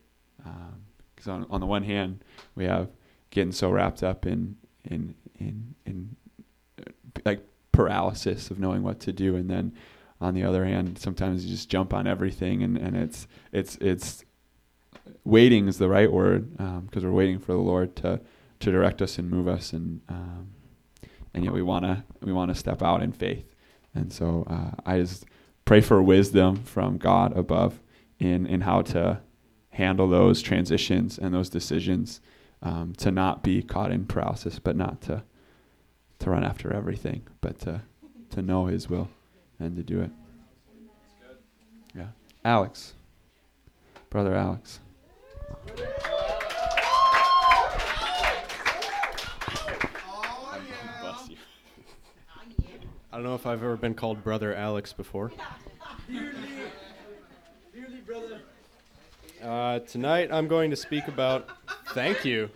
Because 1.16 1.28
on, 1.28 1.46
on 1.50 1.60
the 1.60 1.66
one 1.66 1.84
hand, 1.84 2.24
we 2.56 2.66
have 2.66 2.90
getting 3.30 3.52
so 3.52 3.70
wrapped 3.70 4.04
up 4.04 4.26
in, 4.26 4.56
in, 4.84 5.16
in, 5.40 5.76
in 5.86 6.16
uh, 6.80 6.92
like 7.26 7.46
paralysis 7.72 8.52
of 8.52 8.60
knowing 8.60 8.84
what 8.84 9.00
to 9.02 9.12
do. 9.12 9.36
And 9.36 9.50
then 9.50 9.74
on 10.22 10.34
the 10.34 10.44
other 10.44 10.66
hand, 10.66 10.98
sometimes 10.98 11.46
you 11.46 11.52
just 11.52 11.70
jump 11.70 11.94
on 11.94 12.08
everything 12.08 12.64
and, 12.64 12.78
and 12.78 12.96
it's, 12.96 13.28
it's, 13.52 13.78
it's, 13.82 14.24
waiting 15.24 15.68
is 15.68 15.78
the 15.78 15.90
right 15.90 16.12
word 16.12 16.58
because 16.86 17.04
we're 17.04 17.12
waiting 17.12 17.40
for 17.40 17.52
the 17.52 17.60
Lord 17.60 17.96
to 17.98 18.20
to 18.60 18.72
direct 18.72 19.02
us 19.02 19.18
and 19.18 19.30
move 19.30 19.48
us, 19.48 19.74
and 19.74 20.02
um, 20.10 20.50
and 21.34 21.44
yet 21.44 21.54
we 21.54 21.62
wanna 21.62 22.06
we 22.22 22.32
wanna 22.32 22.56
step 22.56 22.82
out 22.82 23.02
in 23.02 23.12
faith, 23.12 23.54
and 23.94 24.12
so 24.12 24.46
uh, 24.50 24.72
I 24.86 25.00
just 25.00 25.26
pray 25.66 25.82
for 25.82 26.02
wisdom 26.02 26.58
from 26.64 26.98
God 26.98 27.38
above 27.38 27.80
in 28.20 28.46
in 28.46 28.62
how 28.62 28.82
to 28.82 29.22
handle 29.70 30.08
those 30.08 30.42
transitions 30.42 31.18
and 31.18 31.34
those 31.34 31.50
decisions, 31.50 32.22
um, 32.62 32.94
to 32.94 33.12
not 33.12 33.44
be 33.44 33.62
caught 33.62 33.92
in 33.92 34.06
paralysis, 34.06 34.60
but 34.60 34.76
not 34.76 35.02
to 35.02 35.24
to 36.20 36.30
run 36.30 36.44
after 36.44 36.74
everything, 36.74 37.28
but 37.42 37.60
to 37.60 37.82
to 38.32 38.42
know 38.42 38.66
His 38.66 38.90
will 38.90 39.10
and 39.60 39.76
to 39.76 39.84
do 39.84 40.02
it. 40.02 40.12
Yeah, 41.96 42.08
Alex, 42.44 42.94
brother 44.10 44.36
Alex. 44.36 44.80
I 53.12 53.20
don't 53.20 53.24
know 53.24 53.36
if 53.36 53.46
I've 53.46 53.64
ever 53.64 53.78
been 53.78 53.94
called 53.94 54.26
Brother 54.26 54.54
Alex 54.54 54.92
before. 54.92 55.32
Uh, 59.44 59.80
tonight 59.80 60.30
I'm 60.32 60.48
going 60.48 60.70
to 60.70 60.76
speak 60.76 61.08
about. 61.08 61.50
Thank 61.90 62.26
you. 62.26 62.50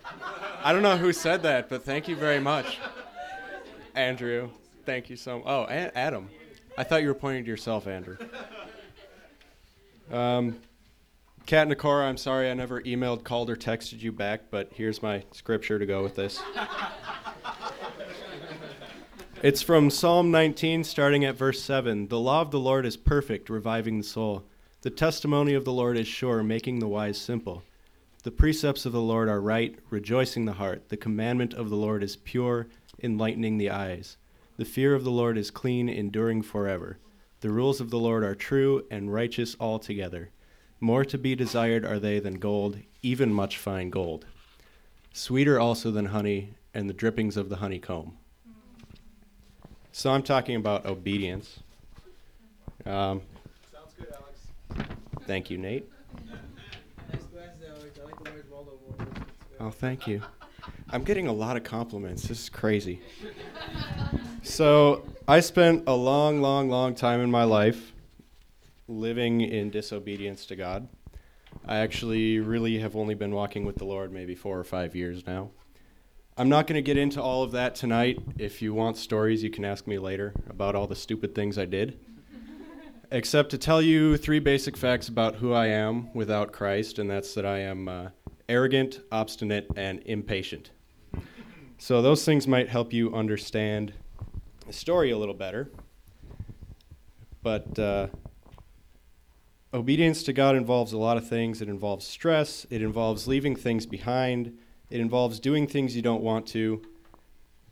I 0.62 0.72
don't 0.72 0.82
know 0.82 0.96
who 0.96 1.12
said 1.12 1.42
that, 1.42 1.68
but 1.68 1.84
thank 1.84 2.08
you 2.08 2.16
very 2.16 2.40
much, 2.40 2.78
Andrew. 3.94 4.50
Thank 4.86 5.10
you 5.10 5.16
so. 5.16 5.38
Much. 5.38 5.46
Oh, 5.46 5.66
A- 5.68 5.96
Adam. 5.96 6.30
I 6.78 6.84
thought 6.84 7.02
you 7.02 7.08
were 7.08 7.14
pointing 7.14 7.44
to 7.44 7.50
yourself, 7.50 7.86
Andrew. 7.86 8.16
Um, 10.12 10.58
Kat 11.46 11.68
Nakora, 11.68 12.04
I'm 12.04 12.16
sorry 12.16 12.50
I 12.50 12.54
never 12.54 12.80
emailed, 12.82 13.24
called, 13.24 13.50
or 13.50 13.56
texted 13.56 14.00
you 14.00 14.12
back, 14.12 14.50
but 14.50 14.70
here's 14.74 15.02
my 15.02 15.24
scripture 15.32 15.78
to 15.78 15.86
go 15.86 16.02
with 16.02 16.14
this. 16.16 16.40
it's 19.42 19.62
from 19.62 19.90
Psalm 19.90 20.30
19, 20.30 20.84
starting 20.84 21.24
at 21.24 21.36
verse 21.36 21.62
7. 21.62 22.08
The 22.08 22.20
law 22.20 22.40
of 22.40 22.50
the 22.50 22.60
Lord 22.60 22.86
is 22.86 22.96
perfect, 22.96 23.50
reviving 23.50 23.98
the 23.98 24.04
soul. 24.04 24.44
The 24.82 24.88
testimony 24.88 25.52
of 25.52 25.66
the 25.66 25.74
Lord 25.74 25.98
is 25.98 26.08
sure, 26.08 26.42
making 26.42 26.78
the 26.78 26.88
wise 26.88 27.20
simple. 27.20 27.62
The 28.22 28.30
precepts 28.30 28.86
of 28.86 28.92
the 28.92 29.00
Lord 29.02 29.28
are 29.28 29.40
right, 29.40 29.78
rejoicing 29.90 30.46
the 30.46 30.54
heart. 30.54 30.88
The 30.88 30.96
commandment 30.96 31.52
of 31.52 31.68
the 31.68 31.76
Lord 31.76 32.02
is 32.02 32.16
pure, 32.16 32.66
enlightening 33.02 33.58
the 33.58 33.68
eyes. 33.68 34.16
The 34.56 34.64
fear 34.64 34.94
of 34.94 35.04
the 35.04 35.10
Lord 35.10 35.36
is 35.36 35.50
clean, 35.50 35.90
enduring 35.90 36.40
forever. 36.40 36.96
The 37.42 37.50
rules 37.50 37.82
of 37.82 37.90
the 37.90 37.98
Lord 37.98 38.24
are 38.24 38.34
true 38.34 38.86
and 38.90 39.12
righteous 39.12 39.54
altogether. 39.60 40.30
More 40.80 41.04
to 41.04 41.18
be 41.18 41.34
desired 41.34 41.84
are 41.84 41.98
they 41.98 42.18
than 42.18 42.38
gold, 42.38 42.78
even 43.02 43.34
much 43.34 43.58
fine 43.58 43.90
gold. 43.90 44.24
Sweeter 45.12 45.60
also 45.60 45.90
than 45.90 46.06
honey 46.06 46.54
and 46.72 46.88
the 46.88 46.94
drippings 46.94 47.36
of 47.36 47.50
the 47.50 47.56
honeycomb. 47.56 48.16
So 49.92 50.10
I'm 50.10 50.22
talking 50.22 50.56
about 50.56 50.86
obedience. 50.86 51.60
Um. 52.86 53.20
Thank 55.26 55.50
you, 55.50 55.58
Nate. 55.58 55.88
Nice 57.12 57.22
glasses, 57.24 57.62
Alex. 57.68 57.98
I 58.00 58.04
like 58.04 58.24
the 58.24 58.30
Where's 58.30 58.50
Waldo 58.50 58.72
one. 58.86 59.24
Oh, 59.60 59.70
thank 59.70 60.06
you. 60.06 60.22
I'm 60.90 61.04
getting 61.04 61.26
a 61.26 61.32
lot 61.32 61.56
of 61.56 61.64
compliments. 61.64 62.22
This 62.22 62.42
is 62.42 62.48
crazy. 62.48 63.00
So, 64.42 65.04
I 65.28 65.40
spent 65.40 65.84
a 65.86 65.94
long, 65.94 66.40
long, 66.40 66.68
long 66.68 66.94
time 66.94 67.20
in 67.20 67.30
my 67.30 67.44
life 67.44 67.92
living 68.88 69.40
in 69.40 69.70
disobedience 69.70 70.46
to 70.46 70.56
God. 70.56 70.88
I 71.64 71.78
actually 71.78 72.40
really 72.40 72.78
have 72.78 72.96
only 72.96 73.14
been 73.14 73.32
walking 73.32 73.64
with 73.64 73.76
the 73.76 73.84
Lord 73.84 74.12
maybe 74.12 74.34
four 74.34 74.58
or 74.58 74.64
five 74.64 74.96
years 74.96 75.26
now. 75.26 75.50
I'm 76.36 76.48
not 76.48 76.66
going 76.66 76.76
to 76.76 76.82
get 76.82 76.96
into 76.96 77.22
all 77.22 77.42
of 77.42 77.52
that 77.52 77.74
tonight. 77.74 78.18
If 78.38 78.62
you 78.62 78.72
want 78.72 78.96
stories, 78.96 79.42
you 79.42 79.50
can 79.50 79.64
ask 79.64 79.86
me 79.86 79.98
later 79.98 80.32
about 80.48 80.74
all 80.74 80.86
the 80.86 80.96
stupid 80.96 81.34
things 81.34 81.58
I 81.58 81.66
did. 81.66 81.98
Except 83.12 83.50
to 83.50 83.58
tell 83.58 83.82
you 83.82 84.16
three 84.16 84.38
basic 84.38 84.76
facts 84.76 85.08
about 85.08 85.34
who 85.34 85.52
I 85.52 85.66
am 85.66 86.14
without 86.14 86.52
Christ, 86.52 87.00
and 87.00 87.10
that's 87.10 87.34
that 87.34 87.44
I 87.44 87.58
am 87.58 87.88
uh, 87.88 88.10
arrogant, 88.48 89.00
obstinate, 89.10 89.66
and 89.74 90.00
impatient. 90.06 90.70
So, 91.76 92.02
those 92.02 92.24
things 92.24 92.46
might 92.46 92.68
help 92.68 92.92
you 92.92 93.12
understand 93.12 93.94
the 94.64 94.72
story 94.72 95.10
a 95.10 95.18
little 95.18 95.34
better. 95.34 95.72
But 97.42 97.76
uh, 97.80 98.08
obedience 99.74 100.22
to 100.24 100.32
God 100.32 100.54
involves 100.54 100.92
a 100.92 100.98
lot 100.98 101.16
of 101.16 101.28
things. 101.28 101.60
It 101.60 101.68
involves 101.68 102.06
stress, 102.06 102.64
it 102.70 102.80
involves 102.80 103.26
leaving 103.26 103.56
things 103.56 103.86
behind, 103.86 104.56
it 104.88 105.00
involves 105.00 105.40
doing 105.40 105.66
things 105.66 105.96
you 105.96 106.02
don't 106.02 106.22
want 106.22 106.46
to, 106.48 106.80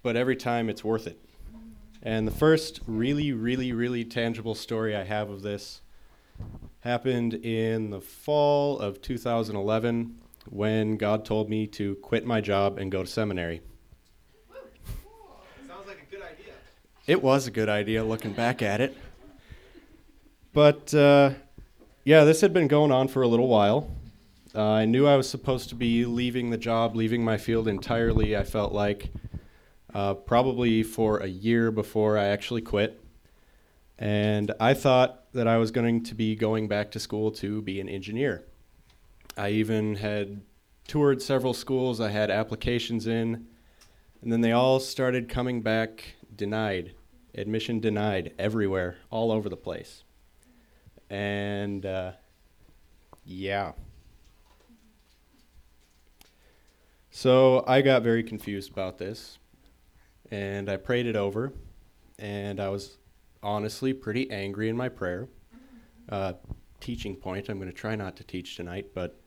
but 0.02 0.16
every 0.16 0.34
time 0.34 0.68
it's 0.68 0.82
worth 0.82 1.06
it. 1.06 1.27
And 2.02 2.26
the 2.26 2.32
first 2.32 2.80
really, 2.86 3.32
really, 3.32 3.72
really 3.72 4.04
tangible 4.04 4.54
story 4.54 4.94
I 4.94 5.04
have 5.04 5.30
of 5.30 5.42
this 5.42 5.80
happened 6.80 7.34
in 7.34 7.90
the 7.90 8.00
fall 8.00 8.78
of 8.78 9.02
2011 9.02 10.16
when 10.48 10.96
God 10.96 11.24
told 11.24 11.50
me 11.50 11.66
to 11.68 11.96
quit 11.96 12.24
my 12.24 12.40
job 12.40 12.78
and 12.78 12.90
go 12.90 13.02
to 13.02 13.08
seminary. 13.08 13.60
Sounds 15.66 15.86
like 15.86 15.98
a 16.00 16.10
good 16.10 16.22
idea. 16.22 16.52
It 17.06 17.22
was 17.22 17.46
a 17.46 17.50
good 17.50 17.68
idea 17.68 18.04
looking 18.04 18.32
back 18.32 18.62
at 18.62 18.80
it. 18.80 18.96
But 20.52 20.94
uh, 20.94 21.32
yeah, 22.04 22.24
this 22.24 22.40
had 22.40 22.52
been 22.52 22.68
going 22.68 22.92
on 22.92 23.08
for 23.08 23.22
a 23.22 23.28
little 23.28 23.48
while. 23.48 23.90
Uh, 24.54 24.62
I 24.62 24.84
knew 24.86 25.06
I 25.06 25.16
was 25.16 25.28
supposed 25.28 25.68
to 25.68 25.74
be 25.74 26.04
leaving 26.06 26.50
the 26.50 26.56
job, 26.56 26.96
leaving 26.96 27.22
my 27.22 27.36
field 27.36 27.68
entirely, 27.68 28.36
I 28.36 28.44
felt 28.44 28.72
like, 28.72 29.10
uh, 29.94 30.14
probably 30.14 30.82
for 30.82 31.18
a 31.18 31.26
year 31.26 31.70
before 31.70 32.18
I 32.18 32.26
actually 32.26 32.62
quit. 32.62 33.00
And 33.98 34.52
I 34.60 34.74
thought 34.74 35.24
that 35.32 35.48
I 35.48 35.58
was 35.58 35.70
going 35.70 36.04
to 36.04 36.14
be 36.14 36.36
going 36.36 36.68
back 36.68 36.90
to 36.92 37.00
school 37.00 37.30
to 37.32 37.62
be 37.62 37.80
an 37.80 37.88
engineer. 37.88 38.44
I 39.36 39.50
even 39.50 39.96
had 39.96 40.42
toured 40.86 41.20
several 41.22 41.54
schools, 41.54 42.00
I 42.00 42.10
had 42.10 42.30
applications 42.30 43.06
in, 43.06 43.46
and 44.22 44.32
then 44.32 44.40
they 44.40 44.52
all 44.52 44.80
started 44.80 45.28
coming 45.28 45.62
back 45.62 46.16
denied, 46.34 46.94
admission 47.34 47.80
denied 47.80 48.32
everywhere, 48.38 48.96
all 49.10 49.30
over 49.30 49.48
the 49.48 49.56
place. 49.56 50.02
And 51.10 51.84
uh, 51.86 52.12
yeah. 53.24 53.72
So 57.10 57.64
I 57.66 57.82
got 57.82 58.02
very 58.02 58.22
confused 58.22 58.70
about 58.70 58.98
this, 58.98 59.38
and 60.30 60.68
I 60.68 60.76
prayed 60.76 61.06
it 61.06 61.16
over, 61.16 61.52
and 62.18 62.60
I 62.60 62.68
was 62.68 62.98
honestly 63.42 63.92
pretty 63.92 64.30
angry 64.30 64.68
in 64.68 64.76
my 64.76 64.88
prayer. 64.88 65.28
Uh, 66.08 66.34
teaching 66.80 67.16
point 67.16 67.48
I'm 67.48 67.58
going 67.58 67.70
to 67.70 67.74
try 67.74 67.96
not 67.96 68.16
to 68.16 68.24
teach 68.24 68.56
tonight, 68.56 68.88
but 68.94 69.20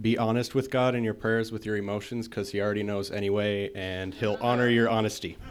be 0.00 0.18
honest 0.18 0.54
with 0.54 0.70
God 0.70 0.94
in 0.94 1.02
your 1.02 1.14
prayers 1.14 1.50
with 1.52 1.64
your 1.64 1.76
emotions 1.76 2.28
because 2.28 2.50
He 2.50 2.60
already 2.60 2.82
knows 2.82 3.10
anyway, 3.10 3.70
and 3.74 4.14
He'll 4.14 4.38
honor 4.40 4.68
your 4.68 4.88
honesty. 4.88 5.38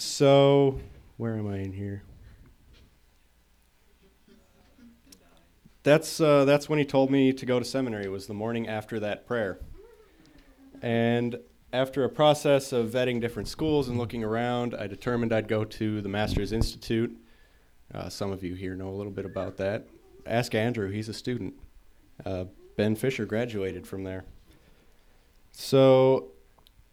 So, 0.00 0.80
where 1.18 1.36
am 1.36 1.46
I 1.46 1.58
in 1.58 1.74
here? 1.74 2.02
That's 5.82 6.20
uh, 6.22 6.46
that's 6.46 6.70
when 6.70 6.78
he 6.78 6.86
told 6.86 7.10
me 7.10 7.34
to 7.34 7.44
go 7.44 7.58
to 7.58 7.64
seminary. 7.66 8.08
Was 8.08 8.26
the 8.26 8.32
morning 8.32 8.66
after 8.66 8.98
that 9.00 9.26
prayer, 9.26 9.58
and 10.80 11.38
after 11.72 12.04
a 12.04 12.08
process 12.08 12.72
of 12.72 12.90
vetting 12.90 13.20
different 13.20 13.48
schools 13.48 13.88
and 13.88 13.98
looking 13.98 14.24
around, 14.24 14.74
I 14.74 14.86
determined 14.86 15.32
I'd 15.32 15.48
go 15.48 15.64
to 15.64 16.00
the 16.00 16.08
Masters 16.08 16.52
Institute. 16.52 17.16
Uh, 17.94 18.08
some 18.08 18.32
of 18.32 18.42
you 18.42 18.54
here 18.54 18.74
know 18.74 18.88
a 18.88 18.96
little 18.96 19.12
bit 19.12 19.24
about 19.24 19.56
that. 19.58 19.86
Ask 20.26 20.54
Andrew; 20.54 20.90
he's 20.90 21.08
a 21.08 21.14
student. 21.14 21.54
Uh, 22.24 22.44
ben 22.76 22.96
Fisher 22.96 23.24
graduated 23.24 23.86
from 23.86 24.04
there. 24.04 24.24
So 25.52 26.32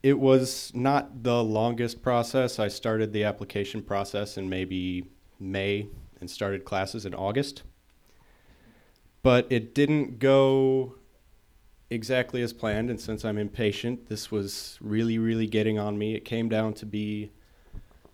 it 0.04 0.20
was 0.20 0.72
not 0.74 1.24
the 1.24 1.44
longest 1.44 2.02
process. 2.02 2.60
I 2.60 2.68
started 2.68 3.14
the 3.14 3.24
application 3.24 3.82
process 3.82 4.38
in 4.38 4.50
maybe 4.50 5.06
May 5.40 5.88
and 6.20 6.30
started 6.30 6.66
classes 6.66 7.06
in 7.06 7.14
August. 7.14 7.64
But 9.24 9.48
it 9.50 9.76
didn't 9.76 10.20
go 10.20 10.96
exactly 11.90 12.42
as 12.42 12.54
planned, 12.54 12.90
and 12.90 13.00
since 13.00 13.24
I'm 13.24 13.38
impatient, 13.38 14.08
this 14.08 14.32
was 14.32 14.78
really, 14.82 15.18
really 15.18 15.48
getting 15.48 15.80
on 15.80 15.98
me. 15.98 16.16
It 16.16 16.26
came 16.26 16.50
down 16.50 16.74
to 16.76 16.86
be 16.86 17.32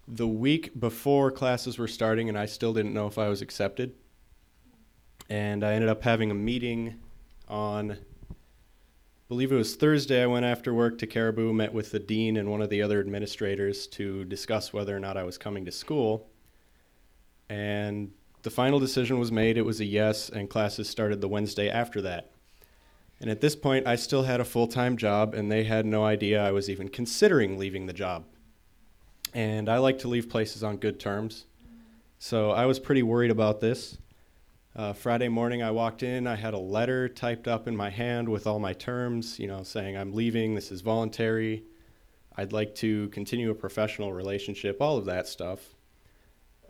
the 0.08 0.28
week 0.28 0.80
before 0.80 1.32
classes 1.32 1.78
were 1.78 1.88
starting, 1.88 2.30
and 2.30 2.38
I 2.38 2.46
still 2.46 2.74
didn't 2.74 2.94
know 2.94 3.08
if 3.08 3.18
I 3.18 3.30
was 3.30 3.42
accepted. 3.42 3.94
And 5.30 5.64
I 5.64 5.74
ended 5.74 5.90
up 5.90 6.04
having 6.04 6.32
a 6.32 6.36
meeting 6.36 7.00
on 7.48 7.98
I 9.24 9.30
believe 9.30 9.54
it 9.54 9.56
was 9.56 9.76
Thursday. 9.76 10.22
I 10.22 10.28
went 10.28 10.46
after 10.46 10.74
work 10.74 10.98
to 10.98 11.08
Caribou, 11.08 11.54
met 11.54 11.74
with 11.74 11.92
the 11.92 12.00
dean 12.00 12.36
and 12.36 12.52
one 12.52 12.62
of 12.62 12.70
the 12.70 12.82
other 12.82 13.00
administrators 13.00 13.88
to 13.88 14.26
discuss 14.26 14.74
whether 14.74 14.96
or 14.96 15.00
not 15.00 15.16
I 15.16 15.24
was 15.24 15.38
coming 15.38 15.64
to 15.64 15.72
school. 15.72 16.30
And 17.50 18.12
the 18.42 18.50
final 18.50 18.80
decision 18.80 19.20
was 19.20 19.32
made. 19.32 19.58
It 19.58 19.64
was 19.64 19.80
a 19.80 19.86
yes, 19.86 20.30
and 20.30 20.50
classes 20.50 20.90
started 20.90 21.22
the 21.22 21.30
Wednesday 21.30 21.70
after 21.70 22.02
that. 22.02 22.33
And 23.20 23.30
at 23.30 23.42
this 23.42 23.56
point, 23.56 23.88
I 23.88 23.96
still 23.96 24.24
had 24.24 24.40
a 24.40 24.46
full 24.46 24.68
time 24.68 24.98
job, 24.98 25.34
and 25.34 25.52
they 25.52 25.64
had 25.64 25.86
no 25.86 26.04
idea 26.04 26.44
I 26.44 26.52
was 26.52 26.70
even 26.70 26.90
considering 26.90 27.58
leaving 27.58 27.86
the 27.86 27.94
job. 27.94 28.26
And 29.34 29.70
I 29.70 29.78
like 29.78 30.00
to 30.00 30.08
leave 30.08 30.30
places 30.30 30.64
on 30.64 30.78
good 30.78 31.00
terms. 31.00 31.46
So 32.20 32.52
I 32.52 32.66
was 32.66 32.80
pretty 32.80 33.04
worried 33.04 33.32
about 33.32 33.60
this. 33.60 33.98
Uh, 34.76 34.94
Friday 34.94 35.28
morning, 35.28 35.62
I 35.62 35.72
walked 35.72 36.04
in. 36.04 36.26
I 36.26 36.36
had 36.36 36.54
a 36.54 36.60
letter 36.60 37.08
typed 37.08 37.48
up 37.48 37.68
in 37.68 37.76
my 37.76 37.90
hand 37.90 38.28
with 38.28 38.48
all 38.48 38.60
my 38.60 38.74
terms, 38.74 39.40
you 39.40 39.48
know, 39.48 39.62
saying 39.64 39.96
I'm 39.96 40.14
leaving. 40.14 40.56
This 40.56 40.72
is 40.72 40.82
voluntary. 40.82 41.64
I'd 42.36 42.54
like 42.54 42.74
to 42.76 43.10
continue 43.10 43.52
a 43.52 43.56
professional 43.56 44.14
relationship, 44.14 44.82
all 44.82 44.98
of 44.98 45.06
that 45.06 45.28
stuff. 45.28 45.76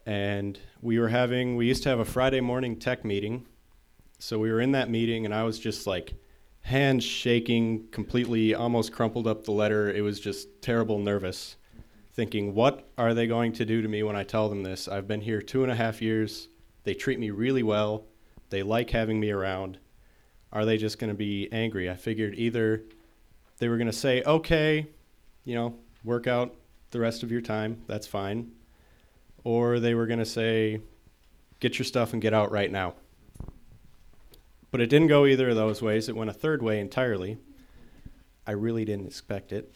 And 0.06 0.60
we 0.82 1.00
were 1.00 1.08
having, 1.08 1.56
we 1.56 1.68
used 1.68 1.84
to 1.84 1.90
have 1.90 2.00
a 2.00 2.06
Friday 2.06 2.42
morning 2.42 2.78
tech 2.78 3.06
meeting. 3.06 3.46
So 4.20 4.38
we 4.38 4.52
were 4.52 4.60
in 4.60 4.74
that 4.74 4.90
meeting, 4.90 5.24
and 5.24 5.34
I 5.34 5.44
was 5.44 5.58
just 5.58 5.88
like 5.88 6.14
hands 6.64 7.04
shaking, 7.04 7.88
completely 7.92 8.56
almost 8.56 8.92
crumpled 8.92 9.28
up 9.28 9.44
the 9.44 9.52
letter. 9.52 9.92
It 9.92 10.02
was 10.02 10.20
just 10.20 10.62
terrible, 10.62 10.98
nervous, 10.98 11.58
thinking, 12.14 12.56
what 12.56 12.90
are 12.98 13.14
they 13.14 13.28
going 13.28 13.54
to 13.54 13.66
do 13.66 13.82
to 13.82 13.88
me 13.88 14.02
when 14.04 14.16
I 14.16 14.24
tell 14.24 14.50
them 14.50 14.64
this? 14.64 14.88
I've 14.88 15.08
been 15.08 15.22
here 15.22 15.42
two 15.42 15.64
and 15.64 15.72
a 15.72 15.76
half 15.76 16.02
years. 16.02 16.48
They 16.84 16.94
treat 16.94 17.20
me 17.20 17.30
really 17.30 17.64
well. 17.64 18.06
They 18.50 18.64
like 18.64 18.90
having 18.90 19.20
me 19.20 19.32
around. 19.32 19.78
Are 20.52 20.66
they 20.66 20.78
just 20.78 21.00
going 21.00 21.10
to 21.10 21.18
be 21.18 21.50
angry? 21.52 21.90
I 21.90 21.96
figured 21.96 22.36
either 22.36 22.84
they 23.58 23.68
were 23.68 23.78
going 23.78 23.88
to 23.88 23.94
say, 23.94 24.24
okay, 24.24 24.88
you 25.44 25.56
know, 25.56 25.76
work 26.04 26.28
out 26.28 26.56
the 26.92 27.00
rest 27.00 27.24
of 27.24 27.32
your 27.32 27.42
time. 27.42 27.82
That's 27.88 28.08
fine. 28.08 28.52
Or 29.44 29.80
they 29.80 29.96
were 29.96 30.06
going 30.06 30.20
to 30.20 30.26
say, 30.26 30.80
get 31.60 31.78
your 31.78 31.86
stuff 31.86 32.14
and 32.14 32.22
get 32.22 32.34
out 32.34 32.52
right 32.52 32.72
now. 32.72 32.94
But 34.74 34.82
it 34.82 34.90
didn't 34.90 35.10
go 35.10 35.28
either 35.28 35.50
of 35.50 35.56
those 35.56 35.84
ways. 35.84 36.10
It 36.10 36.16
went 36.16 36.32
a 36.32 36.34
third 36.34 36.64
way 36.64 36.80
entirely. 36.80 37.38
I 38.48 38.54
really 38.54 38.84
didn't 38.84 39.06
expect 39.06 39.52
it. 39.52 39.72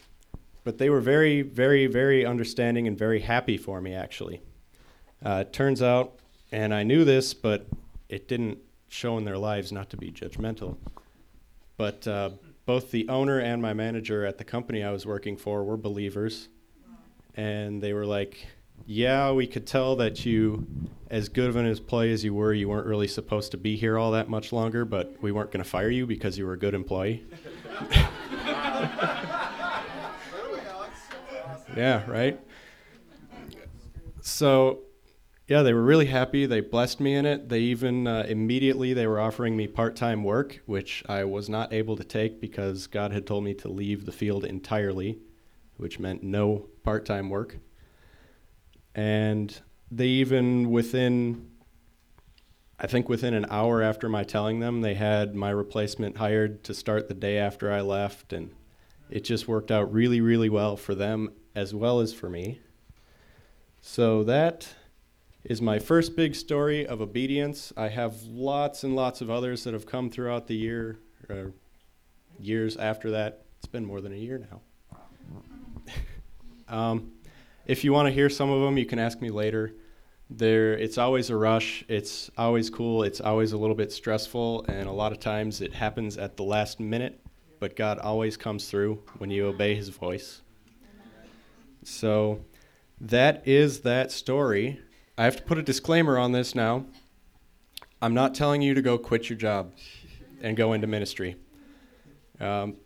But 0.64 0.78
they 0.78 0.90
were 0.90 1.00
very, 1.00 1.42
very, 1.42 1.86
very 1.86 2.26
understanding 2.26 2.88
and 2.88 2.98
very 2.98 3.20
happy 3.20 3.56
for 3.56 3.80
me, 3.80 3.94
actually. 3.94 4.42
Uh, 5.24 5.44
it 5.46 5.52
turns 5.52 5.82
out, 5.82 6.18
and 6.50 6.74
I 6.74 6.82
knew 6.82 7.04
this, 7.04 7.32
but 7.32 7.68
it 8.08 8.26
didn't 8.26 8.58
show 8.88 9.16
in 9.18 9.24
their 9.24 9.38
lives 9.38 9.70
not 9.70 9.88
to 9.90 9.96
be 9.96 10.10
judgmental. 10.10 10.76
But 11.76 12.04
uh, 12.08 12.30
both 12.66 12.90
the 12.90 13.08
owner 13.08 13.38
and 13.38 13.62
my 13.62 13.74
manager 13.74 14.26
at 14.26 14.36
the 14.36 14.42
company 14.42 14.82
I 14.82 14.90
was 14.90 15.06
working 15.06 15.36
for 15.36 15.62
were 15.62 15.76
believers. 15.76 16.48
And 17.36 17.80
they 17.80 17.92
were 17.92 18.04
like, 18.04 18.48
Yeah, 18.86 19.32
we 19.32 19.46
could 19.46 19.66
tell 19.66 19.96
that 19.96 20.24
you, 20.24 20.66
as 21.10 21.28
good 21.28 21.48
of 21.48 21.56
an 21.56 21.66
employee 21.66 22.12
as 22.12 22.24
you 22.24 22.34
were, 22.34 22.52
you 22.52 22.68
weren't 22.68 22.86
really 22.86 23.08
supposed 23.08 23.50
to 23.52 23.56
be 23.56 23.76
here 23.76 23.98
all 23.98 24.12
that 24.12 24.28
much 24.28 24.52
longer, 24.52 24.84
but 24.84 25.14
we 25.20 25.32
weren't 25.32 25.50
going 25.50 25.62
to 25.62 25.68
fire 25.68 25.90
you 25.90 26.06
because 26.06 26.38
you 26.38 26.46
were 26.46 26.54
a 26.54 26.58
good 26.58 26.74
employee. 26.74 27.24
yeah, 31.76 32.08
right? 32.08 32.40
So 34.20 34.80
yeah, 35.48 35.62
they 35.62 35.72
were 35.72 35.82
really 35.82 36.06
happy. 36.06 36.44
They 36.44 36.60
blessed 36.60 37.00
me 37.00 37.14
in 37.14 37.24
it. 37.24 37.48
They 37.48 37.60
even 37.60 38.06
uh, 38.06 38.26
immediately 38.28 38.92
they 38.92 39.06
were 39.06 39.18
offering 39.18 39.56
me 39.56 39.66
part-time 39.66 40.22
work, 40.22 40.60
which 40.66 41.02
I 41.08 41.24
was 41.24 41.48
not 41.48 41.72
able 41.72 41.96
to 41.96 42.04
take 42.04 42.38
because 42.38 42.86
God 42.86 43.12
had 43.12 43.26
told 43.26 43.44
me 43.44 43.54
to 43.54 43.68
leave 43.68 44.04
the 44.04 44.12
field 44.12 44.44
entirely, 44.44 45.18
which 45.78 45.98
meant 45.98 46.22
no 46.22 46.68
part-time 46.82 47.30
work. 47.30 47.56
And 48.98 49.56
they 49.92 50.08
even 50.08 50.72
within 50.72 51.52
I 52.80 52.88
think 52.88 53.08
within 53.08 53.32
an 53.32 53.46
hour 53.48 53.80
after 53.80 54.08
my 54.08 54.24
telling 54.24 54.58
them, 54.58 54.80
they 54.80 54.94
had 54.94 55.36
my 55.36 55.50
replacement 55.50 56.16
hired 56.16 56.64
to 56.64 56.74
start 56.74 57.06
the 57.06 57.14
day 57.14 57.38
after 57.38 57.70
I 57.72 57.80
left 57.80 58.32
and 58.32 58.50
it 59.08 59.22
just 59.22 59.46
worked 59.46 59.70
out 59.70 59.92
really 59.92 60.20
really 60.20 60.48
well 60.48 60.76
for 60.76 60.96
them 60.96 61.30
as 61.54 61.72
well 61.72 62.00
as 62.00 62.12
for 62.12 62.28
me. 62.28 62.60
So 63.80 64.24
that 64.24 64.68
is 65.44 65.62
my 65.62 65.78
first 65.78 66.16
big 66.16 66.34
story 66.34 66.84
of 66.84 67.00
obedience. 67.00 67.72
I 67.76 67.90
have 67.90 68.24
lots 68.24 68.82
and 68.82 68.96
lots 68.96 69.20
of 69.20 69.30
others 69.30 69.62
that 69.62 69.74
have 69.74 69.86
come 69.86 70.10
throughout 70.10 70.48
the 70.48 70.56
year, 70.56 70.98
or 71.30 71.52
years 72.40 72.76
after 72.76 73.12
that. 73.12 73.44
It's 73.58 73.68
been 73.68 73.84
more 73.84 74.00
than 74.00 74.12
a 74.12 74.16
year 74.16 74.44
now. 74.50 74.60
um, 76.76 77.12
if 77.68 77.84
you 77.84 77.92
want 77.92 78.06
to 78.06 78.12
hear 78.12 78.30
some 78.30 78.50
of 78.50 78.62
them, 78.62 78.78
you 78.78 78.86
can 78.86 78.98
ask 78.98 79.20
me 79.20 79.28
later. 79.28 79.74
There, 80.30 80.72
it's 80.72 80.98
always 80.98 81.30
a 81.30 81.36
rush. 81.36 81.84
It's 81.88 82.30
always 82.36 82.70
cool. 82.70 83.02
It's 83.02 83.20
always 83.20 83.52
a 83.52 83.58
little 83.58 83.76
bit 83.76 83.92
stressful, 83.92 84.64
and 84.68 84.88
a 84.88 84.92
lot 84.92 85.12
of 85.12 85.20
times 85.20 85.60
it 85.60 85.74
happens 85.74 86.16
at 86.16 86.36
the 86.36 86.42
last 86.42 86.80
minute. 86.80 87.20
But 87.60 87.76
God 87.76 87.98
always 87.98 88.36
comes 88.36 88.68
through 88.68 89.02
when 89.18 89.30
you 89.30 89.46
obey 89.46 89.74
His 89.74 89.90
voice. 89.90 90.40
So, 91.84 92.40
that 93.00 93.46
is 93.46 93.80
that 93.80 94.10
story. 94.10 94.80
I 95.16 95.24
have 95.24 95.36
to 95.36 95.42
put 95.42 95.58
a 95.58 95.62
disclaimer 95.62 96.18
on 96.18 96.32
this 96.32 96.54
now. 96.54 96.86
I'm 98.00 98.14
not 98.14 98.34
telling 98.34 98.62
you 98.62 98.74
to 98.74 98.82
go 98.82 98.96
quit 98.96 99.28
your 99.28 99.38
job 99.38 99.72
and 100.40 100.56
go 100.56 100.72
into 100.72 100.86
ministry. 100.86 101.36
Um, 102.40 102.76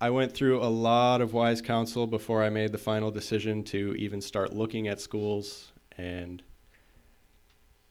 I 0.00 0.10
went 0.10 0.32
through 0.32 0.62
a 0.62 0.66
lot 0.66 1.20
of 1.20 1.32
wise 1.32 1.60
counsel 1.60 2.06
before 2.06 2.44
I 2.44 2.50
made 2.50 2.70
the 2.70 2.78
final 2.78 3.10
decision 3.10 3.64
to 3.64 3.94
even 3.98 4.20
start 4.20 4.52
looking 4.54 4.86
at 4.86 5.00
schools, 5.00 5.72
and 5.96 6.40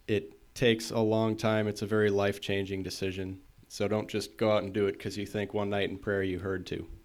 it 0.08 0.56
takes 0.56 0.90
a 0.90 1.00
long 1.00 1.36
time. 1.36 1.68
It's 1.68 1.82
a 1.82 1.86
very 1.86 2.10
life 2.10 2.40
changing 2.40 2.84
decision. 2.84 3.42
So 3.68 3.90
don't 3.90 4.08
just 4.08 4.38
go 4.38 4.52
out 4.52 4.64
and 4.64 4.72
do 4.72 4.88
it 4.88 4.94
because 4.94 5.18
you 5.18 5.26
think 5.26 5.54
one 5.54 5.70
night 5.70 5.90
in 5.90 5.98
prayer 5.98 6.24
you 6.24 6.40
heard 6.40 6.66
to. 6.68 6.88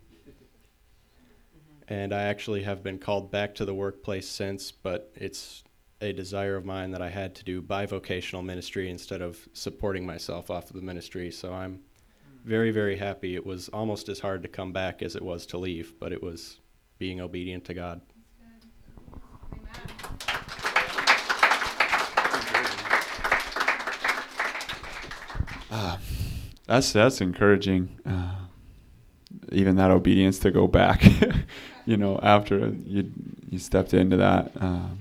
And 1.89 2.15
I 2.15 2.23
actually 2.23 2.63
have 2.63 2.83
been 2.83 2.99
called 2.99 3.31
back 3.31 3.57
to 3.57 3.65
the 3.65 3.75
workplace 3.75 4.27
since, 4.29 4.71
but 4.71 5.13
it's 5.17 5.65
a 6.01 6.13
desire 6.13 6.57
of 6.57 6.65
mine 6.65 6.93
that 6.93 7.03
I 7.03 7.11
had 7.11 7.35
to 7.35 7.45
do 7.45 7.61
bivocational 7.61 8.43
ministry 8.43 8.89
instead 8.89 9.21
of 9.21 9.49
supporting 9.53 10.07
myself 10.07 10.49
off 10.49 10.71
of 10.71 10.77
the 10.77 10.81
ministry. 10.81 11.31
So 11.31 11.53
I'm 11.53 11.81
very, 12.45 12.71
very 12.71 12.97
happy. 12.97 13.35
It 13.35 13.47
was 13.47 13.69
almost 13.69 14.09
as 14.09 14.21
hard 14.21 14.43
to 14.43 14.49
come 14.49 14.73
back 14.73 15.03
as 15.03 15.15
it 15.17 15.23
was 15.23 15.47
to 15.47 15.59
leave, 15.59 15.95
but 15.99 16.13
it 16.13 16.23
was 16.23 16.59
being 16.99 17.21
obedient 17.21 17.65
to 17.67 17.75
God. 17.75 18.01
Uh, 25.71 25.97
that's 26.67 26.93
that's 26.93 27.21
encouraging. 27.21 27.99
Uh, 28.05 28.35
even 29.51 29.77
that 29.77 29.91
obedience 29.91 30.39
to 30.41 30.51
go 30.51 30.67
back, 30.67 31.03
you 31.87 31.97
know, 31.97 32.21
after 32.23 32.75
you 32.85 33.11
you 33.49 33.59
stepped 33.59 33.95
into 33.95 34.17
that. 34.19 34.53
Um, 34.61 34.99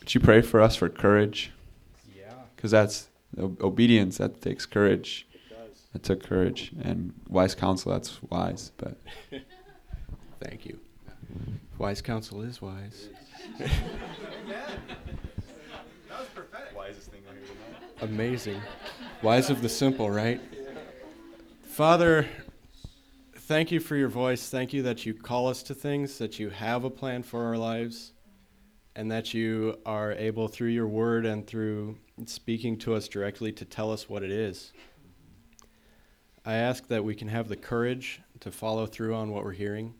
would 0.00 0.12
you 0.12 0.20
pray 0.20 0.40
for 0.40 0.60
us 0.60 0.74
for 0.74 0.88
courage? 0.88 1.52
Yeah. 2.16 2.34
Because 2.56 2.72
that's 2.72 3.08
obedience. 3.38 4.18
That 4.18 4.40
takes 4.40 4.66
courage. 4.66 5.26
It 5.32 5.40
does. 5.48 5.82
That 5.92 6.02
took 6.02 6.22
courage 6.22 6.72
and 6.82 7.12
wise 7.28 7.54
counsel. 7.54 7.92
That's 7.92 8.22
wise, 8.22 8.72
but 8.76 8.96
Thank 10.42 10.66
you. 10.66 10.78
Wise 11.78 12.02
counsel 12.02 12.42
is 12.42 12.60
wise. 12.60 13.08
Amazing. 18.00 18.60
Wise 19.22 19.50
of 19.50 19.62
the 19.62 19.68
simple, 19.68 20.10
right? 20.10 20.40
Father, 21.62 22.26
thank 23.36 23.70
you 23.70 23.78
for 23.78 23.94
your 23.94 24.08
voice. 24.08 24.50
Thank 24.50 24.72
you 24.72 24.82
that 24.82 25.06
you 25.06 25.14
call 25.14 25.46
us 25.46 25.62
to 25.64 25.74
things, 25.74 26.18
that 26.18 26.40
you 26.40 26.50
have 26.50 26.82
a 26.84 26.90
plan 26.90 27.22
for 27.22 27.44
our 27.44 27.56
lives, 27.56 28.12
and 28.96 29.10
that 29.12 29.32
you 29.32 29.78
are 29.86 30.12
able, 30.12 30.48
through 30.48 30.70
your 30.70 30.88
word 30.88 31.24
and 31.24 31.46
through 31.46 31.96
speaking 32.26 32.78
to 32.78 32.94
us 32.94 33.08
directly, 33.08 33.52
to 33.52 33.64
tell 33.64 33.90
us 33.90 34.08
what 34.08 34.22
it 34.22 34.30
is. 34.30 34.72
I 36.44 36.54
ask 36.54 36.88
that 36.88 37.04
we 37.04 37.14
can 37.14 37.28
have 37.28 37.48
the 37.48 37.56
courage 37.56 38.20
to 38.40 38.50
follow 38.50 38.86
through 38.86 39.14
on 39.14 39.30
what 39.30 39.44
we're 39.44 39.52
hearing, 39.52 39.94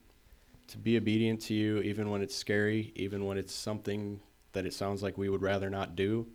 to 0.68 0.78
be 0.78 0.96
obedient 0.96 1.40
to 1.42 1.54
you, 1.54 1.78
even 1.78 2.10
when 2.10 2.22
it's 2.22 2.34
scary, 2.34 2.92
even 2.96 3.24
when 3.24 3.38
it's 3.38 3.54
something 3.54 4.20
that 4.52 4.66
it 4.66 4.74
sounds 4.74 5.02
like 5.02 5.16
we 5.16 5.28
would 5.28 5.42
rather 5.42 5.70
not 5.70 5.96
do, 5.96 6.26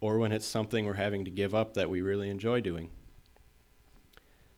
or 0.00 0.18
when 0.18 0.32
it's 0.32 0.46
something 0.46 0.84
we're 0.84 0.94
having 0.94 1.24
to 1.24 1.30
give 1.30 1.54
up 1.54 1.74
that 1.74 1.90
we 1.90 2.00
really 2.00 2.30
enjoy 2.30 2.60
doing. 2.60 2.90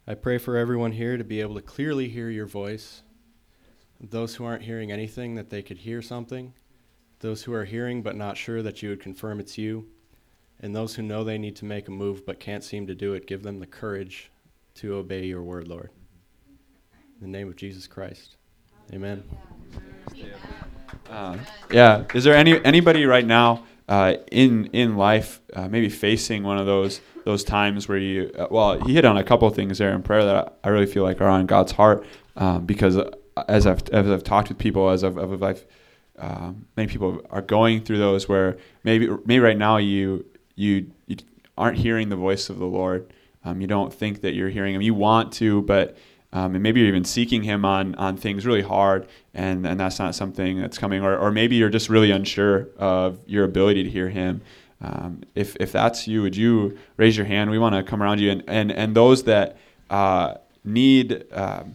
I 0.06 0.14
pray 0.14 0.38
for 0.38 0.56
everyone 0.56 0.92
here 0.92 1.16
to 1.16 1.24
be 1.24 1.40
able 1.40 1.56
to 1.56 1.62
clearly 1.62 2.08
hear 2.08 2.30
your 2.30 2.46
voice. 2.46 3.02
Those 4.00 4.36
who 4.36 4.44
aren't 4.44 4.62
hearing 4.62 4.90
anything, 4.90 5.34
that 5.34 5.50
they 5.50 5.62
could 5.62 5.78
hear 5.78 6.00
something. 6.00 6.54
Those 7.20 7.42
who 7.42 7.52
are 7.52 7.64
hearing 7.64 8.02
but 8.02 8.16
not 8.16 8.36
sure, 8.36 8.62
that 8.62 8.82
you 8.82 8.90
would 8.90 9.02
confirm 9.02 9.40
it's 9.40 9.58
you. 9.58 9.88
And 10.60 10.74
those 10.74 10.96
who 10.96 11.02
know 11.02 11.22
they 11.22 11.38
need 11.38 11.56
to 11.56 11.64
make 11.64 11.86
a 11.88 11.92
move 11.92 12.26
but 12.26 12.40
can't 12.40 12.64
seem 12.64 12.86
to 12.88 12.94
do 12.94 13.14
it, 13.14 13.26
give 13.26 13.42
them 13.42 13.60
the 13.60 13.66
courage 13.66 14.30
to 14.76 14.94
obey 14.94 15.24
your 15.24 15.42
word, 15.42 15.68
Lord. 15.68 15.90
In 17.20 17.30
the 17.30 17.38
name 17.38 17.48
of 17.48 17.56
Jesus 17.56 17.86
Christ. 17.86 18.36
Amen. 18.92 19.22
Uh, 21.10 21.36
yeah. 21.70 22.04
Is 22.14 22.24
there 22.24 22.34
any 22.34 22.64
anybody 22.64 23.06
right 23.06 23.26
now 23.26 23.64
uh, 23.88 24.14
in 24.32 24.66
in 24.66 24.96
life 24.96 25.40
uh, 25.54 25.68
maybe 25.68 25.88
facing 25.88 26.42
one 26.42 26.58
of 26.58 26.66
those 26.66 27.00
those 27.24 27.44
times 27.44 27.88
where 27.88 27.98
you 27.98 28.30
uh, 28.38 28.46
well 28.50 28.80
he 28.80 28.94
hit 28.94 29.04
on 29.04 29.16
a 29.16 29.24
couple 29.24 29.48
things 29.50 29.78
there 29.78 29.92
in 29.92 30.02
prayer 30.02 30.24
that 30.24 30.58
I 30.64 30.68
really 30.68 30.86
feel 30.86 31.02
like 31.02 31.20
are 31.20 31.28
on 31.28 31.46
God's 31.46 31.72
heart 31.72 32.04
um, 32.36 32.66
because 32.66 32.96
uh, 32.96 33.10
as 33.48 33.66
I've 33.66 33.86
as 33.90 34.08
I've 34.08 34.24
talked 34.24 34.48
with 34.48 34.58
people 34.58 34.90
as 34.90 35.04
I've, 35.04 35.18
as 35.18 35.42
I've 35.42 35.64
um, 36.18 36.66
many 36.76 36.88
people 36.88 37.20
are 37.30 37.42
going 37.42 37.82
through 37.82 37.98
those 37.98 38.28
where 38.28 38.58
maybe 38.84 39.08
maybe 39.24 39.40
right 39.40 39.58
now 39.58 39.76
you 39.76 40.24
you, 40.58 40.90
you 41.06 41.16
aren't 41.56 41.78
hearing 41.78 42.08
the 42.08 42.16
voice 42.16 42.50
of 42.50 42.58
the 42.58 42.66
Lord. 42.66 43.12
Um, 43.44 43.60
you 43.60 43.66
don't 43.66 43.92
think 43.92 44.20
that 44.22 44.34
you're 44.34 44.48
hearing 44.48 44.74
him. 44.74 44.82
You 44.82 44.94
want 44.94 45.32
to, 45.34 45.62
but 45.62 45.96
um, 46.32 46.54
and 46.54 46.62
maybe 46.62 46.80
you're 46.80 46.88
even 46.88 47.04
seeking 47.04 47.42
him 47.42 47.64
on 47.64 47.94
on 47.94 48.16
things 48.16 48.44
really 48.44 48.62
hard, 48.62 49.06
and 49.32 49.66
and 49.66 49.80
that's 49.80 49.98
not 49.98 50.14
something 50.14 50.60
that's 50.60 50.76
coming. 50.76 51.02
Or 51.02 51.16
or 51.16 51.30
maybe 51.30 51.56
you're 51.56 51.70
just 51.70 51.88
really 51.88 52.10
unsure 52.10 52.68
of 52.76 53.20
your 53.26 53.44
ability 53.44 53.84
to 53.84 53.90
hear 53.90 54.10
him. 54.10 54.42
Um, 54.82 55.22
if 55.34 55.56
if 55.56 55.72
that's 55.72 56.06
you, 56.06 56.22
would 56.22 56.36
you 56.36 56.76
raise 56.96 57.16
your 57.16 57.26
hand? 57.26 57.50
We 57.50 57.58
want 57.58 57.74
to 57.76 57.82
come 57.82 58.02
around 58.02 58.20
you, 58.20 58.30
and 58.30 58.44
and 58.46 58.72
and 58.72 58.94
those 58.94 59.22
that 59.24 59.56
uh, 59.88 60.34
need. 60.64 61.24
Um, 61.32 61.74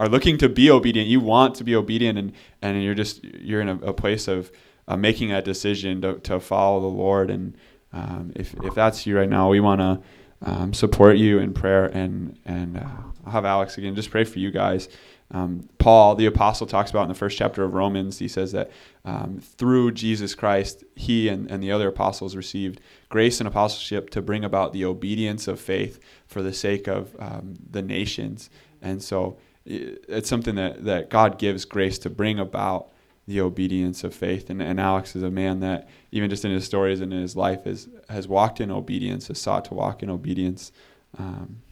are 0.00 0.08
looking 0.08 0.36
to 0.36 0.48
be 0.48 0.68
obedient. 0.68 1.08
You 1.08 1.20
want 1.20 1.54
to 1.56 1.64
be 1.64 1.76
obedient, 1.76 2.18
and, 2.18 2.32
and 2.60 2.82
you're 2.82 2.94
just 2.94 3.22
you're 3.22 3.60
in 3.60 3.68
a, 3.68 3.76
a 3.76 3.92
place 3.92 4.26
of 4.26 4.50
uh, 4.88 4.96
making 4.96 5.28
that 5.28 5.44
decision 5.44 6.00
to, 6.02 6.18
to 6.20 6.40
follow 6.40 6.80
the 6.80 6.86
Lord. 6.86 7.30
And 7.30 7.54
um, 7.92 8.32
if 8.36 8.54
if 8.62 8.74
that's 8.74 9.06
you 9.06 9.16
right 9.16 9.28
now, 9.28 9.48
we 9.48 9.60
want 9.60 9.80
to 9.80 10.02
um, 10.42 10.74
support 10.74 11.16
you 11.16 11.38
in 11.38 11.52
prayer, 11.52 11.86
and 11.86 12.38
and 12.44 12.78
uh, 12.78 12.86
I'll 13.26 13.32
have 13.32 13.44
Alex 13.44 13.78
again 13.78 13.94
just 13.94 14.10
pray 14.10 14.24
for 14.24 14.38
you 14.38 14.50
guys. 14.50 14.88
Um, 15.32 15.68
Paul, 15.78 16.14
the 16.14 16.26
apostle, 16.26 16.66
talks 16.66 16.90
about 16.90 17.04
in 17.04 17.08
the 17.08 17.14
first 17.14 17.38
chapter 17.38 17.64
of 17.64 17.72
Romans. 17.72 18.18
He 18.18 18.28
says 18.28 18.52
that 18.52 18.70
um, 19.04 19.40
through 19.40 19.92
Jesus 19.92 20.34
Christ, 20.34 20.84
he 20.94 21.28
and, 21.28 21.50
and 21.50 21.62
the 21.62 21.72
other 21.72 21.88
apostles 21.88 22.36
received 22.36 22.82
grace 23.08 23.40
and 23.40 23.48
apostleship 23.48 24.10
to 24.10 24.20
bring 24.20 24.44
about 24.44 24.74
the 24.74 24.84
obedience 24.84 25.48
of 25.48 25.58
faith 25.58 25.98
for 26.26 26.42
the 26.42 26.52
sake 26.52 26.86
of 26.86 27.16
um, 27.18 27.54
the 27.70 27.80
nations. 27.80 28.50
And 28.82 29.02
so 29.02 29.38
it's 29.64 30.28
something 30.28 30.56
that, 30.56 30.84
that 30.84 31.08
God 31.08 31.38
gives 31.38 31.64
grace 31.64 31.98
to 32.00 32.10
bring 32.10 32.38
about 32.38 32.91
the 33.26 33.40
obedience 33.40 34.04
of 34.04 34.14
faith. 34.14 34.50
And, 34.50 34.60
and 34.60 34.80
Alex 34.80 35.14
is 35.14 35.22
a 35.22 35.30
man 35.30 35.60
that, 35.60 35.88
even 36.10 36.28
just 36.28 36.44
in 36.44 36.50
his 36.50 36.64
stories 36.64 37.00
and 37.00 37.12
in 37.12 37.20
his 37.20 37.36
life, 37.36 37.66
is, 37.66 37.88
has 38.08 38.26
walked 38.26 38.60
in 38.60 38.70
obedience, 38.70 39.28
has 39.28 39.40
sought 39.40 39.64
to 39.66 39.74
walk 39.74 40.02
in 40.02 40.10
obedience. 40.10 40.72
Um, 41.18 41.62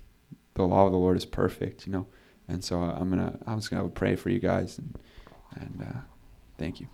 the 0.54 0.62
law 0.62 0.86
of 0.86 0.92
the 0.92 0.98
Lord 0.98 1.16
is 1.16 1.24
perfect, 1.24 1.86
you 1.86 1.92
know. 1.92 2.06
And 2.48 2.64
so 2.64 2.78
I'm 2.78 3.10
gonna, 3.10 3.38
I'm 3.46 3.58
just 3.58 3.70
gonna 3.70 3.88
pray 3.88 4.16
for 4.16 4.30
you 4.30 4.38
guys, 4.38 4.78
and, 4.78 4.98
and 5.54 5.86
uh, 5.88 6.00
thank 6.58 6.80
you. 6.80 6.88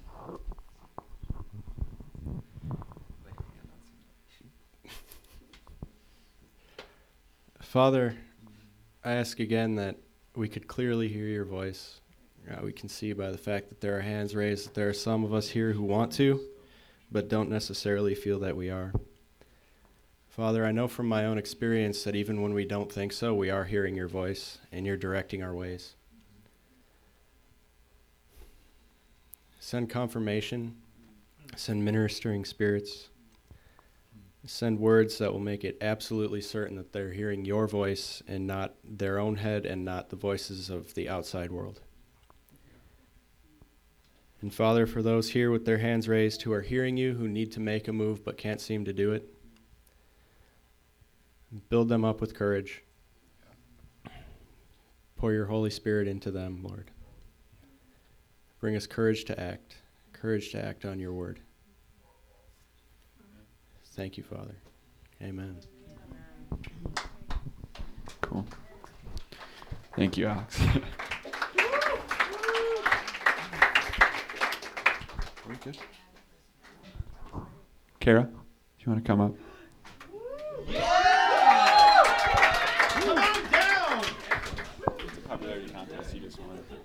Father, 7.61 8.17
I 9.05 9.13
ask 9.13 9.39
again 9.39 9.75
that 9.75 9.97
we 10.35 10.49
could 10.49 10.67
clearly 10.67 11.09
hear 11.09 11.27
your 11.27 11.45
voice. 11.45 12.01
Uh, 12.49 12.63
we 12.63 12.73
can 12.73 12.89
see 12.89 13.13
by 13.13 13.31
the 13.31 13.39
fact 13.39 13.69
that 13.69 13.81
there 13.81 13.97
are 13.99 14.03
hands 14.03 14.35
raised 14.35 14.67
that 14.67 14.75
there 14.75 14.89
are 14.89 14.95
some 14.95 15.25
of 15.25 15.35
us 15.35 15.49
here 15.49 15.73
who 15.73 15.83
want 15.83 16.13
to, 16.13 16.41
but 17.11 17.29
don't 17.29 17.51
necessarily 17.51 18.15
feel 18.15 18.39
that 18.39 18.57
we 18.57 18.71
are. 18.71 18.93
Father, 20.29 20.67
I 20.67 20.71
know 20.71 20.87
from 20.87 21.09
my 21.09 21.25
own 21.25 21.39
experience 21.39 22.05
that 22.05 22.15
even 22.15 22.43
when 22.43 22.53
we 22.53 22.65
don't 22.65 22.93
think 22.93 23.13
so, 23.13 23.35
we 23.35 23.51
are 23.51 23.65
hearing 23.65 23.97
your 23.97 24.07
voice 24.07 24.59
and 24.71 24.87
you're 24.87 24.97
directing 24.97 25.43
our 25.43 25.55
ways. 25.55 25.95
Send 29.59 29.91
confirmation, 29.91 30.77
send 31.57 31.85
ministering 31.85 32.45
spirits, 32.45 33.09
send 34.45 34.79
words 34.79 35.19
that 35.19 35.33
will 35.33 35.41
make 35.41 35.65
it 35.65 35.79
absolutely 35.81 36.41
certain 36.41 36.77
that 36.77 36.93
they're 36.93 37.13
hearing 37.13 37.45
your 37.45 37.67
voice 37.67 38.23
and 38.29 38.47
not 38.47 38.75
their 38.85 39.19
own 39.19 39.37
head 39.37 39.67
and 39.67 39.85
not 39.85 40.11
the 40.11 40.17
voices 40.17 40.71
of 40.71 40.95
the 40.95 41.09
outside 41.09 41.51
world. 41.51 41.81
And 44.43 44.53
Father, 44.53 44.87
for 44.87 45.03
those 45.03 45.31
here 45.31 45.51
with 45.51 45.65
their 45.65 45.79
hands 45.79 46.09
raised 46.09 46.43
who 46.43 46.53
are 46.53 46.61
hearing 46.61 46.97
you, 46.97 47.15
who 47.15 47.27
need 47.27 47.53
to 47.53 47.61
make 47.61 47.89
a 47.89 47.93
move 47.93 48.25
but 48.25 48.37
can't 48.37 48.61
seem 48.61 48.85
to 48.85 48.93
do 48.93 49.13
it, 49.13 49.33
build 51.69 51.89
them 51.89 52.05
up 52.05 52.21
with 52.21 52.35
courage. 52.35 52.83
Pour 55.17 55.33
your 55.33 55.47
Holy 55.47 55.71
Spirit 55.71 56.07
into 56.07 56.31
them, 56.31 56.61
Lord. 56.63 56.91
Bring 58.61 58.77
us 58.77 58.87
courage 58.87 59.25
to 59.27 59.41
act, 59.41 59.77
courage 60.13 60.51
to 60.53 60.63
act 60.63 60.85
on 60.85 60.99
your 60.99 61.13
word. 61.13 61.41
Thank 63.95 64.19
you, 64.19 64.25
Father. 64.25 64.57
Amen. 65.23 65.57
Cool. 68.21 68.47
Thank 69.97 70.19
you, 70.19 70.27
Alex. 70.27 70.61
Kara, 78.01 78.23
do 78.23 78.29
you 78.81 78.93
want 78.93 79.05
to 79.05 79.07
come 79.07 79.21
up? 79.21 79.33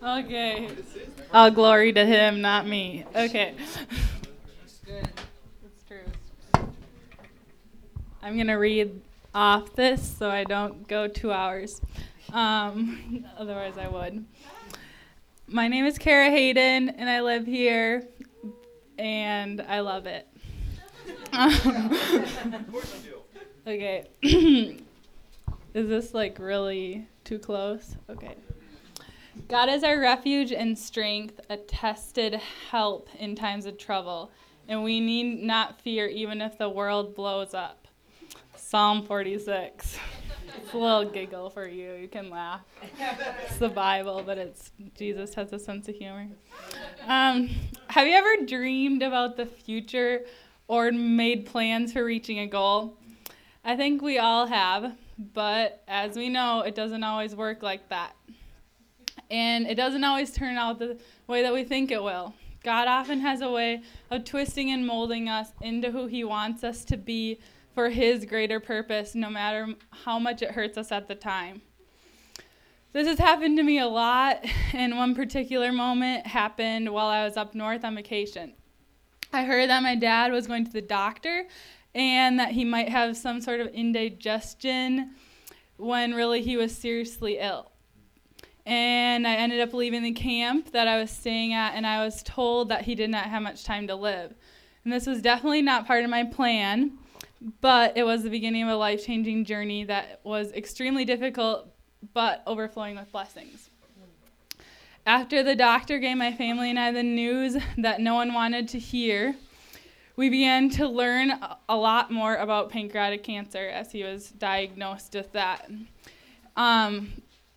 Okay. 0.04 0.70
All 1.34 1.52
glory 1.52 1.94
to 1.94 2.06
him, 2.06 2.42
not 2.42 2.68
me. 2.68 3.06
Okay. 3.16 3.54
That's 4.86 5.10
true. 5.88 6.04
I'm 8.22 8.36
going 8.36 8.48
to 8.48 8.56
read 8.56 9.02
off 9.34 9.76
this 9.76 10.18
so 10.18 10.30
I 10.30 10.44
don't 10.44 10.88
go 10.88 11.08
two 11.08 11.32
hours. 11.32 11.82
Um, 12.34 13.26
otherwise, 13.38 13.78
I 13.78 13.88
would. 13.88 14.26
My 15.48 15.68
name 15.68 15.86
is 15.86 15.98
Kara 15.98 16.30
Hayden, 16.30 16.90
and 16.90 17.10
I 17.10 17.22
live 17.22 17.46
here, 17.46 18.08
and 19.02 19.62
I 19.62 19.80
love 19.80 20.06
it. 20.06 20.28
okay. 23.68 24.08
is 24.22 24.78
this 25.74 26.14
like 26.14 26.38
really 26.38 27.08
too 27.24 27.40
close? 27.40 27.96
Okay. 28.10 28.36
God 29.48 29.70
is 29.70 29.84
our 29.84 30.00
refuge 30.00 30.52
and 30.52 30.78
strength, 30.78 31.40
a 31.50 31.58
tested 31.58 32.40
help 32.70 33.10
in 33.18 33.36
times 33.36 33.66
of 33.66 33.80
trouble, 33.80 34.30
and 34.68 34.84
we 34.84 35.00
need 35.00 35.42
not 35.42 35.82
fear 35.82 36.06
even 36.06 36.40
if 36.40 36.60
the 36.60 36.70
world 36.70 37.16
blows 37.16 37.56
up. 37.56 37.88
Psalm 38.56 39.04
46. 39.04 39.98
It's 40.58 40.74
a 40.74 40.78
little 40.78 41.06
giggle 41.06 41.50
for 41.50 41.68
you. 41.68 41.94
You 41.94 42.08
can 42.08 42.30
laugh. 42.30 42.62
It's 43.44 43.58
the 43.58 43.70
Bible, 43.70 44.24
but 44.26 44.38
it's 44.38 44.72
Jesus 44.98 45.34
has 45.36 45.54
a 45.54 45.60
sense 45.60 45.88
of 45.88 45.96
humor. 45.96 46.28
Um, 47.08 47.50
have 47.88 48.08
you 48.08 48.14
ever 48.14 48.46
dreamed 48.46 49.04
about 49.04 49.38
the 49.38 49.46
future 49.46 50.26
or 50.68 50.92
made 50.92 51.46
plans 51.46 51.94
for 51.94 52.04
reaching 52.04 52.40
a 52.40 52.48
goal? 52.48 52.98
I 53.64 53.76
think 53.76 54.02
we 54.02 54.18
all 54.18 54.48
have, 54.48 54.94
but 55.34 55.84
as 55.88 56.16
we 56.16 56.30
know, 56.30 56.62
it 56.62 56.76
doesn't 56.76 57.04
always 57.04 57.36
work 57.36 57.62
like 57.62 57.90
that. 57.90 58.16
And 59.30 59.68
it 59.68 59.76
doesn't 59.76 60.04
always 60.04 60.34
turn 60.34 60.58
out 60.58 60.80
the 60.80 60.98
way 61.28 61.42
that 61.44 61.54
we 61.54 61.64
think 61.64 61.92
it 61.92 62.02
will. 62.02 62.34
God 62.64 62.88
often 62.88 63.20
has 63.22 63.42
a 63.42 63.50
way 63.50 63.82
of 64.10 64.24
twisting 64.26 64.72
and 64.72 64.86
molding 64.86 65.30
us 65.30 65.50
into 65.62 65.92
who 65.92 66.08
He 66.08 66.24
wants 66.24 66.64
us 66.64 66.86
to 66.86 66.98
be 66.98 67.40
for 67.74 67.90
His 67.90 68.26
greater 68.26 68.60
purpose, 68.60 69.16
no 69.16 69.30
matter 69.30 69.76
how 70.04 70.20
much 70.20 70.42
it 70.42 70.52
hurts 70.52 70.78
us 70.78 70.92
at 70.92 71.08
the 71.08 71.16
time. 71.16 71.62
This 72.94 73.08
has 73.08 73.20
happened 73.20 73.58
to 73.58 73.64
me 73.64 73.80
a 73.80 73.88
lot, 73.88 74.44
and 74.74 74.98
one 74.98 75.16
particular 75.16 75.72
moment 75.72 76.28
happened 76.28 76.90
while 76.90 77.08
I 77.08 77.24
was 77.24 77.38
up 77.38 77.56
north 77.56 77.86
on 77.86 77.96
vacation. 77.96 78.54
I 79.34 79.46
heard 79.46 79.70
that 79.70 79.82
my 79.82 79.96
dad 79.96 80.34
was 80.34 80.48
going 80.48 80.66
to 80.66 80.72
the 80.72 80.82
doctor 80.82 81.48
and 81.96 82.40
that 82.40 82.52
he 82.52 82.66
might 82.66 82.90
have 82.90 83.16
some 83.16 83.40
sort 83.40 83.62
of 83.62 83.68
indigestion 83.68 85.12
when 85.78 86.14
really 86.14 86.42
he 86.42 86.58
was 86.58 86.76
seriously 86.76 87.38
ill. 87.40 87.72
And 88.66 89.26
I 89.26 89.36
ended 89.36 89.62
up 89.62 89.74
leaving 89.74 90.04
the 90.04 90.12
camp 90.12 90.72
that 90.72 90.88
I 90.88 91.00
was 91.00 91.10
staying 91.10 91.54
at, 91.54 91.74
and 91.74 91.88
I 91.88 92.04
was 92.04 92.22
told 92.24 92.70
that 92.70 92.84
he 92.84 92.94
did 92.94 93.10
not 93.10 93.26
have 93.26 93.42
much 93.42 93.64
time 93.64 93.88
to 93.88 93.96
live. 93.96 94.34
And 94.84 94.92
this 94.92 95.08
was 95.08 95.22
definitely 95.22 95.62
not 95.62 95.88
part 95.88 96.04
of 96.04 96.10
my 96.10 96.26
plan 96.26 96.98
but 97.62 97.98
it 97.98 98.04
was 98.04 98.24
the 98.24 98.30
beginning 98.30 98.64
of 98.64 98.70
a 98.70 98.76
life 98.76 99.06
changing 99.06 99.46
journey 99.46 99.84
that 99.86 100.22
was 100.24 100.52
extremely 100.52 101.06
difficult 101.06 101.68
but 102.14 102.44
overflowing 102.48 102.96
with 102.96 103.12
blessings. 103.12 103.70
After 105.06 105.42
the 105.42 105.56
doctor 105.56 105.98
gave 105.98 106.18
my 106.18 106.32
family 106.32 106.70
and 106.70 106.78
I 106.78 106.92
the 106.92 107.04
news 107.04 107.58
that 107.78 108.02
no 108.02 108.14
one 108.14 108.34
wanted 108.34 108.68
to 108.70 108.80
hear, 108.80 109.36
we 110.16 110.30
began 110.30 110.70
to 110.72 110.88
learn 110.88 111.34
a 111.68 111.76
lot 111.76 112.12
more 112.12 112.36
about 112.36 112.70
pancreatic 112.70 113.24
cancer 113.24 113.70
as 113.70 113.92
he 113.92 114.04
was 114.04 114.30
diagnosed 114.30 115.16
with 115.16 115.32
that. 115.32 115.72
Um, 116.56 117.10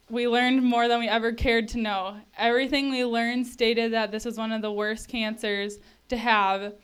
we 0.09 0.29
learned 0.29 0.63
more 0.63 0.89
than 0.89 1.01
we 1.01 1.09
ever 1.09 1.33
cared 1.33 1.69
to 1.69 1.79
know. 1.79 2.17
Everything 2.39 2.91
we 2.91 3.05
learned 3.05 3.47
stated 3.47 3.93
that 3.93 4.11
this 4.11 4.25
was 4.25 4.39
one 4.39 4.53
of 4.53 4.63
the 4.63 4.73
worst 4.73 5.09
cancers 5.09 5.79
to 6.09 6.17
have 6.17 6.75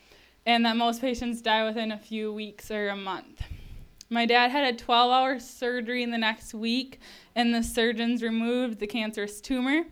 and 0.46 0.64
that 0.64 0.76
most 0.76 1.00
patients 1.00 1.42
die 1.42 1.64
within 1.64 1.92
a 1.92 1.98
few 1.98 2.32
weeks 2.32 2.70
or 2.70 2.88
a 2.88 2.96
month. 2.96 3.42
My 4.08 4.26
dad 4.26 4.50
had 4.50 4.74
a 4.74 4.76
12 4.76 5.12
hour 5.12 5.38
surgery 5.38 6.02
in 6.02 6.10
the 6.10 6.18
next 6.18 6.52
week, 6.52 6.98
and 7.36 7.54
the 7.54 7.62
surgeons 7.62 8.22
removed 8.22 8.80
the 8.80 8.86
cancerous 8.86 9.40
tumor. 9.40 9.84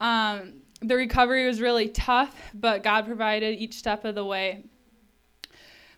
Um, 0.00 0.62
the 0.80 0.96
recovery 0.96 1.46
was 1.46 1.60
really 1.60 1.88
tough, 1.88 2.34
but 2.54 2.82
God 2.82 3.06
provided 3.06 3.58
each 3.58 3.74
step 3.74 4.04
of 4.04 4.16
the 4.16 4.24
way. 4.24 4.64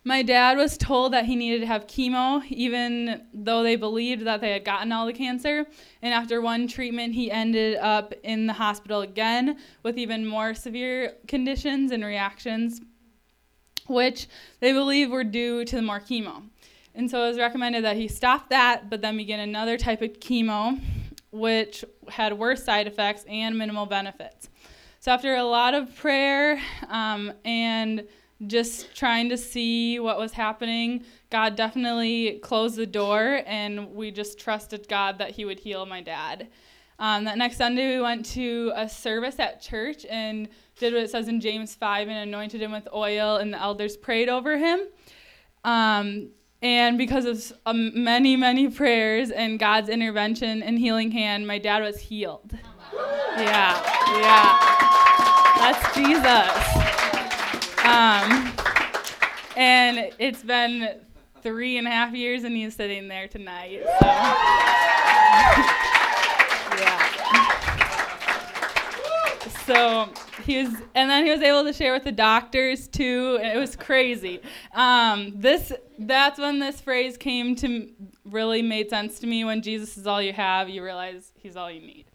My 0.07 0.21
dad 0.21 0.57
was 0.57 0.77
told 0.77 1.13
that 1.13 1.25
he 1.25 1.35
needed 1.35 1.61
to 1.61 1.65
have 1.65 1.87
chemo, 1.87 2.45
even 2.49 3.23
though 3.33 3.63
they 3.63 3.75
believed 3.75 4.27
that 4.27 4.39
they 4.39 4.51
had 4.51 4.63
gotten 4.63 4.91
all 4.91 5.07
the 5.07 5.13
cancer. 5.13 5.65
And 6.03 6.13
after 6.13 6.41
one 6.41 6.67
treatment, 6.67 7.15
he 7.15 7.31
ended 7.31 7.77
up 7.77 8.13
in 8.21 8.45
the 8.45 8.53
hospital 8.53 9.01
again 9.01 9.57
with 9.81 9.97
even 9.97 10.27
more 10.27 10.53
severe 10.53 11.13
conditions 11.27 11.89
and 11.91 12.05
reactions 12.05 12.81
which 13.87 14.27
they 14.59 14.71
believe 14.71 15.11
were 15.11 15.23
due 15.23 15.65
to 15.65 15.75
the 15.75 15.81
more 15.81 15.99
chemo. 15.99 16.43
And 16.93 17.11
so 17.11 17.25
it 17.25 17.29
was 17.29 17.37
recommended 17.37 17.83
that 17.83 17.97
he 17.97 18.07
stop 18.07 18.49
that, 18.49 18.89
but 18.89 19.01
then 19.01 19.17
begin 19.17 19.39
another 19.39 19.77
type 19.77 20.01
of 20.01 20.13
chemo, 20.19 20.79
which 21.31 21.83
had 22.07 22.33
worse 22.33 22.63
side 22.63 22.87
effects 22.87 23.25
and 23.27 23.57
minimal 23.57 23.85
benefits. 23.85 24.49
So 25.01 25.11
after 25.11 25.35
a 25.35 25.43
lot 25.43 25.73
of 25.73 25.93
prayer 25.95 26.61
um, 26.87 27.33
and 27.43 28.07
just 28.47 28.93
trying 28.95 29.29
to 29.29 29.37
see 29.37 29.99
what 29.99 30.17
was 30.17 30.33
happening. 30.33 31.03
God 31.29 31.55
definitely 31.55 32.39
closed 32.39 32.75
the 32.75 32.85
door, 32.85 33.41
and 33.45 33.93
we 33.93 34.11
just 34.11 34.39
trusted 34.39 34.87
God 34.87 35.17
that 35.19 35.31
He 35.31 35.45
would 35.45 35.59
heal 35.59 35.85
my 35.85 36.01
dad. 36.01 36.47
Um, 36.99 37.25
that 37.25 37.37
next 37.37 37.57
Sunday, 37.57 37.95
we 37.95 38.01
went 38.01 38.25
to 38.27 38.71
a 38.75 38.87
service 38.87 39.39
at 39.39 39.61
church 39.61 40.05
and 40.09 40.49
did 40.77 40.93
what 40.93 41.03
it 41.03 41.09
says 41.09 41.27
in 41.27 41.39
James 41.39 41.73
5 41.75 42.07
and 42.07 42.17
anointed 42.17 42.61
him 42.61 42.71
with 42.71 42.87
oil, 42.93 43.37
and 43.37 43.53
the 43.53 43.61
elders 43.61 43.95
prayed 43.95 44.29
over 44.29 44.57
him. 44.57 44.81
Um, 45.63 46.29
and 46.61 46.97
because 46.97 47.25
of 47.25 47.53
um, 47.65 48.03
many, 48.03 48.35
many 48.35 48.69
prayers 48.69 49.31
and 49.31 49.59
God's 49.59 49.89
intervention 49.89 50.63
and 50.63 50.79
healing 50.79 51.11
hand, 51.11 51.45
my 51.47 51.59
dad 51.59 51.83
was 51.83 51.99
healed. 51.99 52.57
Yeah, 53.37 53.81
yeah. 54.17 54.57
That's 55.57 55.95
Jesus. 55.95 56.75
Um, 57.85 58.51
and 59.55 60.11
it's 60.17 60.41
been 60.43 61.01
three 61.43 61.77
and 61.77 61.87
a 61.87 61.91
half 61.91 62.13
years, 62.13 62.43
and 62.43 62.55
he's 62.55 62.75
sitting 62.75 63.07
there 63.07 63.27
tonight. 63.27 63.81
So. 63.83 63.89
yeah. 66.81 67.14
So 69.65 70.09
he 70.43 70.63
was, 70.63 70.73
and 70.93 71.09
then 71.09 71.25
he 71.25 71.31
was 71.31 71.41
able 71.41 71.63
to 71.63 71.73
share 71.73 71.93
with 71.93 72.03
the 72.03 72.11
doctors 72.11 72.87
too. 72.87 73.39
It 73.41 73.57
was 73.57 73.75
crazy. 73.75 74.41
Um, 74.73 75.33
this, 75.35 75.73
that's 75.97 76.37
when 76.37 76.59
this 76.59 76.79
phrase 76.81 77.17
came 77.17 77.55
to 77.57 77.89
really 78.25 78.61
made 78.61 78.89
sense 78.89 79.19
to 79.19 79.27
me. 79.27 79.43
When 79.43 79.61
Jesus 79.61 79.97
is 79.97 80.05
all 80.05 80.21
you 80.21 80.33
have, 80.33 80.69
you 80.69 80.83
realize 80.83 81.31
He's 81.41 81.55
all 81.55 81.71
you 81.71 81.81
need. 81.81 82.05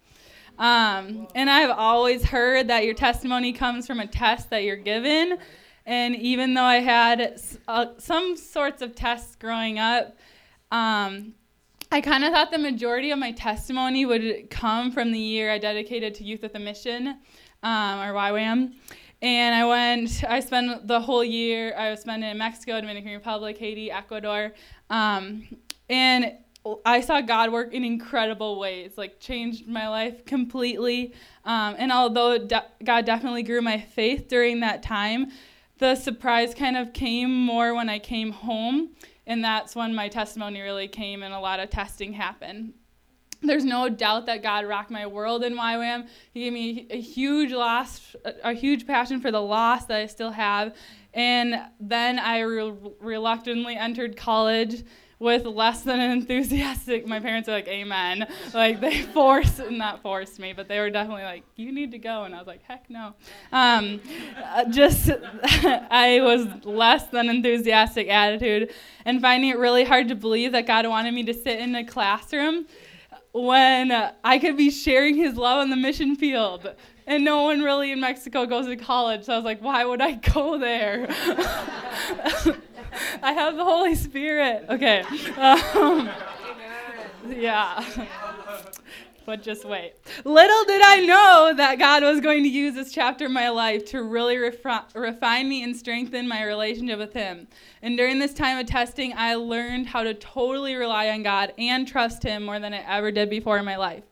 Um, 0.59 1.27
and 1.35 1.49
I've 1.49 1.71
always 1.71 2.23
heard 2.23 2.69
that 2.69 2.85
your 2.85 2.95
testimony 2.95 3.53
comes 3.53 3.87
from 3.87 3.99
a 3.99 4.07
test 4.07 4.51
that 4.51 4.63
you're 4.63 4.77
given. 4.77 5.39
And 5.87 6.15
even 6.17 6.55
though 6.55 6.63
I 6.63 6.77
had 6.77 7.41
uh, 7.67 7.87
some 7.99 8.37
sorts 8.37 8.83
of 8.83 8.95
tests 8.95 9.35
growing 9.37 9.79
up, 9.79 10.17
um, 10.71 11.35
I 11.93 12.01
kind 12.01 12.23
of 12.23 12.33
thought 12.33 12.53
the 12.53 12.59
majority 12.59 13.11
of 13.11 13.19
my 13.19 13.33
testimony 13.33 14.07
would 14.07 14.49
come 14.49 14.93
from 14.93 15.11
the 15.11 15.19
year 15.19 15.51
I 15.51 15.59
dedicated 15.59 16.15
to 16.17 16.25
Youth 16.25 16.43
with 16.43 16.55
a 16.55 16.59
Mission, 16.61 17.19
um, 17.65 17.99
or 17.99 18.13
YWAM. 18.13 18.75
And 19.23 19.55
I 19.57 19.67
went, 19.67 20.23
I 20.23 20.39
spent 20.39 20.87
the 20.87 21.01
whole 21.01 21.25
year, 21.25 21.75
I 21.77 21.91
was 21.91 22.01
spending 22.01 22.31
in 22.31 22.39
Mexico, 22.39 22.81
Dominican 22.81 23.13
Republic, 23.13 23.59
Haiti, 23.59 23.91
Ecuador. 23.91 24.53
Um, 24.89 25.49
and 25.89 26.35
I 26.85 27.01
saw 27.01 27.21
God 27.23 27.51
work 27.51 27.75
in 27.75 27.83
incredible 27.83 28.61
ways, 28.61 28.93
like 28.97 29.19
changed 29.19 29.67
my 29.67 29.89
life 29.89 30.25
completely. 30.25 31.13
Um, 31.45 31.75
and 31.77 31.91
although 31.91 32.39
de- 32.39 32.67
God 32.85 33.05
definitely 33.05 33.43
grew 33.43 33.63
my 33.63 33.81
faith 33.81 34.29
during 34.29 34.61
that 34.61 34.85
time, 34.85 35.33
the 35.79 35.97
surprise 35.97 36.55
kind 36.55 36.77
of 36.77 36.93
came 36.93 37.35
more 37.35 37.75
when 37.75 37.89
I 37.89 37.99
came 37.99 38.31
home. 38.31 38.91
And 39.27 39.45
that's 39.45 39.77
when 39.77 39.95
my 39.95 40.09
testimony 40.09 40.61
really 40.61 40.89
came 40.89 41.23
and 41.23 41.33
a 41.33 41.41
lot 41.41 41.61
of 41.61 41.71
testing 41.71 42.13
happened. 42.13 42.75
There's 43.43 43.65
no 43.65 43.89
doubt 43.89 44.27
that 44.27 44.43
God 44.43 44.67
rocked 44.67 44.91
my 44.91 45.07
world 45.07 45.43
in 45.45 45.55
YWAM. 45.55 46.09
He 46.33 46.45
gave 46.45 46.53
me 46.53 46.87
a 46.91 47.01
huge 47.01 47.53
loss, 47.53 48.15
a 48.45 48.53
huge 48.53 48.87
passion 48.87 49.21
for 49.21 49.31
the 49.31 49.41
loss 49.41 49.87
that 49.87 49.99
I 49.99 50.07
still 50.07 50.31
have. 50.31 50.75
And 51.15 51.61
then 51.81 52.19
I 52.19 52.41
re- 52.41 52.75
reluctantly 53.01 53.77
entered 53.77 54.17
college 54.17 54.85
with 55.21 55.45
less 55.45 55.83
than 55.83 56.01
an 56.01 56.11
enthusiastic. 56.11 57.07
My 57.07 57.21
parents 57.21 57.49
are 57.49 57.53
like, 57.53 57.69
"Amen." 57.69 58.27
Like 58.53 58.81
they 58.81 59.03
forced, 59.15 59.61
and 59.61 59.79
not 59.79 60.03
forced 60.03 60.41
me, 60.41 60.53
but 60.53 60.67
they 60.67 60.81
were 60.81 60.91
definitely 60.91 61.23
like, 61.23 61.45
"You 61.55 61.71
need 61.71 61.93
to 61.93 61.99
go," 61.99 62.25
and 62.25 62.35
I 62.35 62.39
was 62.39 62.49
like, 62.49 62.63
"Heck 62.65 62.91
no." 62.91 63.15
Um, 63.53 64.01
uh, 64.43 64.65
just 64.65 65.11
I 65.43 66.21
was 66.23 66.49
less 66.65 67.07
than 67.09 67.29
enthusiastic 67.29 68.09
attitude, 68.09 68.73
and 69.05 69.21
finding 69.21 69.51
it 69.51 69.59
really 69.59 69.85
hard 69.85 70.09
to 70.09 70.17
believe 70.17 70.53
that 70.53 70.67
God 70.67 70.89
wanted 70.89 71.15
me 71.15 71.23
to 71.25 71.35
sit 71.35 71.61
in 71.61 71.77
a 71.77 71.85
classroom 71.85 72.67
when 73.33 73.93
I 74.25 74.39
could 74.39 74.57
be 74.57 74.71
sharing 74.71 75.15
His 75.15 75.37
love 75.37 75.59
on 75.59 75.71
the 75.71 75.77
mission 75.77 76.17
field. 76.17 76.75
And 77.07 77.25
no 77.25 77.43
one 77.43 77.63
really 77.63 77.91
in 77.91 78.01
Mexico 78.01 78.47
goes 78.47 78.67
to 78.67 78.77
college, 78.77 79.25
so 79.25 79.33
I 79.33 79.37
was 79.37 79.45
like, 79.45 79.61
why 79.61 79.85
would 79.85 80.01
I 80.01 80.13
go 80.13 80.59
there? 80.59 81.09
I 83.23 83.33
have 83.33 83.57
the 83.57 83.65
Holy 83.65 83.95
Spirit. 83.95 84.67
Okay. 84.69 85.03
Um, 85.37 86.11
yeah. 87.29 87.85
But 89.27 89.43
just 89.43 89.65
wait. 89.65 89.93
Little 90.25 90.65
did 90.65 90.83
I 90.83 91.01
know 91.01 91.53
that 91.57 91.79
God 91.79 92.03
was 92.03 92.21
going 92.21 92.43
to 92.43 92.49
use 92.49 92.75
this 92.75 92.91
chapter 92.91 93.27
of 93.27 93.31
my 93.31 93.49
life 93.51 93.85
to 93.87 94.03
really 94.03 94.37
refi- 94.37 94.95
refine 94.95 95.49
me 95.49 95.63
and 95.63 95.77
strengthen 95.77 96.27
my 96.27 96.43
relationship 96.45 96.99
with 96.99 97.13
Him. 97.13 97.47
And 97.83 97.97
during 97.97 98.19
this 98.19 98.35
time 98.35 98.59
of 98.59 98.67
testing, 98.67 99.13
I 99.17 99.35
learned 99.35 99.87
how 99.87 100.03
to 100.03 100.15
totally 100.15 100.75
rely 100.75 101.11
on 101.11 101.23
God 101.23 101.53
and 101.59 101.87
trust 101.87 102.23
Him 102.23 102.45
more 102.45 102.59
than 102.59 102.75
I 102.75 102.79
ever 102.79 103.13
did 103.13 103.31
before 103.31 103.59
in 103.59 103.65
my 103.65 103.77
life. 103.77 104.03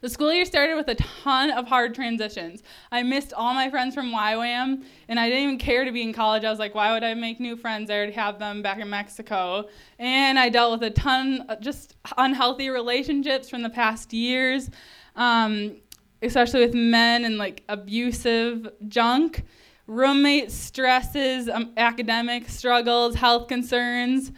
The 0.00 0.08
school 0.08 0.32
year 0.32 0.44
started 0.44 0.74
with 0.74 0.88
a 0.88 0.94
ton 0.94 1.50
of 1.50 1.66
hard 1.66 1.94
transitions. 1.94 2.62
I 2.92 3.02
missed 3.02 3.32
all 3.32 3.54
my 3.54 3.70
friends 3.70 3.94
from 3.94 4.12
YWAM, 4.12 4.84
and 5.08 5.20
I 5.20 5.28
didn't 5.28 5.44
even 5.44 5.58
care 5.58 5.84
to 5.84 5.92
be 5.92 6.02
in 6.02 6.12
college. 6.12 6.44
I 6.44 6.50
was 6.50 6.58
like, 6.58 6.74
why 6.74 6.92
would 6.92 7.04
I 7.04 7.14
make 7.14 7.40
new 7.40 7.56
friends? 7.56 7.90
I 7.90 7.94
already 7.94 8.12
have 8.12 8.38
them 8.38 8.62
back 8.62 8.78
in 8.78 8.90
Mexico. 8.90 9.68
And 9.98 10.38
I 10.38 10.48
dealt 10.48 10.80
with 10.80 10.90
a 10.90 10.92
ton 10.92 11.42
of 11.48 11.60
just 11.60 11.96
unhealthy 12.16 12.68
relationships 12.68 13.48
from 13.48 13.62
the 13.62 13.70
past 13.70 14.12
years, 14.12 14.70
um, 15.14 15.76
especially 16.22 16.60
with 16.60 16.74
men 16.74 17.24
and 17.24 17.38
like 17.38 17.62
abusive 17.68 18.68
junk, 18.88 19.44
roommate 19.86 20.50
stresses, 20.50 21.48
um, 21.48 21.72
academic 21.76 22.48
struggles, 22.48 23.14
health 23.14 23.48
concerns 23.48 24.32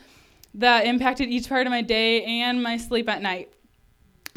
that 0.55 0.87
impacted 0.87 1.29
each 1.29 1.49
part 1.49 1.67
of 1.67 1.71
my 1.71 1.83
day 1.83 2.25
and 2.25 2.63
my 2.63 2.77
sleep 2.77 3.09
at 3.09 3.23
night. 3.23 3.53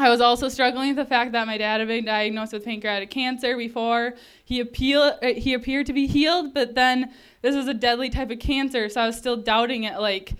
I 0.02 0.10
was 0.10 0.20
also 0.20 0.49
struggling 0.49 0.88
with 0.88 0.97
the 0.97 1.06
fact 1.06 1.32
that 1.34 1.45
my 1.45 1.60
dad 1.60 1.80
had 1.80 1.88
been 1.88 2.06
diagnosed 2.06 2.54
with 2.54 2.66
pancreatic 2.66 3.12
cancer 3.12 3.56
before 3.56 4.16
he 4.43 4.60
appeal 4.60 5.16
uh, 5.22 5.28
he 5.36 5.54
appeared 5.54 5.86
to 5.86 5.93
be 5.93 6.08
healed, 6.08 6.56
but 6.56 6.74
then 6.74 7.14
this 7.43 7.56
was 7.56 7.68
a 7.68 7.74
deadly 7.76 8.10
type 8.10 8.32
of 8.32 8.39
cancer, 8.39 8.89
so 8.89 8.99
I 8.99 9.06
was 9.06 9.16
still 9.16 9.38
doubting 9.38 9.84
it. 9.84 9.99
Like, 9.99 10.34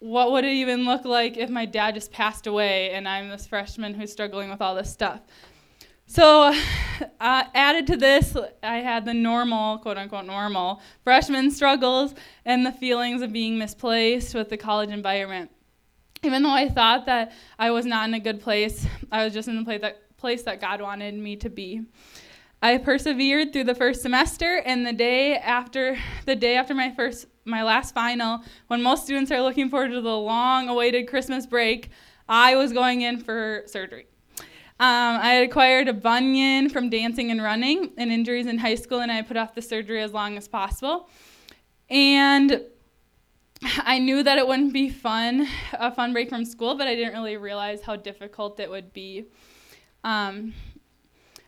what 0.00 0.30
would 0.32 0.44
it 0.44 0.52
even 0.52 0.84
look 0.84 1.06
like 1.06 1.38
if 1.38 1.48
my 1.48 1.64
dad 1.64 1.94
just 1.94 2.12
passed 2.12 2.46
away 2.46 2.90
and 2.90 3.08
I'm 3.08 3.30
this 3.30 3.46
freshman 3.46 3.94
who's 3.94 4.12
struggling 4.12 4.50
with 4.50 4.60
all 4.60 4.74
this 4.74 4.92
stuff? 4.92 5.22
So, 6.06 6.52
uh, 7.20 7.44
added 7.54 7.86
to 7.86 7.96
this, 7.96 8.36
I 8.62 8.76
had 8.80 9.06
the 9.06 9.14
normal, 9.14 9.78
quote 9.78 9.96
unquote, 9.96 10.26
normal 10.26 10.82
freshman 11.02 11.50
struggles 11.50 12.14
and 12.44 12.66
the 12.66 12.72
feelings 12.72 13.22
of 13.22 13.32
being 13.32 13.56
misplaced 13.56 14.34
with 14.34 14.50
the 14.50 14.58
college 14.58 14.90
environment 14.90 15.50
even 16.22 16.42
though 16.42 16.50
I 16.50 16.68
thought 16.68 17.06
that 17.06 17.32
I 17.58 17.70
was 17.70 17.86
not 17.86 18.08
in 18.08 18.14
a 18.14 18.20
good 18.20 18.40
place, 18.40 18.86
I 19.10 19.24
was 19.24 19.32
just 19.32 19.48
in 19.48 19.56
the 19.56 19.64
place 19.64 19.80
that, 19.80 20.16
place 20.16 20.42
that 20.42 20.60
God 20.60 20.80
wanted 20.80 21.14
me 21.14 21.36
to 21.36 21.48
be. 21.48 21.82
I 22.60 22.78
persevered 22.78 23.52
through 23.52 23.64
the 23.64 23.74
first 23.74 24.02
semester, 24.02 24.62
and 24.66 24.84
the 24.84 24.92
day 24.92 25.36
after 25.36 25.96
the 26.26 26.34
day 26.34 26.56
after 26.56 26.74
my 26.74 26.90
first 26.90 27.26
my 27.44 27.62
last 27.62 27.94
final, 27.94 28.42
when 28.66 28.82
most 28.82 29.04
students 29.04 29.30
are 29.30 29.40
looking 29.40 29.70
forward 29.70 29.92
to 29.92 30.00
the 30.00 30.16
long-awaited 30.16 31.08
Christmas 31.08 31.46
break, 31.46 31.90
I 32.28 32.56
was 32.56 32.72
going 32.72 33.02
in 33.02 33.20
for 33.20 33.62
surgery. 33.66 34.06
Um, 34.80 35.18
I 35.20 35.30
had 35.34 35.44
acquired 35.44 35.88
a 35.88 35.92
bunion 35.92 36.68
from 36.68 36.90
dancing 36.90 37.30
and 37.30 37.42
running 37.42 37.92
and 37.96 38.12
injuries 38.12 38.46
in 38.46 38.58
high 38.58 38.74
school, 38.74 39.00
and 39.00 39.10
I 39.10 39.22
put 39.22 39.36
off 39.36 39.54
the 39.54 39.62
surgery 39.62 40.02
as 40.02 40.12
long 40.12 40.36
as 40.36 40.46
possible. 40.46 41.08
And 41.90 42.62
I 43.62 43.98
knew 43.98 44.22
that 44.22 44.38
it 44.38 44.46
wouldn't 44.46 44.72
be 44.72 44.88
fun, 44.88 45.46
a 45.72 45.92
fun 45.92 46.12
break 46.12 46.28
from 46.28 46.44
school, 46.44 46.76
but 46.76 46.86
I 46.86 46.94
didn't 46.94 47.12
really 47.12 47.36
realize 47.36 47.82
how 47.82 47.96
difficult 47.96 48.60
it 48.60 48.70
would 48.70 48.92
be. 48.92 49.26
Um, 50.04 50.54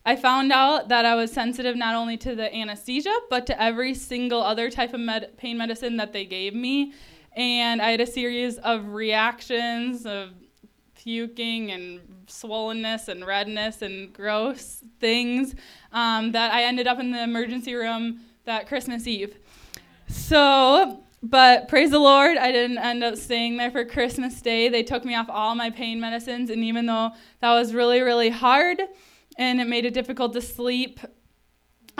I 0.04 0.16
found 0.16 0.50
out 0.50 0.88
that 0.88 1.04
I 1.04 1.14
was 1.14 1.30
sensitive 1.30 1.76
not 1.76 1.94
only 1.94 2.16
to 2.18 2.34
the 2.34 2.52
anesthesia, 2.54 3.14
but 3.28 3.46
to 3.46 3.62
every 3.62 3.94
single 3.94 4.42
other 4.42 4.70
type 4.70 4.94
of 4.94 5.00
med- 5.00 5.36
pain 5.36 5.58
medicine 5.58 5.96
that 5.98 6.12
they 6.12 6.24
gave 6.24 6.54
me. 6.54 6.94
And 7.36 7.80
I 7.80 7.90
had 7.90 8.00
a 8.00 8.06
series 8.06 8.58
of 8.58 8.88
reactions 8.88 10.06
of 10.06 10.30
puking 10.94 11.70
and 11.70 12.00
swollenness 12.26 13.08
and 13.08 13.26
redness 13.26 13.82
and 13.82 14.12
gross 14.12 14.82
things 14.98 15.54
um, 15.92 16.32
that 16.32 16.52
I 16.52 16.64
ended 16.64 16.86
up 16.86 16.98
in 16.98 17.10
the 17.12 17.22
emergency 17.22 17.74
room 17.74 18.20
that 18.44 18.66
Christmas 18.66 19.06
Eve. 19.06 19.36
So 20.08 21.04
but 21.22 21.68
praise 21.68 21.90
the 21.90 21.98
Lord, 21.98 22.36
I 22.36 22.50
didn't 22.52 22.78
end 22.78 23.04
up 23.04 23.16
staying 23.16 23.56
there 23.56 23.70
for 23.70 23.84
Christmas 23.84 24.40
Day. 24.40 24.68
They 24.68 24.82
took 24.82 25.04
me 25.04 25.14
off 25.14 25.28
all 25.28 25.54
my 25.54 25.70
pain 25.70 26.00
medicines, 26.00 26.50
and 26.50 26.64
even 26.64 26.86
though 26.86 27.10
that 27.40 27.52
was 27.52 27.74
really, 27.74 28.00
really 28.00 28.30
hard 28.30 28.80
and 29.36 29.60
it 29.60 29.66
made 29.66 29.84
it 29.84 29.94
difficult 29.94 30.32
to 30.34 30.40
sleep, 30.40 31.00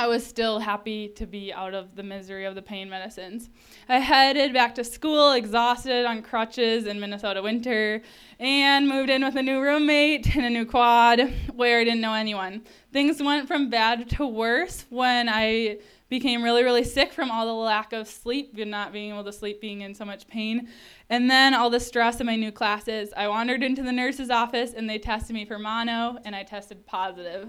I 0.00 0.06
was 0.06 0.26
still 0.26 0.60
happy 0.60 1.08
to 1.08 1.26
be 1.26 1.52
out 1.52 1.74
of 1.74 1.94
the 1.94 2.02
misery 2.02 2.46
of 2.46 2.54
the 2.54 2.62
pain 2.62 2.88
medicines. 2.88 3.50
I 3.86 3.98
headed 3.98 4.54
back 4.54 4.74
to 4.76 4.84
school, 4.84 5.32
exhausted 5.32 6.06
on 6.06 6.22
crutches 6.22 6.86
in 6.86 6.98
Minnesota 6.98 7.42
winter, 7.42 8.00
and 8.38 8.88
moved 8.88 9.10
in 9.10 9.22
with 9.22 9.36
a 9.36 9.42
new 9.42 9.60
roommate 9.60 10.34
in 10.34 10.44
a 10.44 10.48
new 10.48 10.64
quad 10.64 11.20
where 11.54 11.80
I 11.80 11.84
didn't 11.84 12.00
know 12.00 12.14
anyone. 12.14 12.62
Things 12.94 13.22
went 13.22 13.46
from 13.46 13.68
bad 13.68 14.08
to 14.10 14.26
worse 14.26 14.86
when 14.88 15.28
I 15.28 15.80
became 16.10 16.42
really, 16.42 16.62
really 16.64 16.84
sick 16.84 17.12
from 17.12 17.30
all 17.30 17.46
the 17.46 17.54
lack 17.54 17.94
of 17.94 18.06
sleep, 18.06 18.58
and 18.58 18.70
not 18.70 18.92
being 18.92 19.12
able 19.12 19.24
to 19.24 19.32
sleep, 19.32 19.60
being 19.60 19.80
in 19.80 19.94
so 19.94 20.04
much 20.04 20.26
pain. 20.26 20.68
And 21.08 21.30
then 21.30 21.54
all 21.54 21.70
the 21.70 21.80
stress 21.80 22.20
in 22.20 22.26
my 22.26 22.36
new 22.36 22.52
classes. 22.52 23.14
I 23.16 23.28
wandered 23.28 23.62
into 23.62 23.82
the 23.82 23.92
nurse's 23.92 24.28
office 24.28 24.74
and 24.74 24.90
they 24.90 24.98
tested 24.98 25.34
me 25.34 25.46
for 25.46 25.58
mono, 25.58 26.18
and 26.24 26.36
I 26.36 26.42
tested 26.42 26.84
positive. 26.84 27.48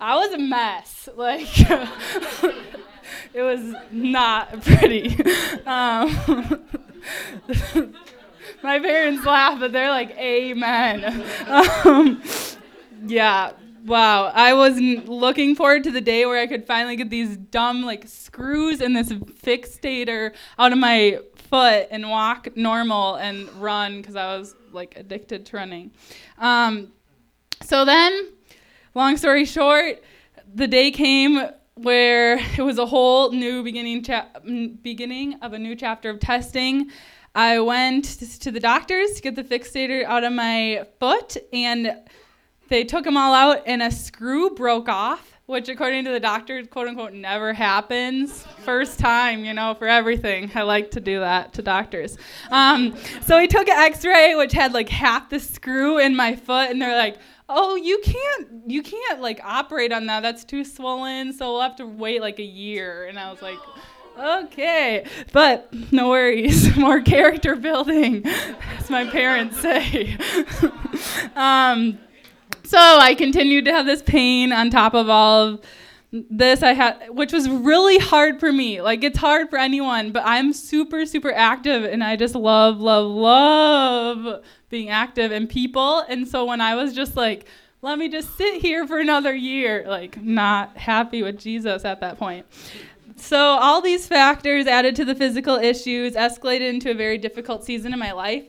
I 0.00 0.16
was 0.16 0.32
a 0.32 0.38
mess. 0.38 1.08
Like, 1.16 1.60
it 3.32 3.42
was 3.42 3.74
not 3.92 4.62
pretty. 4.62 5.16
Um, 5.66 6.64
my 8.62 8.78
parents 8.78 9.24
laugh, 9.26 9.58
but 9.58 9.72
they're 9.72 9.90
like, 9.90 10.10
Amen. 10.12 11.24
Um, 11.48 12.22
yeah, 13.04 13.52
wow. 13.86 14.26
I 14.26 14.52
was 14.54 14.78
looking 14.78 15.54
forward 15.54 15.84
to 15.84 15.90
the 15.90 16.00
day 16.00 16.26
where 16.26 16.40
I 16.40 16.46
could 16.46 16.66
finally 16.66 16.96
get 16.96 17.08
these 17.08 17.36
dumb, 17.36 17.84
like, 17.84 18.06
screws 18.06 18.80
and 18.80 18.96
this 18.96 19.10
fixator 19.10 20.34
out 20.58 20.72
of 20.72 20.78
my 20.78 21.20
foot 21.34 21.88
and 21.90 22.10
walk 22.10 22.56
normal 22.56 23.14
and 23.14 23.48
run 23.54 24.00
because 24.00 24.16
I 24.16 24.36
was, 24.36 24.54
like, 24.72 24.96
addicted 24.96 25.46
to 25.46 25.56
running. 25.56 25.92
Um, 26.38 26.92
so 27.62 27.84
then, 27.84 28.32
long 28.94 29.16
story 29.16 29.44
short, 29.44 30.02
the 30.54 30.66
day 30.66 30.90
came 30.90 31.48
where 31.74 32.38
it 32.38 32.62
was 32.62 32.78
a 32.78 32.86
whole 32.86 33.30
new 33.32 33.62
beginning 33.62 34.02
cha- 34.02 34.28
beginning 34.82 35.34
of 35.42 35.52
a 35.52 35.58
new 35.58 35.76
chapter 35.76 36.10
of 36.10 36.18
testing. 36.20 36.90
I 37.34 37.60
went 37.60 38.04
to 38.40 38.50
the 38.50 38.60
doctors 38.60 39.12
to 39.12 39.22
get 39.22 39.36
the 39.36 39.44
fixator 39.44 40.04
out 40.04 40.24
of 40.24 40.32
my 40.32 40.86
foot, 40.98 41.36
and 41.52 41.94
they 42.68 42.84
took 42.84 43.04
them 43.04 43.16
all 43.16 43.34
out, 43.34 43.62
and 43.66 43.82
a 43.82 43.90
screw 43.90 44.50
broke 44.50 44.88
off, 44.88 45.32
which, 45.46 45.68
according 45.68 46.04
to 46.04 46.10
the 46.10 46.20
doctors, 46.20 46.66
quote 46.68 46.88
unquote, 46.88 47.12
never 47.12 47.52
happens. 47.52 48.44
First 48.64 48.98
time, 48.98 49.44
you 49.44 49.54
know, 49.54 49.74
for 49.74 49.86
everything. 49.86 50.50
I 50.54 50.62
like 50.62 50.90
to 50.92 51.00
do 51.00 51.20
that 51.20 51.52
to 51.54 51.62
doctors. 51.62 52.18
Um, 52.50 52.94
so 53.22 53.38
he 53.38 53.46
took 53.46 53.68
an 53.68 53.78
x 53.78 54.04
ray, 54.04 54.34
which 54.34 54.52
had 54.52 54.72
like 54.72 54.88
half 54.88 55.30
the 55.30 55.38
screw 55.38 55.98
in 55.98 56.16
my 56.16 56.34
foot, 56.34 56.70
and 56.70 56.82
they're 56.82 56.96
like, 56.96 57.18
oh 57.48 57.76
you 57.76 58.00
can't 58.02 58.48
you 58.66 58.82
can't 58.82 59.20
like 59.20 59.40
operate 59.44 59.92
on 59.92 60.06
that 60.06 60.20
that's 60.20 60.44
too 60.44 60.64
swollen 60.64 61.32
so 61.32 61.52
we'll 61.52 61.60
have 61.60 61.76
to 61.76 61.86
wait 61.86 62.20
like 62.20 62.38
a 62.38 62.44
year 62.44 63.06
and 63.06 63.18
i 63.18 63.30
was 63.30 63.40
like 63.40 63.58
okay 64.18 65.06
but 65.32 65.72
no 65.92 66.08
worries 66.08 66.76
more 66.76 67.00
character 67.00 67.54
building 67.54 68.26
as 68.78 68.90
my 68.90 69.04
parents 69.04 69.60
say 69.60 70.16
um, 71.36 71.98
so 72.66 72.78
i 72.78 73.14
continued 73.14 73.64
to 73.64 73.72
have 73.72 73.86
this 73.86 74.02
pain 74.02 74.52
on 74.52 74.70
top 74.70 74.94
of 74.94 75.08
all 75.08 75.42
of 75.42 75.64
this 76.12 76.62
i 76.62 76.72
had 76.72 77.08
which 77.10 77.32
was 77.32 77.48
really 77.48 77.98
hard 77.98 78.38
for 78.38 78.52
me. 78.52 78.80
Like 78.80 79.02
it's 79.02 79.18
hard 79.18 79.50
for 79.50 79.58
anyone 79.58 80.12
but 80.12 80.22
i'm 80.24 80.52
super 80.52 81.04
super 81.04 81.32
active 81.32 81.84
and 81.84 82.02
i 82.02 82.16
just 82.16 82.34
love 82.34 82.78
love 82.80 83.10
love 83.10 84.44
being 84.68 84.88
active 84.88 85.32
and 85.32 85.48
people. 85.48 86.00
And 86.08 86.26
so 86.26 86.44
when 86.44 86.60
i 86.60 86.74
was 86.74 86.94
just 86.94 87.16
like 87.16 87.46
let 87.82 87.98
me 87.98 88.08
just 88.08 88.36
sit 88.36 88.60
here 88.60 88.86
for 88.86 88.98
another 88.98 89.34
year 89.34 89.84
like 89.86 90.20
not 90.22 90.76
happy 90.76 91.22
with 91.22 91.38
jesus 91.38 91.84
at 91.84 92.00
that 92.00 92.18
point. 92.18 92.46
So 93.16 93.38
all 93.38 93.80
these 93.80 94.06
factors 94.06 94.66
added 94.66 94.94
to 94.96 95.04
the 95.04 95.14
physical 95.14 95.56
issues 95.56 96.14
escalated 96.14 96.68
into 96.68 96.90
a 96.90 96.94
very 96.94 97.18
difficult 97.18 97.64
season 97.64 97.92
in 97.92 97.98
my 97.98 98.12
life 98.12 98.44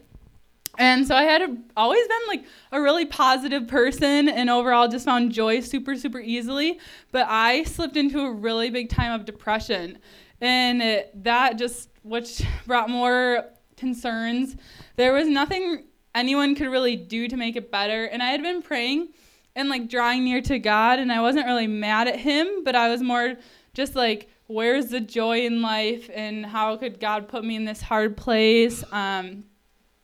and 0.78 1.08
so 1.08 1.16
I 1.16 1.24
had 1.24 1.42
a, 1.42 1.58
always 1.76 2.08
been 2.08 2.28
like 2.28 2.46
a 2.72 2.82
really 2.82 3.06
positive 3.06 3.68
person 3.68 4.30
and 4.30 4.50
overall 4.50 4.88
just 4.88 5.06
found 5.06 5.32
joy 5.32 5.60
super, 5.60 5.96
super 5.96 6.20
easily. 6.20 6.80
But 7.12 7.26
I 7.30 7.64
slipped 7.64 7.98
into 7.98 8.20
a 8.22 8.32
really 8.32 8.70
big 8.70 8.90
time 8.90 9.20
of 9.20 9.26
depression. 9.26 9.98
And 10.40 10.82
it, 10.82 11.24
that 11.24 11.58
just, 11.58 11.90
which 12.04 12.44
brought 12.66 12.90
more 12.90 13.46
concerns. 13.76 14.56
There 14.96 15.14
was 15.14 15.28
nothing 15.28 15.86
anyone 16.14 16.56
could 16.56 16.68
really 16.68 16.96
do 16.96 17.28
to 17.28 17.38
make 17.38 17.56
it 17.56 17.72
better. 17.72 18.06
And 18.06 18.22
I 18.22 18.30
had 18.30 18.42
been 18.42 18.62
praying 18.62 19.10
and 19.56 19.70
like 19.70 19.90
drawing 19.90 20.24
near 20.24 20.42
to 20.42 20.60
God, 20.60 21.00
and 21.00 21.12
I 21.12 21.20
wasn't 21.20 21.48
really 21.48 21.66
mad 21.66 22.08
at 22.08 22.20
Him, 22.20 22.64
but 22.64 22.76
I 22.76 22.90
was 22.90 23.02
more 23.02 23.36
just 23.74 23.96
like, 23.96 24.30
where's 24.46 24.88
the 24.88 25.00
joy 25.00 25.46
in 25.46 25.62
life 25.62 26.10
and 26.14 26.46
how 26.46 26.78
could 26.78 27.00
God 27.00 27.28
put 27.28 27.44
me 27.44 27.56
in 27.56 27.66
this 27.66 27.82
hard 27.82 28.16
place? 28.16 28.84
Um, 28.92 29.44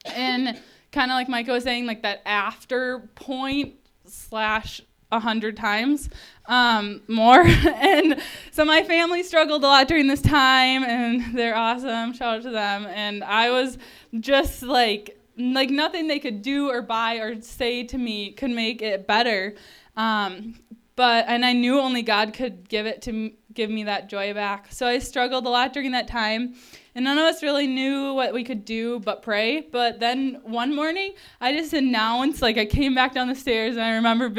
and 0.05 0.59
kind 0.91 1.11
of 1.11 1.15
like 1.15 1.29
Micah 1.29 1.51
was 1.51 1.63
saying, 1.63 1.85
like 1.85 2.03
that 2.03 2.21
after 2.25 3.09
point 3.15 3.75
slash 4.05 4.81
a 5.11 5.19
hundred 5.19 5.55
times 5.55 6.09
um, 6.47 7.01
more. 7.07 7.41
and 7.45 8.19
so 8.51 8.65
my 8.65 8.83
family 8.83 9.23
struggled 9.23 9.63
a 9.63 9.67
lot 9.67 9.87
during 9.87 10.07
this 10.07 10.21
time, 10.21 10.83
and 10.83 11.37
they're 11.37 11.55
awesome. 11.55 12.13
Shout 12.13 12.37
out 12.37 12.43
to 12.43 12.49
them. 12.49 12.85
And 12.87 13.23
I 13.23 13.51
was 13.51 13.77
just 14.19 14.63
like, 14.63 15.19
like 15.37 15.69
nothing 15.69 16.07
they 16.07 16.19
could 16.19 16.41
do 16.41 16.69
or 16.69 16.81
buy 16.81 17.15
or 17.15 17.41
say 17.41 17.83
to 17.83 17.97
me 17.97 18.31
could 18.31 18.51
make 18.51 18.81
it 18.81 19.07
better. 19.07 19.55
Um, 19.95 20.55
but 20.95 21.25
and 21.27 21.45
I 21.45 21.53
knew 21.53 21.79
only 21.79 22.01
God 22.01 22.33
could 22.33 22.69
give 22.69 22.85
it 22.85 23.01
to 23.03 23.31
give 23.53 23.69
me 23.69 23.85
that 23.85 24.09
joy 24.09 24.33
back. 24.33 24.67
So 24.71 24.85
I 24.87 24.99
struggled 24.99 25.45
a 25.45 25.49
lot 25.49 25.73
during 25.73 25.91
that 25.91 26.07
time 26.07 26.55
and 26.95 27.05
none 27.05 27.17
of 27.17 27.23
us 27.23 27.41
really 27.41 27.67
knew 27.67 28.13
what 28.13 28.33
we 28.33 28.43
could 28.43 28.65
do 28.65 28.99
but 28.99 29.21
pray. 29.21 29.61
But 29.61 29.99
then 29.99 30.39
one 30.43 30.75
morning, 30.75 31.13
I 31.41 31.53
just 31.53 31.73
announced, 31.73 32.41
like, 32.41 32.57
I 32.57 32.65
came 32.65 32.93
back 32.93 33.13
down 33.13 33.27
the 33.27 33.35
stairs, 33.35 33.75
and 33.75 33.83
I 33.83 33.95
remember 33.95 34.29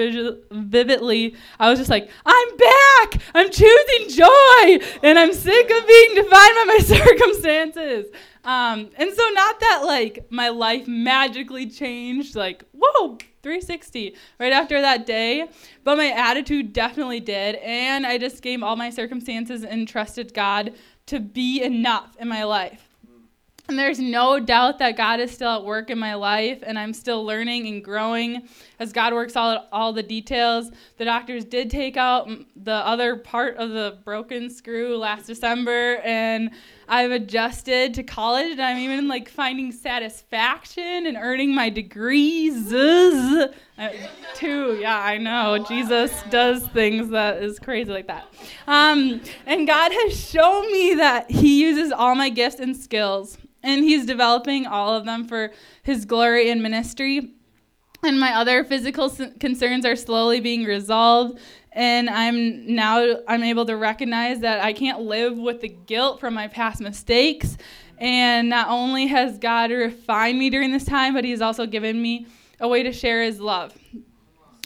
vividly, 0.50 1.34
I 1.58 1.70
was 1.70 1.78
just 1.78 1.90
like, 1.90 2.08
I'm 2.24 2.56
back! 2.56 3.20
I'm 3.34 3.50
choosing 3.50 4.16
joy! 4.16 4.86
And 5.02 5.18
I'm 5.18 5.32
sick 5.32 5.70
of 5.70 5.86
being 5.86 6.14
defined 6.14 6.30
by 6.32 6.64
my 6.66 6.78
circumstances. 6.84 8.06
Um, 8.44 8.90
and 8.96 9.12
so, 9.12 9.28
not 9.30 9.60
that, 9.60 9.82
like, 9.84 10.26
my 10.30 10.50
life 10.50 10.86
magically 10.86 11.68
changed, 11.68 12.36
like, 12.36 12.64
whoa, 12.72 13.18
360 13.44 14.16
right 14.40 14.52
after 14.52 14.80
that 14.80 15.06
day, 15.06 15.46
but 15.84 15.96
my 15.96 16.10
attitude 16.10 16.72
definitely 16.72 17.20
did. 17.20 17.56
And 17.56 18.06
I 18.06 18.18
just 18.18 18.42
gave 18.42 18.62
all 18.62 18.74
my 18.74 18.90
circumstances 18.90 19.64
and 19.64 19.86
trusted 19.86 20.34
God 20.34 20.72
to 21.06 21.20
be 21.20 21.62
enough 21.62 22.16
in 22.18 22.28
my 22.28 22.44
life. 22.44 22.88
Mm. 23.06 23.22
And 23.68 23.78
there's 23.78 23.98
no 23.98 24.40
doubt 24.40 24.78
that 24.78 24.96
God 24.96 25.20
is 25.20 25.30
still 25.30 25.50
at 25.50 25.64
work 25.64 25.90
in 25.90 25.98
my 25.98 26.14
life, 26.14 26.62
and 26.66 26.78
I'm 26.78 26.92
still 26.92 27.24
learning 27.24 27.66
and 27.66 27.84
growing 27.84 28.48
as 28.78 28.92
God 28.92 29.12
works 29.12 29.36
all, 29.36 29.66
all 29.72 29.92
the 29.92 30.02
details. 30.02 30.70
The 30.96 31.04
doctors 31.04 31.44
did 31.44 31.70
take 31.70 31.96
out 31.96 32.28
the 32.56 32.72
other 32.72 33.16
part 33.16 33.56
of 33.56 33.70
the 33.70 33.98
broken 34.04 34.50
screw 34.50 34.96
last 34.96 35.26
December, 35.26 35.96
and 36.04 36.50
I've 36.88 37.10
adjusted 37.10 37.94
to 37.94 38.02
college, 38.02 38.52
and 38.52 38.62
I'm 38.62 38.78
even 38.78 39.08
like 39.08 39.28
finding 39.28 39.72
satisfaction 39.72 41.06
and 41.06 41.16
earning 41.16 41.54
my 41.54 41.70
degrees. 41.70 42.72
Uh, 42.72 43.48
too, 44.34 44.78
yeah, 44.80 45.00
I 45.00 45.18
know. 45.18 45.64
Jesus 45.66 46.12
does 46.30 46.66
things 46.68 47.08
that 47.10 47.42
is 47.42 47.58
crazy 47.58 47.90
like 47.90 48.06
that. 48.06 48.26
Um, 48.66 49.20
and 49.46 49.66
God 49.66 49.92
has 49.92 50.28
shown 50.28 50.70
me 50.72 50.94
that 50.94 51.30
He 51.30 51.62
uses 51.62 51.92
all 51.92 52.14
my 52.14 52.28
gifts 52.28 52.60
and 52.60 52.76
skills, 52.76 53.38
and 53.62 53.82
He's 53.82 54.06
developing 54.06 54.66
all 54.66 54.94
of 54.94 55.04
them 55.04 55.26
for 55.26 55.52
His 55.82 56.04
glory 56.04 56.50
and 56.50 56.62
ministry. 56.62 57.30
And 58.02 58.20
my 58.20 58.34
other 58.34 58.64
physical 58.64 59.08
concerns 59.40 59.86
are 59.86 59.96
slowly 59.96 60.38
being 60.38 60.64
resolved 60.64 61.38
and 61.74 62.08
i'm 62.08 62.72
now 62.72 63.16
i'm 63.28 63.42
able 63.42 63.66
to 63.66 63.76
recognize 63.76 64.40
that 64.40 64.62
i 64.64 64.72
can't 64.72 65.00
live 65.00 65.36
with 65.36 65.60
the 65.60 65.68
guilt 65.68 66.20
from 66.20 66.34
my 66.34 66.48
past 66.48 66.80
mistakes. 66.80 67.56
And 67.98 68.48
not 68.48 68.68
only 68.68 69.06
has 69.06 69.38
god 69.38 69.70
refined 69.70 70.38
me 70.38 70.50
during 70.50 70.72
this 70.72 70.84
time 70.84 71.14
but 71.14 71.24
he's 71.24 71.40
also 71.40 71.66
given 71.66 72.00
me 72.00 72.26
a 72.60 72.68
way 72.68 72.82
to 72.82 72.92
share 72.92 73.22
his 73.22 73.40
love. 73.40 73.76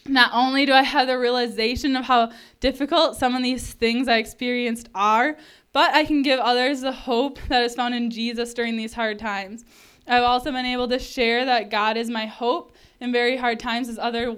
Not 0.06 0.30
only 0.32 0.66
do 0.66 0.72
i 0.72 0.82
have 0.82 1.06
the 1.06 1.18
realization 1.18 1.96
of 1.96 2.04
how 2.04 2.30
difficult 2.60 3.16
some 3.16 3.34
of 3.34 3.42
these 3.42 3.72
things 3.72 4.08
i 4.08 4.18
experienced 4.18 4.88
are 4.94 5.36
but 5.72 5.94
i 5.94 6.04
can 6.04 6.22
give 6.22 6.40
others 6.40 6.80
the 6.80 6.92
hope 6.92 7.38
that 7.48 7.62
is 7.62 7.74
found 7.74 7.94
in 7.94 8.10
jesus 8.10 8.54
during 8.54 8.76
these 8.76 8.92
hard 8.92 9.18
times. 9.18 9.64
I've 10.06 10.22
also 10.22 10.50
been 10.50 10.64
able 10.64 10.88
to 10.88 10.98
share 10.98 11.44
that 11.46 11.70
god 11.70 11.96
is 11.96 12.10
my 12.10 12.26
hope 12.26 12.74
in 13.00 13.12
very 13.12 13.36
hard 13.36 13.60
times 13.60 13.88
as 13.88 13.98
other 13.98 14.32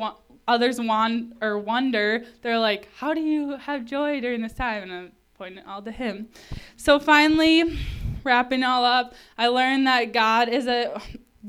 others 0.50 0.80
want 0.80 1.36
or 1.40 1.58
wonder, 1.58 2.24
they're 2.42 2.58
like, 2.58 2.88
"How 2.96 3.14
do 3.14 3.20
you 3.20 3.56
have 3.56 3.84
joy 3.84 4.20
during 4.20 4.42
this 4.42 4.52
time?" 4.52 4.82
And 4.82 4.92
I'm 4.92 5.12
pointing 5.38 5.58
it 5.58 5.66
all 5.66 5.82
to 5.82 5.92
Him. 5.92 6.28
So 6.76 6.98
finally, 6.98 7.78
wrapping 8.24 8.62
all 8.62 8.84
up, 8.84 9.14
I 9.38 9.46
learned 9.46 9.86
that 9.86 10.12
God 10.12 10.48
is 10.48 10.66
a 10.66 11.00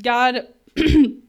God. 0.01 0.47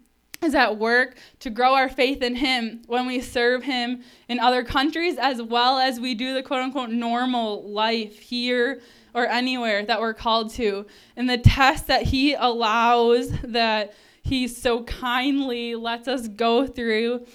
is 0.43 0.55
at 0.55 0.77
work 0.77 1.17
to 1.41 1.51
grow 1.51 1.75
our 1.75 1.89
faith 1.89 2.23
in 2.23 2.35
Him 2.35 2.83
when 2.87 3.07
we 3.07 3.21
serve 3.21 3.63
Him 3.63 4.03
in 4.29 4.39
other 4.41 4.65
countries 4.65 5.17
as 5.19 5.41
well 5.41 5.79
as 5.79 6.01
we 6.01 6.15
do 6.15 6.35
the 6.35 6.43
quote 6.43 6.63
unquote 6.63 6.91
normal 6.91 7.71
life 7.71 8.19
here 8.19 8.81
or 9.15 9.27
anywhere 9.27 9.85
that 9.85 10.01
we're 10.01 10.15
called 10.15 10.51
to. 10.55 10.87
And 11.17 11.29
the 11.29 11.39
test 11.39 11.87
that 11.87 12.05
He 12.05 12.35
allows, 12.35 13.31
that 13.43 13.95
He 14.23 14.49
so 14.49 14.83
kindly 14.85 15.75
lets 15.75 16.09
us 16.09 16.29
go 16.29 16.67
through, 16.67 17.27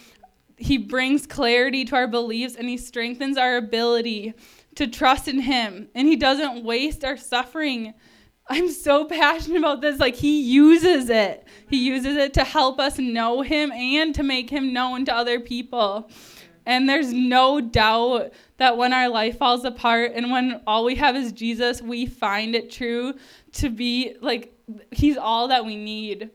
he 0.57 0.77
brings 0.77 1.27
clarity 1.27 1.85
to 1.85 1.95
our 1.95 2.07
beliefs 2.07 2.55
and 2.55 2.67
he 2.67 2.77
strengthens 2.77 3.37
our 3.37 3.57
ability 3.57 4.33
to 4.75 4.87
trust 4.87 5.27
in 5.27 5.39
him 5.39 5.87
and 5.95 6.07
he 6.07 6.15
doesn't 6.15 6.63
waste 6.63 7.05
our 7.05 7.17
suffering. 7.17 7.93
I'm 8.49 8.69
so 8.69 9.05
passionate 9.05 9.59
about 9.59 9.81
this. 9.81 9.99
Like 9.99 10.15
he 10.15 10.41
uses 10.41 11.09
it. 11.09 11.45
He 11.69 11.77
uses 11.77 12.17
it 12.17 12.33
to 12.35 12.43
help 12.43 12.79
us 12.79 12.97
know 12.97 13.41
him 13.41 13.71
and 13.71 14.15
to 14.15 14.23
make 14.23 14.49
him 14.49 14.73
known 14.73 15.05
to 15.05 15.15
other 15.15 15.39
people. 15.39 16.09
And 16.65 16.89
there's 16.89 17.13
no 17.13 17.61
doubt 17.61 18.33
that 18.57 18.77
when 18.77 18.93
our 18.93 19.09
life 19.09 19.37
falls 19.37 19.63
apart 19.63 20.11
and 20.15 20.31
when 20.31 20.61
all 20.67 20.83
we 20.83 20.95
have 20.95 21.15
is 21.15 21.31
Jesus, 21.31 21.81
we 21.81 22.05
find 22.05 22.55
it 22.55 22.71
true 22.71 23.13
to 23.53 23.69
be 23.69 24.15
like 24.21 24.53
he's 24.91 25.17
all 25.17 25.47
that 25.47 25.65
we 25.65 25.75
need. 25.75 26.29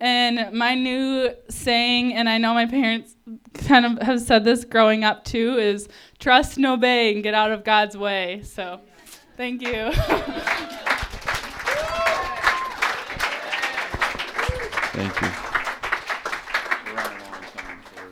And 0.00 0.52
my 0.52 0.74
new 0.74 1.30
saying, 1.48 2.14
and 2.14 2.28
I 2.28 2.38
know 2.38 2.54
my 2.54 2.66
parents 2.66 3.16
kind 3.54 3.84
of 3.84 4.00
have 4.02 4.20
said 4.20 4.44
this 4.44 4.64
growing 4.64 5.04
up 5.04 5.24
too, 5.24 5.56
is 5.56 5.88
trust 6.18 6.56
and 6.56 6.66
obey 6.66 7.14
and 7.14 7.22
get 7.22 7.34
out 7.34 7.50
of 7.50 7.64
God's 7.64 7.96
way. 7.96 8.42
So 8.44 8.80
thank 9.36 9.62
you. 9.62 9.92
Thank 14.98 15.20
you. 15.22 15.28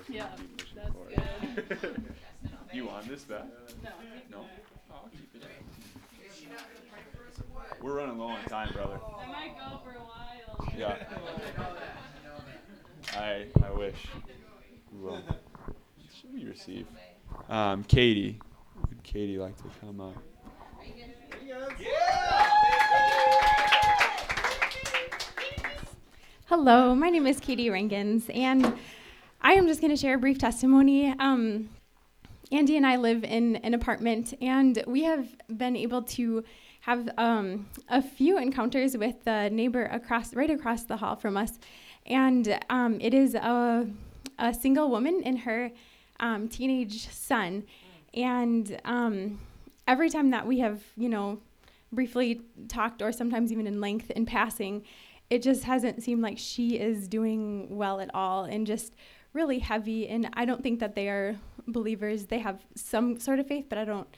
yeah, 0.09 0.29
that's 0.75 1.81
good. 1.81 2.03
You 2.73 2.87
want 2.87 3.09
this 3.09 3.25
back? 3.25 3.45
No. 3.83 3.91
No. 4.31 4.45
I'll 4.93 5.09
keep 5.11 5.35
it. 5.35 5.43
We're 7.83 7.97
running 7.97 8.19
low 8.19 8.27
on 8.27 8.45
time, 8.45 8.73
brother. 8.73 9.01
I 9.21 9.27
might 9.27 9.57
go 9.59 9.79
for 9.83 9.97
a 9.97 10.01
while. 10.01 10.66
Yeah. 10.77 10.97
I 13.15 13.47
I 13.65 13.71
wish. 13.73 13.97
We 14.93 15.01
will. 15.01 15.23
Should 16.21 16.35
we 16.35 16.45
receive? 16.45 16.87
Um, 17.49 17.83
Katie. 17.85 18.39
Would 18.89 19.03
Katie 19.03 19.39
like 19.39 19.57
to 19.59 19.65
come 19.81 20.01
up? 20.01 20.15
Hello, 26.47 26.95
my 26.95 27.11
name 27.11 27.27
is 27.27 27.41
Katie 27.41 27.71
Rankins, 27.71 28.29
and 28.33 28.79
I 29.41 29.53
am 29.55 29.67
just 29.67 29.81
going 29.81 29.91
to 29.91 29.97
share 29.97 30.15
a 30.15 30.19
brief 30.19 30.39
testimony. 30.39 31.15
Um, 31.19 31.71
Andy 32.53 32.77
and 32.77 32.87
I 32.87 32.97
live 32.97 33.25
in 33.25 33.57
an 33.57 33.75
apartment, 33.75 34.33
and 34.41 34.83
we 34.87 35.03
have 35.03 35.27
been 35.57 35.75
able 35.75 36.03
to 36.03 36.45
have 36.83 37.09
um, 37.19 37.67
a 37.89 38.01
few 38.01 38.39
encounters 38.39 38.97
with 38.97 39.25
the 39.25 39.51
neighbor 39.51 39.87
across, 39.87 40.33
right 40.33 40.51
across 40.51 40.85
the 40.85 40.97
hall 40.97 41.17
from 41.17 41.37
us, 41.37 41.59
and 42.07 42.57
um, 42.71 43.01
it 43.01 43.13
is 43.13 43.35
a, 43.35 43.89
a 44.39 44.55
single 44.55 44.91
woman 44.91 45.23
and 45.25 45.41
her 45.41 45.73
um, 46.21 46.49
teenage 46.49 47.09
son, 47.09 47.65
and 48.15 48.81
um, 48.85 49.41
every 49.89 50.09
time 50.09 50.31
that 50.31 50.47
we 50.47 50.61
have, 50.61 50.85
you 50.97 51.09
know, 51.09 51.41
briefly 51.91 52.43
talked, 52.69 53.03
or 53.03 53.11
sometimes 53.11 53.51
even 53.51 53.67
in 53.67 53.81
length 53.81 54.11
in 54.13 54.25
passing, 54.25 54.85
it 55.31 55.43
just 55.43 55.65
hasn't 55.65 56.01
seemed 56.01 56.23
like 56.23 56.39
she 56.39 56.79
is 56.79 57.09
doing 57.09 57.77
well 57.77 57.99
at 58.01 58.15
all 58.15 58.45
and 58.45 58.69
just 58.69 58.95
really 59.33 59.59
heavy. 59.59 60.09
And 60.09 60.31
I 60.35 60.45
don't 60.45 60.63
think 60.63 60.79
that 60.79 60.95
they 60.95 61.09
are 61.09 61.37
believers. 61.67 62.27
They 62.27 62.39
have 62.39 62.65
some 62.75 63.19
sort 63.19 63.39
of 63.39 63.47
faith, 63.47 63.67
but 63.69 63.79
I 63.79 63.85
don't 63.85 64.09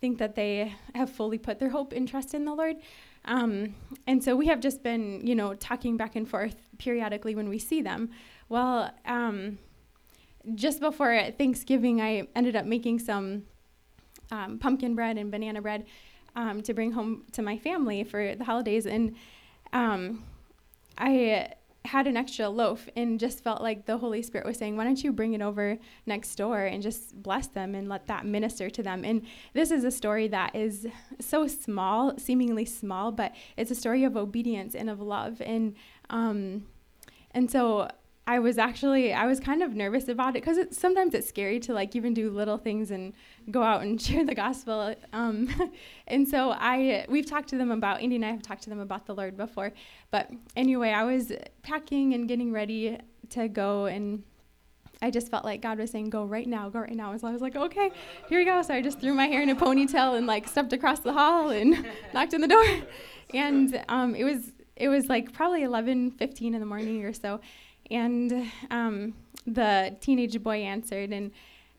think 0.00 0.18
that 0.18 0.34
they 0.34 0.74
have 0.94 1.10
fully 1.10 1.38
put 1.38 1.58
their 1.58 1.70
hope 1.70 1.92
and 1.92 2.08
trust 2.08 2.34
in 2.34 2.44
the 2.44 2.54
Lord. 2.54 2.76
Um, 3.24 3.74
and 4.06 4.22
so 4.22 4.36
we 4.36 4.46
have 4.46 4.60
just 4.60 4.82
been, 4.82 5.26
you 5.26 5.34
know, 5.34 5.54
talking 5.54 5.96
back 5.96 6.16
and 6.16 6.28
forth 6.28 6.56
periodically 6.78 7.34
when 7.34 7.48
we 7.48 7.58
see 7.58 7.82
them. 7.82 8.10
Well, 8.48 8.92
um, 9.04 9.58
just 10.54 10.80
before 10.80 11.30
Thanksgiving, 11.36 12.00
I 12.00 12.28
ended 12.34 12.56
up 12.56 12.64
making 12.64 13.00
some 13.00 13.44
um, 14.30 14.58
pumpkin 14.58 14.94
bread 14.94 15.18
and 15.18 15.30
banana 15.30 15.60
bread 15.60 15.86
um, 16.36 16.62
to 16.62 16.72
bring 16.72 16.92
home 16.92 17.24
to 17.32 17.42
my 17.42 17.58
family 17.58 18.04
for 18.04 18.34
the 18.34 18.44
holidays. 18.44 18.86
And 18.86 19.16
um, 19.72 20.24
I 20.96 21.52
had 21.88 22.06
an 22.06 22.16
extra 22.16 22.48
loaf 22.48 22.88
and 22.96 23.18
just 23.18 23.42
felt 23.42 23.62
like 23.62 23.86
the 23.86 23.96
Holy 23.96 24.20
Spirit 24.22 24.46
was 24.46 24.58
saying, 24.58 24.76
Why 24.76 24.84
don't 24.84 25.02
you 25.02 25.12
bring 25.12 25.32
it 25.32 25.40
over 25.40 25.78
next 26.06 26.34
door 26.36 26.64
and 26.64 26.82
just 26.82 27.20
bless 27.22 27.46
them 27.46 27.74
and 27.74 27.88
let 27.88 28.06
that 28.06 28.26
minister 28.26 28.68
to 28.70 28.82
them? 28.82 29.04
And 29.04 29.22
this 29.54 29.70
is 29.70 29.84
a 29.84 29.90
story 29.90 30.28
that 30.28 30.54
is 30.54 30.86
so 31.18 31.46
small, 31.46 32.16
seemingly 32.18 32.66
small, 32.66 33.10
but 33.10 33.34
it's 33.56 33.70
a 33.70 33.74
story 33.74 34.04
of 34.04 34.16
obedience 34.16 34.74
and 34.74 34.90
of 34.90 35.00
love. 35.00 35.40
And, 35.40 35.74
um, 36.10 36.66
and 37.32 37.50
so 37.50 37.88
I 38.28 38.40
was 38.40 38.58
actually 38.58 39.14
I 39.14 39.24
was 39.24 39.40
kind 39.40 39.62
of 39.62 39.74
nervous 39.74 40.06
about 40.06 40.36
it 40.36 40.44
because 40.44 40.58
sometimes 40.76 41.14
it's 41.14 41.26
scary 41.26 41.58
to 41.60 41.72
like 41.72 41.96
even 41.96 42.12
do 42.12 42.30
little 42.30 42.58
things 42.58 42.90
and 42.90 43.14
go 43.50 43.62
out 43.62 43.80
and 43.80 44.00
share 44.06 44.22
the 44.22 44.34
gospel. 44.34 44.94
Um, 45.14 45.48
and 46.06 46.28
so 46.28 46.50
I 46.50 47.06
we've 47.08 47.24
talked 47.24 47.48
to 47.48 47.56
them 47.56 47.70
about 47.70 48.02
Andy 48.02 48.16
and 48.16 48.24
I 48.26 48.30
have 48.30 48.42
talked 48.42 48.64
to 48.64 48.70
them 48.70 48.80
about 48.80 49.06
the 49.06 49.14
Lord 49.14 49.38
before. 49.38 49.72
But 50.10 50.30
anyway, 50.54 50.90
I 50.90 51.04
was 51.04 51.32
packing 51.62 52.12
and 52.12 52.28
getting 52.28 52.52
ready 52.52 52.98
to 53.30 53.48
go 53.48 53.86
and 53.86 54.22
I 55.00 55.10
just 55.10 55.30
felt 55.30 55.46
like 55.46 55.62
God 55.62 55.78
was 55.78 55.90
saying, 55.90 56.10
"Go 56.10 56.24
right 56.24 56.46
now, 56.46 56.68
go 56.68 56.80
right 56.80 56.94
now." 56.94 57.16
So 57.16 57.28
I 57.28 57.32
was 57.32 57.40
like, 57.40 57.56
"Okay, 57.56 57.92
here 58.28 58.40
we 58.40 58.44
go." 58.44 58.60
So 58.60 58.74
I 58.74 58.82
just 58.82 59.00
threw 59.00 59.14
my 59.14 59.26
hair 59.26 59.42
in 59.42 59.48
a 59.48 59.56
ponytail 59.56 60.18
and 60.18 60.26
like 60.26 60.48
stepped 60.48 60.74
across 60.74 61.00
the 61.00 61.14
hall 61.14 61.48
and 61.48 61.86
knocked 62.12 62.34
on 62.34 62.42
the 62.42 62.48
door, 62.48 62.66
and 63.32 63.82
um, 63.88 64.14
it 64.14 64.24
was 64.24 64.52
it 64.76 64.88
was 64.88 65.08
like 65.08 65.32
probably 65.32 65.62
11:15 65.62 66.52
in 66.52 66.60
the 66.60 66.66
morning 66.66 67.04
or 67.04 67.12
so, 67.12 67.40
and 67.90 68.50
um, 68.70 69.14
the 69.46 69.96
teenage 70.00 70.42
boy 70.42 70.58
answered, 70.58 71.10
and 71.12 71.32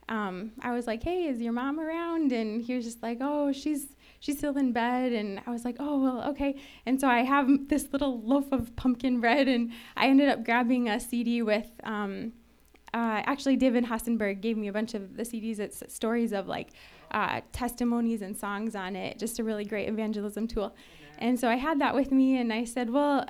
um, 0.07 0.51
I 0.61 0.71
was 0.71 0.87
like, 0.87 1.03
"Hey, 1.03 1.25
is 1.25 1.41
your 1.41 1.53
mom 1.53 1.79
around?" 1.79 2.31
And 2.31 2.61
he 2.61 2.75
was 2.75 2.85
just 2.85 3.01
like, 3.03 3.19
"Oh, 3.21 3.51
she's 3.51 3.95
she's 4.19 4.37
still 4.37 4.57
in 4.57 4.71
bed." 4.73 5.13
And 5.13 5.41
I 5.45 5.51
was 5.51 5.65
like, 5.65 5.77
"Oh, 5.79 6.01
well, 6.01 6.29
okay." 6.31 6.59
And 6.85 6.99
so 6.99 7.07
I 7.07 7.23
have 7.23 7.47
this 7.69 7.87
little 7.91 8.19
loaf 8.21 8.51
of 8.51 8.75
pumpkin 8.75 9.21
bread, 9.21 9.47
and 9.47 9.71
I 9.95 10.07
ended 10.07 10.29
up 10.29 10.43
grabbing 10.43 10.89
a 10.89 10.99
CD 10.99 11.41
with. 11.41 11.69
Um, 11.83 12.33
uh, 12.91 13.21
actually, 13.25 13.55
David 13.55 13.85
Hassenberg 13.85 14.41
gave 14.41 14.57
me 14.57 14.67
a 14.67 14.73
bunch 14.73 14.95
of 14.95 15.15
the 15.15 15.23
CDs. 15.23 15.59
It's 15.59 15.83
stories 15.93 16.33
of 16.33 16.47
like 16.47 16.69
uh, 17.11 17.41
testimonies 17.51 18.23
and 18.23 18.35
songs 18.35 18.75
on 18.75 18.95
it. 18.95 19.19
Just 19.19 19.37
a 19.37 19.43
really 19.43 19.65
great 19.65 19.87
evangelism 19.87 20.47
tool. 20.47 20.75
And 21.19 21.39
so 21.39 21.47
I 21.49 21.55
had 21.55 21.79
that 21.81 21.93
with 21.93 22.11
me, 22.11 22.37
and 22.37 22.51
I 22.51 22.63
said, 22.63 22.89
"Well, 22.89 23.27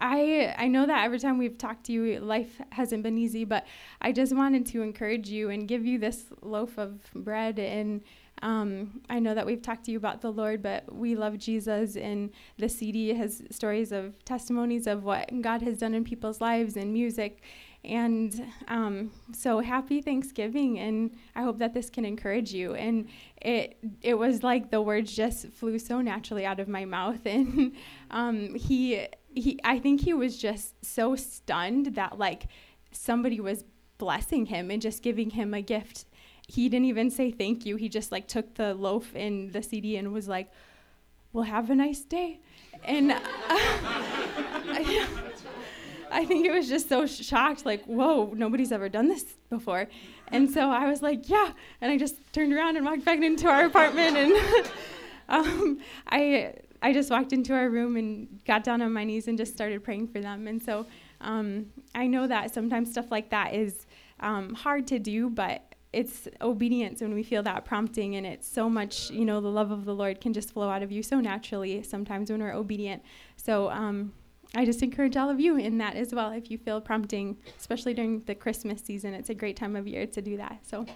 I 0.00 0.54
I 0.56 0.68
know 0.68 0.86
that 0.86 1.04
every 1.04 1.18
time 1.18 1.38
we've 1.38 1.58
talked 1.58 1.84
to 1.86 1.92
you, 1.92 2.20
life 2.20 2.60
hasn't 2.70 3.02
been 3.02 3.18
easy, 3.18 3.44
but 3.44 3.66
I 4.00 4.12
just 4.12 4.34
wanted 4.34 4.66
to 4.66 4.82
encourage 4.82 5.28
you 5.28 5.50
and 5.50 5.68
give 5.68 5.84
you 5.84 5.98
this 5.98 6.24
loaf 6.42 6.78
of 6.78 7.00
bread. 7.14 7.58
And 7.58 8.02
um, 8.42 9.02
I 9.10 9.18
know 9.18 9.34
that 9.34 9.44
we've 9.44 9.60
talked 9.60 9.84
to 9.84 9.92
you 9.92 9.98
about 9.98 10.22
the 10.22 10.32
Lord, 10.32 10.62
but 10.62 10.92
we 10.94 11.14
love 11.14 11.36
Jesus, 11.36 11.96
and 11.96 12.30
the 12.56 12.68
CD 12.68 13.12
has 13.14 13.42
stories 13.50 13.92
of 13.92 14.24
testimonies 14.24 14.86
of 14.86 15.04
what 15.04 15.28
God 15.42 15.60
has 15.62 15.78
done 15.78 15.94
in 15.94 16.04
people's 16.04 16.40
lives 16.40 16.76
and 16.76 16.92
music." 16.92 17.42
And 17.82 18.46
um, 18.68 19.10
so 19.32 19.60
happy 19.60 20.02
Thanksgiving, 20.02 20.78
and 20.78 21.16
I 21.34 21.42
hope 21.42 21.58
that 21.58 21.72
this 21.72 21.88
can 21.88 22.04
encourage 22.04 22.52
you. 22.52 22.74
And 22.74 23.08
it 23.40 23.78
it 24.02 24.14
was 24.14 24.42
like 24.42 24.70
the 24.70 24.80
words 24.80 25.14
just 25.14 25.48
flew 25.48 25.78
so 25.78 26.00
naturally 26.00 26.46
out 26.46 26.60
of 26.60 26.68
my 26.68 26.84
mouth, 26.86 27.20
and 27.26 27.74
um, 28.10 28.54
he 28.54 29.06
he 29.34 29.60
I 29.64 29.78
think 29.78 30.02
he 30.02 30.14
was 30.14 30.38
just 30.38 30.84
so 30.84 31.16
stunned 31.16 31.94
that 31.94 32.18
like 32.18 32.48
somebody 32.92 33.40
was 33.40 33.64
blessing 33.98 34.46
him 34.46 34.70
and 34.70 34.80
just 34.80 35.02
giving 35.02 35.30
him 35.30 35.54
a 35.54 35.62
gift. 35.62 36.06
He 36.48 36.68
didn't 36.68 36.86
even 36.86 37.10
say 37.10 37.30
thank 37.30 37.64
you. 37.64 37.76
He 37.76 37.88
just 37.88 38.10
like 38.10 38.26
took 38.26 38.54
the 38.54 38.74
loaf 38.74 39.12
and 39.14 39.52
the 39.52 39.62
CD 39.62 39.96
and 39.96 40.12
was 40.12 40.28
like, 40.28 40.50
"Well, 41.32 41.44
have 41.44 41.70
a 41.70 41.74
nice 41.74 42.00
day." 42.00 42.40
And 42.84 43.12
uh, 43.12 43.20
I, 43.48 45.06
I 46.10 46.24
think 46.24 46.46
it 46.46 46.52
was 46.52 46.68
just 46.68 46.88
so 46.88 47.06
shocked, 47.06 47.64
like, 47.64 47.84
whoa, 47.84 48.32
nobody's 48.34 48.72
ever 48.72 48.88
done 48.88 49.08
this 49.08 49.24
before. 49.48 49.88
And 50.28 50.50
so 50.50 50.70
I 50.70 50.88
was 50.88 51.02
like, 51.02 51.28
yeah. 51.28 51.52
And 51.80 51.92
I 51.92 51.98
just 51.98 52.16
turned 52.32 52.52
around 52.52 52.76
and 52.76 52.84
walked 52.84 53.04
back 53.04 53.20
into 53.20 53.48
our 53.48 53.66
apartment. 53.66 54.16
And 54.16 54.32
um, 55.28 55.78
I, 56.08 56.54
I 56.82 56.92
just 56.92 57.10
walked 57.10 57.32
into 57.32 57.54
our 57.54 57.68
room 57.68 57.96
and 57.96 58.40
got 58.46 58.64
down 58.64 58.82
on 58.82 58.92
my 58.92 59.04
knees 59.04 59.28
and 59.28 59.36
just 59.36 59.52
started 59.52 59.84
praying 59.84 60.08
for 60.08 60.20
them. 60.20 60.46
And 60.46 60.62
so 60.62 60.86
um, 61.20 61.66
I 61.94 62.06
know 62.06 62.26
that 62.26 62.54
sometimes 62.54 62.90
stuff 62.90 63.10
like 63.10 63.30
that 63.30 63.54
is 63.54 63.86
um, 64.20 64.54
hard 64.54 64.86
to 64.88 64.98
do, 64.98 65.30
but 65.30 65.62
it's 65.92 66.28
obedience 66.40 67.00
when 67.00 67.14
we 67.14 67.22
feel 67.22 67.42
that 67.42 67.64
prompting 67.64 68.14
and 68.14 68.24
it's 68.24 68.48
so 68.48 68.70
much 68.70 69.10
you 69.10 69.24
know 69.24 69.40
the 69.40 69.48
love 69.48 69.72
of 69.72 69.84
the 69.84 69.92
lord 69.92 70.20
can 70.20 70.32
just 70.32 70.52
flow 70.52 70.70
out 70.70 70.84
of 70.84 70.92
you 70.92 71.02
so 71.02 71.18
naturally 71.18 71.82
sometimes 71.82 72.30
when 72.30 72.40
we're 72.40 72.54
obedient 72.54 73.02
so 73.36 73.68
um, 73.70 74.12
I 74.54 74.64
just 74.64 74.82
encourage 74.82 75.16
all 75.16 75.30
of 75.30 75.38
you 75.38 75.56
in 75.56 75.78
that 75.78 75.94
as 75.94 76.12
well. 76.12 76.32
If 76.32 76.50
you 76.50 76.58
feel 76.58 76.80
prompting, 76.80 77.36
especially 77.58 77.94
during 77.94 78.20
the 78.20 78.34
Christmas 78.34 78.82
season, 78.82 79.14
it's 79.14 79.30
a 79.30 79.34
great 79.34 79.56
time 79.56 79.76
of 79.76 79.86
year 79.86 80.06
to 80.06 80.20
do 80.20 80.36
that. 80.38 80.58
So. 80.62 80.86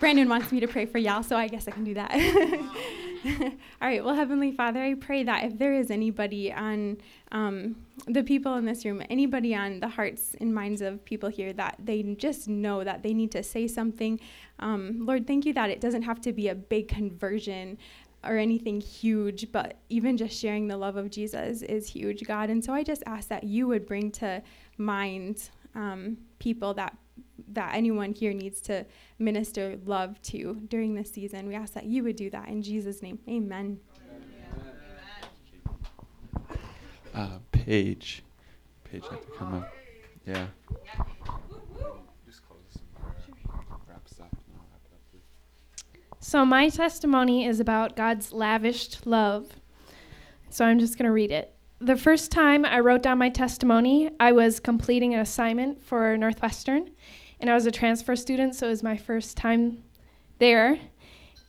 Brandon 0.00 0.28
wants 0.28 0.52
me 0.52 0.60
to 0.60 0.68
pray 0.68 0.86
for 0.86 0.98
y'all, 0.98 1.22
so 1.22 1.36
I 1.36 1.48
guess 1.48 1.68
I 1.68 1.70
can 1.70 1.84
do 1.84 1.94
that. 1.94 2.12
All 3.80 3.88
right. 3.88 4.04
Well, 4.04 4.14
Heavenly 4.14 4.52
Father, 4.52 4.82
I 4.82 4.94
pray 4.94 5.22
that 5.22 5.44
if 5.44 5.58
there 5.58 5.72
is 5.72 5.90
anybody 5.90 6.52
on 6.52 6.98
um, 7.32 7.76
the 8.06 8.22
people 8.22 8.56
in 8.56 8.66
this 8.66 8.84
room, 8.84 9.02
anybody 9.08 9.54
on 9.54 9.80
the 9.80 9.88
hearts 9.88 10.36
and 10.40 10.54
minds 10.54 10.82
of 10.82 11.02
people 11.04 11.30
here 11.30 11.52
that 11.54 11.76
they 11.82 12.02
just 12.02 12.48
know 12.48 12.84
that 12.84 13.02
they 13.02 13.14
need 13.14 13.30
to 13.32 13.42
say 13.42 13.66
something, 13.66 14.20
um, 14.58 15.06
Lord, 15.06 15.26
thank 15.26 15.46
you 15.46 15.54
that 15.54 15.70
it 15.70 15.80
doesn't 15.80 16.02
have 16.02 16.20
to 16.22 16.32
be 16.32 16.48
a 16.48 16.54
big 16.54 16.88
conversion 16.88 17.78
or 18.22 18.36
anything 18.36 18.80
huge, 18.80 19.50
but 19.52 19.78
even 19.88 20.16
just 20.16 20.38
sharing 20.38 20.68
the 20.68 20.76
love 20.76 20.96
of 20.96 21.10
Jesus 21.10 21.62
is 21.62 21.88
huge, 21.88 22.24
God. 22.26 22.50
And 22.50 22.62
so 22.62 22.72
I 22.72 22.82
just 22.82 23.02
ask 23.06 23.28
that 23.28 23.44
you 23.44 23.66
would 23.68 23.86
bring 23.86 24.10
to 24.12 24.42
mind 24.76 25.50
um, 25.74 26.18
people 26.38 26.74
that 26.74 26.96
that 27.52 27.74
anyone 27.74 28.12
here 28.12 28.32
needs 28.32 28.60
to 28.62 28.84
minister 29.18 29.78
love 29.84 30.20
to 30.22 30.60
during 30.68 30.94
this 30.94 31.10
season. 31.10 31.46
We 31.46 31.54
ask 31.54 31.74
that 31.74 31.84
you 31.84 32.02
would 32.04 32.16
do 32.16 32.30
that 32.30 32.48
in 32.48 32.62
Jesus' 32.62 33.02
name. 33.02 33.18
Amen. 33.28 33.78
Uh, 37.14 37.38
Paige. 37.52 38.24
Paige 38.84 39.04
had 39.08 39.22
to 39.22 39.28
come 39.38 39.54
up. 39.54 39.72
Yeah. 40.26 40.46
So, 46.18 46.44
my 46.44 46.70
testimony 46.70 47.46
is 47.46 47.60
about 47.60 47.96
God's 47.96 48.32
lavished 48.32 49.06
love. 49.06 49.46
So, 50.48 50.64
I'm 50.64 50.78
just 50.78 50.98
going 50.98 51.06
to 51.06 51.12
read 51.12 51.30
it. 51.30 51.53
The 51.84 51.96
first 51.96 52.32
time 52.32 52.64
I 52.64 52.80
wrote 52.80 53.02
down 53.02 53.18
my 53.18 53.28
testimony, 53.28 54.08
I 54.18 54.32
was 54.32 54.58
completing 54.58 55.12
an 55.12 55.20
assignment 55.20 55.82
for 55.82 56.16
Northwestern, 56.16 56.88
and 57.40 57.50
I 57.50 57.54
was 57.54 57.66
a 57.66 57.70
transfer 57.70 58.16
student, 58.16 58.54
so 58.54 58.68
it 58.68 58.70
was 58.70 58.82
my 58.82 58.96
first 58.96 59.36
time 59.36 59.82
there. 60.38 60.78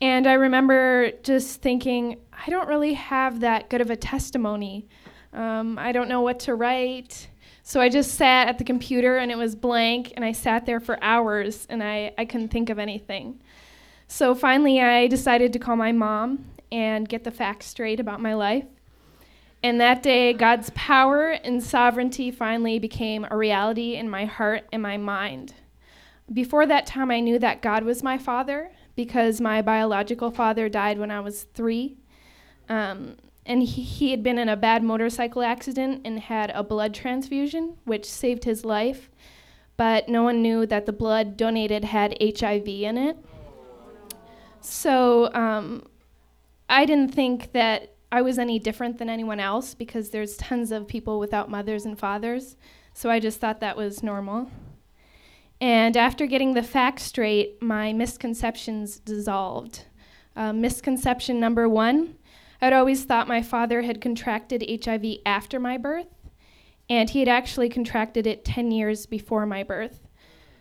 And 0.02 0.28
I 0.28 0.34
remember 0.34 1.12
just 1.24 1.62
thinking, 1.62 2.20
I 2.34 2.50
don't 2.50 2.68
really 2.68 2.96
have 2.96 3.40
that 3.40 3.70
good 3.70 3.80
of 3.80 3.90
a 3.90 3.96
testimony. 3.96 4.90
Um, 5.32 5.80
I 5.80 5.94
don't 5.94 6.10
know 6.10 6.20
what 6.20 6.40
to 6.42 6.56
write. 6.56 7.30
So 7.64 7.80
I 7.80 7.88
just 7.88 8.16
sat 8.16 8.50
at 8.50 8.58
the 8.58 8.66
computer 8.66 9.16
and 9.16 9.32
it 9.32 9.38
was 9.38 9.56
blank, 9.56 10.12
and 10.18 10.26
I 10.26 10.34
sat 10.34 10.66
there 10.66 10.82
for 10.82 11.02
hours 11.02 11.66
and 11.70 11.82
I, 11.82 12.12
I 12.18 12.26
couldn't 12.26 12.50
think 12.50 12.70
of 12.70 12.78
anything. 12.78 13.42
So 14.10 14.36
finally, 14.36 14.82
I 14.82 15.08
decided 15.08 15.54
to 15.54 15.60
call 15.60 15.78
my 15.78 15.94
mom 15.94 16.44
and 16.74 17.08
get 17.08 17.24
the 17.24 17.32
facts 17.32 17.68
straight 17.68 18.02
about 18.02 18.20
my 18.20 18.34
life. 18.34 18.66
And 19.66 19.82
that 19.82 20.04
day, 20.04 20.32
God's 20.32 20.70
power 20.76 21.32
and 21.32 21.64
sovereignty 21.64 22.30
finally 22.30 22.78
became 22.78 23.26
a 23.32 23.36
reality 23.36 23.96
in 23.96 24.08
my 24.08 24.26
heart 24.26 24.66
and 24.72 24.80
my 24.80 24.96
mind. 24.96 25.56
Before 26.32 26.68
that 26.68 26.86
time, 26.86 27.10
I 27.10 27.20
knew 27.20 27.40
that 27.40 27.64
God 27.64 27.84
was 27.84 28.04
my 28.04 28.20
father 28.20 28.72
because 28.96 29.42
my 29.42 29.64
biological 29.64 30.30
father 30.30 30.70
died 30.70 31.00
when 31.00 31.10
I 31.10 31.20
was 31.20 31.48
three. 31.56 31.98
Um, 32.70 33.16
and 33.44 33.64
he, 33.64 33.82
he 33.82 34.12
had 34.12 34.22
been 34.22 34.38
in 34.38 34.50
a 34.50 34.56
bad 34.56 34.84
motorcycle 34.84 35.42
accident 35.42 36.02
and 36.06 36.20
had 36.20 36.52
a 36.52 36.62
blood 36.62 36.94
transfusion, 36.94 37.78
which 37.86 38.06
saved 38.06 38.44
his 38.44 38.66
life. 38.66 39.10
But 39.78 40.08
no 40.08 40.22
one 40.22 40.44
knew 40.44 40.68
that 40.68 40.86
the 40.86 40.94
blood 40.94 41.38
donated 41.38 41.86
had 41.86 42.16
HIV 42.22 42.68
in 42.68 43.00
it. 43.00 43.18
So 44.62 45.34
um, 45.34 45.88
I 46.70 46.86
didn't 46.86 47.16
think 47.16 47.52
that 47.54 47.95
I 48.16 48.22
was 48.22 48.40
any 48.40 48.60
different 48.60 48.98
than 48.98 49.10
anyone 49.10 49.42
else 49.42 49.74
because 49.74 50.10
there's 50.10 50.38
tons 50.38 50.72
of 50.72 50.88
people 50.88 51.20
without 51.20 51.52
mothers 51.52 51.84
and 51.84 52.00
fathers. 52.00 52.56
So 52.94 53.10
I 53.10 53.20
just 53.20 53.42
thought 53.42 53.60
that 53.60 53.76
was 53.76 54.02
normal. 54.02 54.50
And 55.60 55.98
after 55.98 56.26
getting 56.26 56.54
the 56.54 56.64
facts 56.64 57.04
straight, 57.04 57.62
my 57.62 57.92
misconceptions 57.92 59.00
dissolved. 59.00 59.84
Uh, 60.34 60.54
misconception 60.54 61.42
number 61.42 61.68
one 61.68 62.16
I'd 62.62 62.72
always 62.72 63.04
thought 63.04 63.28
my 63.28 63.42
father 63.42 63.82
had 63.82 64.00
contracted 64.00 64.64
HIV 64.86 65.18
after 65.26 65.60
my 65.60 65.78
birth, 65.78 66.08
and 66.90 67.10
he 67.10 67.20
had 67.20 67.28
actually 67.28 67.68
contracted 67.68 68.26
it 68.26 68.46
10 68.46 68.72
years 68.72 69.06
before 69.06 69.46
my 69.46 69.62
birth. 69.62 70.08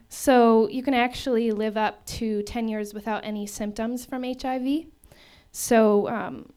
So 0.08 0.68
you 0.70 0.82
can 0.82 0.92
actually 0.92 1.52
live 1.52 1.76
up 1.76 2.04
to 2.06 2.42
10 2.42 2.66
years 2.66 2.92
without 2.92 3.24
any 3.24 3.46
symptoms 3.46 4.04
from 4.04 4.24
HIV. 4.24 4.86
So 5.52 6.08
um, 6.08 6.50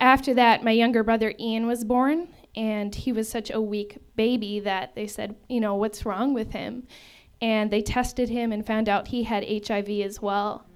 after 0.00 0.34
that, 0.34 0.64
my 0.64 0.70
younger 0.70 1.02
brother 1.02 1.34
Ian 1.38 1.66
was 1.66 1.84
born, 1.84 2.28
and 2.54 2.94
he 2.94 3.12
was 3.12 3.28
such 3.28 3.50
a 3.50 3.60
weak 3.60 3.98
baby 4.16 4.60
that 4.60 4.94
they 4.94 5.06
said, 5.06 5.36
you 5.48 5.60
know, 5.60 5.74
what's 5.74 6.04
wrong 6.04 6.34
with 6.34 6.52
him? 6.52 6.86
And 7.40 7.70
they 7.70 7.82
tested 7.82 8.28
him 8.28 8.52
and 8.52 8.66
found 8.66 8.88
out 8.88 9.08
he 9.08 9.24
had 9.24 9.44
HIV 9.44 9.88
as 9.88 10.20
well. 10.20 10.66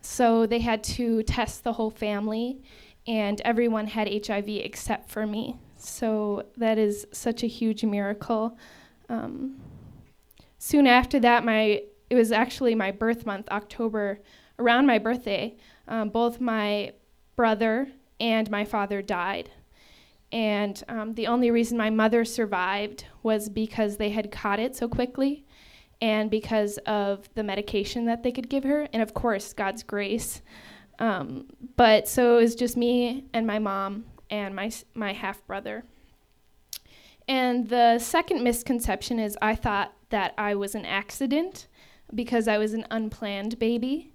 So 0.00 0.46
they 0.46 0.60
had 0.60 0.84
to 0.84 1.22
test 1.24 1.64
the 1.64 1.72
whole 1.72 1.90
family, 1.90 2.62
and 3.06 3.40
everyone 3.42 3.88
had 3.88 4.08
HIV 4.26 4.48
except 4.48 5.10
for 5.10 5.26
me. 5.26 5.56
So 5.76 6.46
that 6.56 6.78
is 6.78 7.06
such 7.12 7.42
a 7.42 7.46
huge 7.46 7.84
miracle. 7.84 8.56
Um, 9.08 9.60
soon 10.58 10.86
after 10.86 11.20
that, 11.20 11.44
my 11.44 11.82
it 12.08 12.14
was 12.14 12.30
actually 12.30 12.74
my 12.74 12.92
birth 12.92 13.26
month, 13.26 13.48
October, 13.50 14.20
around 14.58 14.86
my 14.86 14.98
birthday. 14.98 15.56
Um, 15.88 16.08
both 16.08 16.40
my 16.40 16.92
brother 17.34 17.88
and 18.20 18.50
my 18.50 18.64
father 18.64 19.02
died. 19.02 19.50
And 20.32 20.82
um, 20.88 21.14
the 21.14 21.26
only 21.26 21.50
reason 21.50 21.78
my 21.78 21.90
mother 21.90 22.24
survived 22.24 23.04
was 23.22 23.48
because 23.48 23.96
they 23.96 24.10
had 24.10 24.30
caught 24.30 24.58
it 24.58 24.74
so 24.74 24.88
quickly 24.88 25.44
and 26.00 26.30
because 26.30 26.78
of 26.78 27.28
the 27.34 27.42
medication 27.42 28.04
that 28.06 28.22
they 28.22 28.32
could 28.32 28.48
give 28.48 28.64
her, 28.64 28.88
and 28.92 29.02
of 29.02 29.14
course, 29.14 29.52
God's 29.52 29.82
grace. 29.82 30.42
Um, 30.98 31.46
but 31.76 32.08
so 32.08 32.38
it 32.38 32.42
was 32.42 32.54
just 32.54 32.76
me 32.76 33.24
and 33.32 33.46
my 33.46 33.58
mom 33.58 34.04
and 34.30 34.54
my, 34.54 34.70
my 34.94 35.12
half 35.12 35.46
brother. 35.46 35.84
And 37.28 37.68
the 37.68 37.98
second 37.98 38.42
misconception 38.42 39.18
is 39.18 39.36
I 39.42 39.54
thought 39.54 39.92
that 40.10 40.34
I 40.38 40.54
was 40.54 40.74
an 40.74 40.84
accident 40.84 41.66
because 42.14 42.46
I 42.46 42.58
was 42.58 42.72
an 42.72 42.86
unplanned 42.90 43.58
baby. 43.58 44.12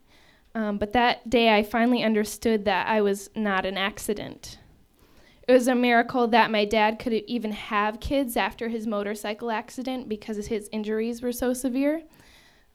Um, 0.54 0.78
but 0.78 0.94
that 0.94 1.30
day 1.30 1.56
I 1.56 1.64
finally 1.64 2.04
understood 2.04 2.66
that 2.66 2.88
I 2.88 3.02
was 3.02 3.30
not 3.36 3.66
an 3.66 3.78
accident. 3.78 4.60
It 5.48 5.54
was 5.54 5.68
a 5.68 5.76
miracle 5.76 6.28
that 6.28 6.52
my 6.52 6.66
dad 6.66 7.00
could 7.00 7.14
even 7.14 7.52
have 7.52 8.00
kids 8.00 8.38
after 8.38 8.70
his 8.70 8.86
motorcycle 8.86 9.50
accident 9.50 10.08
because 10.08 10.48
his 10.48 10.70
injuries 10.72 11.22
were 11.22 11.32
so 11.32 11.54
severe. 11.54 12.04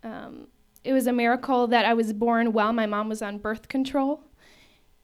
Um, 0.02 0.48
it 0.84 0.92
was 0.92 1.06
a 1.06 1.12
miracle 1.12 1.66
that 1.68 1.84
I 1.84 1.94
was 1.94 2.12
born 2.12 2.52
while 2.52 2.72
my 2.72 2.86
mom 2.86 3.08
was 3.08 3.22
on 3.22 3.38
birth 3.38 3.68
control. 3.68 4.22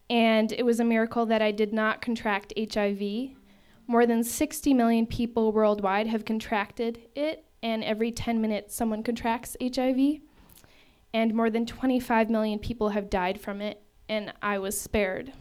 And 0.08 0.52
it 0.52 0.64
was 0.64 0.80
a 0.80 0.84
miracle 0.84 1.26
that 1.26 1.42
I 1.42 1.50
did 1.50 1.72
not 1.72 2.02
contract 2.02 2.52
HIV. 2.56 3.30
More 3.86 4.06
than 4.06 4.22
60 4.22 4.74
million 4.74 5.06
people 5.06 5.52
worldwide 5.52 6.06
have 6.06 6.24
contracted 6.24 7.08
it, 7.14 7.44
and 7.62 7.82
every 7.82 8.12
10 8.12 8.40
minutes 8.40 8.74
someone 8.74 9.02
contracts 9.02 9.56
HIV. 9.60 10.20
And 11.14 11.34
more 11.34 11.50
than 11.50 11.66
25 11.66 12.30
million 12.30 12.58
people 12.58 12.90
have 12.90 13.10
died 13.10 13.40
from 13.40 13.60
it, 13.60 13.82
and 14.08 14.32
I 14.40 14.58
was 14.58 14.80
spared. 14.80 15.32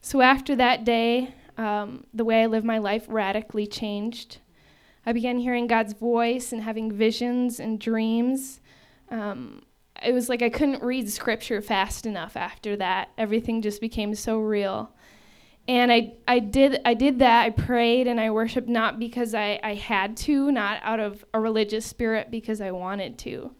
So 0.00 0.20
after 0.20 0.56
that 0.56 0.84
day, 0.84 1.34
um, 1.56 2.04
the 2.12 2.24
way 2.24 2.42
I 2.42 2.46
lived 2.46 2.66
my 2.66 2.78
life 2.78 3.06
radically 3.08 3.66
changed. 3.66 4.38
I 5.04 5.12
began 5.12 5.38
hearing 5.38 5.66
God's 5.66 5.92
voice 5.92 6.52
and 6.52 6.62
having 6.62 6.90
visions 6.90 7.60
and 7.60 7.78
dreams. 7.78 8.60
Um, 9.10 9.62
it 10.04 10.12
was 10.12 10.28
like 10.28 10.42
I 10.42 10.48
couldn't 10.48 10.82
read 10.82 11.10
scripture 11.10 11.60
fast 11.60 12.06
enough 12.06 12.36
after 12.36 12.76
that. 12.76 13.10
Everything 13.18 13.62
just 13.62 13.80
became 13.80 14.14
so 14.14 14.38
real. 14.38 14.92
And 15.68 15.92
I, 15.92 16.14
I 16.26 16.40
did 16.40 16.80
I 16.84 16.94
did 16.94 17.20
that. 17.20 17.44
I 17.44 17.50
prayed 17.50 18.08
and 18.08 18.20
I 18.20 18.30
worshiped 18.30 18.68
not 18.68 18.98
because 18.98 19.34
I, 19.34 19.60
I 19.62 19.74
had 19.74 20.16
to, 20.18 20.50
not 20.50 20.80
out 20.82 20.98
of 20.98 21.24
a 21.32 21.40
religious 21.40 21.86
spirit, 21.86 22.30
because 22.30 22.60
I 22.60 22.72
wanted 22.72 23.18
to. 23.18 23.54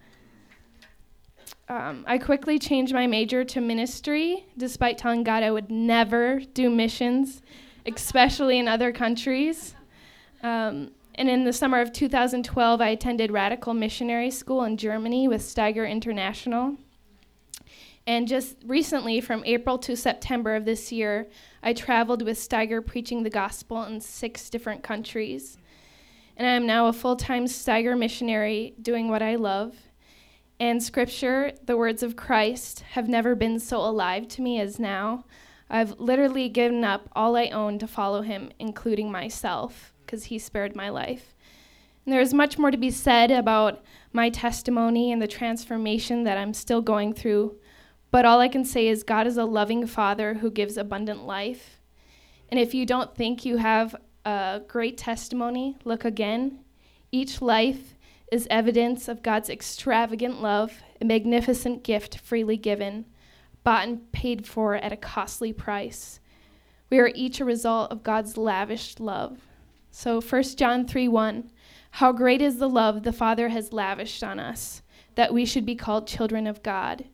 Um, 1.73 2.05
I 2.07 2.19
quickly 2.19 2.59
changed 2.59 2.93
my 2.93 3.07
major 3.07 3.45
to 3.45 3.61
ministry, 3.63 4.45
despite 4.59 4.99
telling 4.99 5.25
God 5.25 5.43
I 5.43 5.51
would 5.51 5.71
never 5.71 6.41
do 6.53 6.69
missions, 6.69 7.41
especially 7.87 8.59
in 8.59 8.69
other 8.69 8.93
countries. 8.93 9.75
Um, 10.43 10.91
and 11.15 11.31
in 11.31 11.45
the 11.45 11.53
summer 11.53 11.81
of 11.81 11.91
2012, 11.91 12.83
I 12.83 12.89
attended 12.89 13.31
Radical 13.31 13.73
Missionary 13.73 14.31
School 14.31 14.65
in 14.65 14.77
Germany 14.77 15.29
with 15.29 15.41
Steiger 15.41 15.91
International. 15.91 16.77
And 18.07 18.29
just 18.29 18.57
recently, 18.67 19.23
from 19.23 19.43
April 19.47 19.79
to 19.79 19.97
September 19.97 20.55
of 20.55 20.67
this 20.67 20.93
year, 20.93 21.27
I 21.63 21.73
traveled 21.73 22.21
with 22.21 22.37
Steiger 22.37 22.85
preaching 22.85 23.23
the 23.23 23.31
gospel 23.31 23.83
in 23.85 23.99
six 24.03 24.51
different 24.51 24.83
countries. 24.83 25.57
And 26.37 26.47
I 26.47 26.51
am 26.51 26.67
now 26.67 26.89
a 26.89 26.93
full 26.93 27.17
time 27.17 27.47
Steiger 27.47 27.99
missionary 27.99 28.75
doing 28.83 29.09
what 29.09 29.23
I 29.23 29.37
love. 29.37 29.75
And 30.63 30.81
scripture, 30.81 31.51
the 31.67 31.77
words 31.77 32.05
of 32.05 32.15
Christ, 32.15 32.85
have 32.93 33.09
never 33.09 33.35
been 33.35 33.59
so 33.59 33.79
alive 33.79 34.29
to 34.29 34.43
me 34.43 34.61
as 34.61 34.79
now. 34.79 35.25
I've 35.69 35.99
literally 35.99 36.49
given 36.49 36.85
up 36.85 37.09
all 37.17 37.35
I 37.35 37.49
own 37.49 37.81
to 37.81 37.89
follow 37.89 38.23
him, 38.23 38.53
including 38.61 39.11
myself, 39.11 39.93
because 40.07 40.23
he 40.23 40.39
spared 40.39 40.77
my 40.77 40.89
life. 40.89 41.35
And 42.07 42.13
there's 42.13 42.33
much 42.33 42.59
more 42.59 42.71
to 42.71 42.77
be 42.77 42.93
said 42.93 43.33
about 43.33 43.83
my 44.13 44.31
testimony 44.31 45.11
and 45.11 45.21
the 45.21 45.27
transformation 45.27 46.23
that 46.23 46.39
I'm 46.39 46.55
still 46.55 46.81
going 46.81 47.13
through, 47.13 47.59
But 48.13 48.27
all 48.27 48.41
I 48.41 48.49
can 48.49 48.65
say 48.65 48.87
is 48.87 49.03
God 49.03 49.27
is 49.27 49.39
a 49.39 49.45
loving 49.45 49.87
Father 49.87 50.35
who 50.35 50.51
gives 50.51 50.77
abundant 50.77 51.25
life. 51.25 51.81
And 52.51 52.61
if 52.61 52.75
you 52.75 52.85
don't 52.85 53.17
think 53.17 53.45
you 53.45 53.57
have 53.57 53.97
a 54.25 54.61
great 54.69 54.99
testimony, 54.99 55.79
look 55.85 56.05
again. 56.05 56.61
Each 57.11 57.41
life 57.41 57.97
is 58.33 58.49
evidence 58.51 59.09
of 59.09 59.23
God's 59.23 59.51
extravagant 59.51 60.41
love, 60.41 60.83
a 61.03 61.05
magnificent 61.05 61.85
gift 61.85 62.19
freely 62.19 62.57
given, 62.57 63.05
bought 63.63 63.87
and 63.87 64.11
paid 64.11 64.47
for 64.47 64.75
at 64.75 64.91
a 64.91 64.97
costly 64.97 65.53
price. 65.53 66.19
We 66.89 66.99
are 66.99 67.13
each 67.15 67.41
a 67.41 67.45
result 67.45 67.93
of 67.93 68.03
God's 68.03 68.39
lavished 68.39 69.01
love. 69.01 69.41
So 69.91 70.19
1 70.19 70.43
John 70.57 70.87
3 70.87 71.09
1 71.09 71.51
How 71.91 72.11
great 72.11 72.41
is 72.41 72.57
the 72.57 72.71
love 72.71 73.03
the 73.03 73.13
Father 73.13 73.51
has 73.51 73.71
lavished 73.71 74.25
on 74.25 74.41
us, 74.41 74.81
that 75.15 75.35
we 75.35 75.45
should 75.45 75.67
be 75.67 75.77
called 75.77 76.09
children 76.09 76.47
of 76.47 76.63
God. 76.63 77.05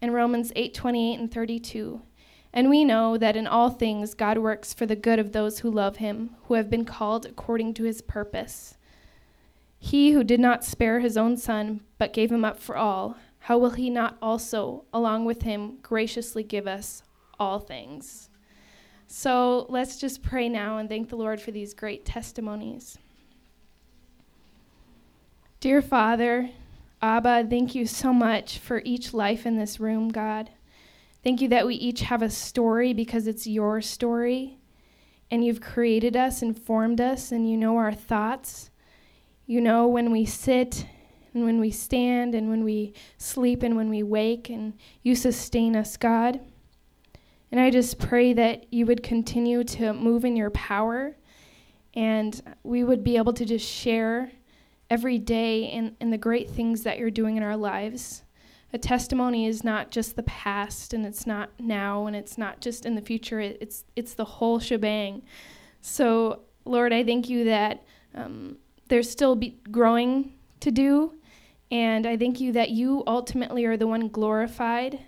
And 0.00 0.14
Romans 0.14 0.52
8 0.54 0.72
28 0.72 1.18
and 1.18 1.34
32 1.34 2.00
And 2.52 2.70
we 2.70 2.84
know 2.84 3.18
that 3.18 3.36
in 3.36 3.48
all 3.48 3.70
things 3.70 4.14
God 4.14 4.38
works 4.38 4.72
for 4.72 4.86
the 4.86 4.94
good 4.94 5.18
of 5.18 5.32
those 5.32 5.58
who 5.58 5.70
love 5.70 5.96
him, 5.96 6.36
who 6.44 6.54
have 6.54 6.70
been 6.70 6.84
called 6.84 7.26
according 7.26 7.74
to 7.74 7.82
his 7.82 8.00
purpose. 8.00 8.76
He 9.84 10.12
who 10.12 10.24
did 10.24 10.40
not 10.40 10.64
spare 10.64 11.00
his 11.00 11.18
own 11.18 11.36
son, 11.36 11.82
but 11.98 12.14
gave 12.14 12.32
him 12.32 12.42
up 12.42 12.58
for 12.58 12.74
all, 12.74 13.18
how 13.40 13.58
will 13.58 13.72
he 13.72 13.90
not 13.90 14.16
also, 14.22 14.86
along 14.94 15.26
with 15.26 15.42
him, 15.42 15.76
graciously 15.82 16.42
give 16.42 16.66
us 16.66 17.02
all 17.38 17.58
things? 17.58 18.30
So 19.08 19.66
let's 19.68 19.98
just 19.98 20.22
pray 20.22 20.48
now 20.48 20.78
and 20.78 20.88
thank 20.88 21.10
the 21.10 21.16
Lord 21.16 21.38
for 21.38 21.50
these 21.50 21.74
great 21.74 22.06
testimonies. 22.06 22.96
Dear 25.60 25.82
Father, 25.82 26.48
Abba, 27.02 27.46
thank 27.50 27.74
you 27.74 27.84
so 27.84 28.14
much 28.14 28.58
for 28.58 28.80
each 28.86 29.12
life 29.12 29.44
in 29.44 29.58
this 29.58 29.78
room, 29.78 30.08
God. 30.08 30.48
Thank 31.22 31.42
you 31.42 31.48
that 31.48 31.66
we 31.66 31.74
each 31.74 32.00
have 32.00 32.22
a 32.22 32.30
story 32.30 32.94
because 32.94 33.26
it's 33.26 33.46
your 33.46 33.82
story. 33.82 34.56
And 35.30 35.44
you've 35.44 35.60
created 35.60 36.16
us 36.16 36.40
and 36.40 36.58
formed 36.58 37.02
us, 37.02 37.30
and 37.30 37.48
you 37.48 37.58
know 37.58 37.76
our 37.76 37.92
thoughts. 37.92 38.70
You 39.46 39.60
know 39.60 39.86
when 39.86 40.10
we 40.10 40.24
sit 40.24 40.86
and 41.34 41.44
when 41.44 41.60
we 41.60 41.70
stand 41.70 42.34
and 42.34 42.48
when 42.48 42.64
we 42.64 42.94
sleep 43.18 43.62
and 43.62 43.76
when 43.76 43.90
we 43.90 44.02
wake, 44.02 44.48
and 44.48 44.74
you 45.02 45.14
sustain 45.14 45.76
us, 45.76 45.96
God. 45.96 46.40
And 47.50 47.60
I 47.60 47.70
just 47.70 47.98
pray 47.98 48.32
that 48.32 48.72
you 48.72 48.86
would 48.86 49.02
continue 49.02 49.62
to 49.64 49.92
move 49.92 50.24
in 50.24 50.36
your 50.36 50.50
power 50.50 51.16
and 51.94 52.42
we 52.62 52.82
would 52.82 53.04
be 53.04 53.16
able 53.16 53.32
to 53.32 53.44
just 53.44 53.68
share 53.68 54.32
every 54.90 55.18
day 55.18 55.64
in, 55.64 55.96
in 56.00 56.10
the 56.10 56.18
great 56.18 56.50
things 56.50 56.82
that 56.82 56.98
you're 56.98 57.10
doing 57.10 57.36
in 57.36 57.42
our 57.42 57.56
lives. 57.56 58.22
A 58.72 58.78
testimony 58.78 59.46
is 59.46 59.62
not 59.62 59.92
just 59.92 60.16
the 60.16 60.24
past 60.24 60.92
and 60.94 61.06
it's 61.06 61.26
not 61.26 61.50
now 61.60 62.06
and 62.06 62.16
it's 62.16 62.36
not 62.36 62.60
just 62.60 62.84
in 62.84 62.96
the 62.96 63.00
future, 63.00 63.38
it, 63.38 63.58
it's, 63.60 63.84
it's 63.94 64.14
the 64.14 64.24
whole 64.24 64.58
shebang. 64.58 65.22
So, 65.80 66.40
Lord, 66.64 66.92
I 66.92 67.04
thank 67.04 67.28
you 67.28 67.44
that 67.44 67.84
um, 68.16 68.56
there's 68.94 69.10
still 69.10 69.34
be 69.34 69.58
growing 69.70 70.32
to 70.60 70.70
do. 70.70 71.14
And 71.70 72.06
I 72.06 72.16
thank 72.16 72.40
you 72.40 72.52
that 72.52 72.70
you 72.70 73.02
ultimately 73.06 73.64
are 73.64 73.76
the 73.76 73.86
one 73.86 74.08
glorified 74.08 75.00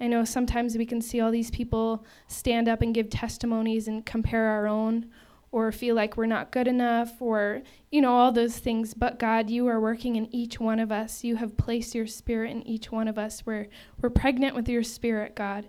I 0.00 0.06
know 0.08 0.24
sometimes 0.24 0.76
we 0.76 0.86
can 0.86 1.00
see 1.00 1.20
all 1.20 1.30
these 1.30 1.50
people 1.50 2.04
stand 2.28 2.68
up 2.68 2.82
and 2.82 2.94
give 2.94 3.08
testimonies 3.08 3.88
and 3.88 4.04
compare 4.04 4.48
our 4.48 4.66
own 4.66 5.06
or 5.52 5.72
feel 5.72 5.94
like 5.94 6.16
we're 6.16 6.26
not 6.26 6.50
good 6.50 6.68
enough 6.68 7.22
or, 7.22 7.62
you 7.90 8.02
know, 8.02 8.12
all 8.12 8.30
those 8.30 8.58
things. 8.58 8.92
But 8.92 9.18
God, 9.18 9.48
you 9.48 9.66
are 9.68 9.80
working 9.80 10.16
in 10.16 10.34
each 10.34 10.60
one 10.60 10.80
of 10.80 10.92
us. 10.92 11.24
You 11.24 11.36
have 11.36 11.56
placed 11.56 11.94
your 11.94 12.06
spirit 12.06 12.50
in 12.50 12.66
each 12.66 12.92
one 12.92 13.08
of 13.08 13.16
us. 13.16 13.46
We're, 13.46 13.68
we're 14.02 14.10
pregnant 14.10 14.54
with 14.54 14.68
your 14.68 14.82
spirit, 14.82 15.34
God. 15.34 15.66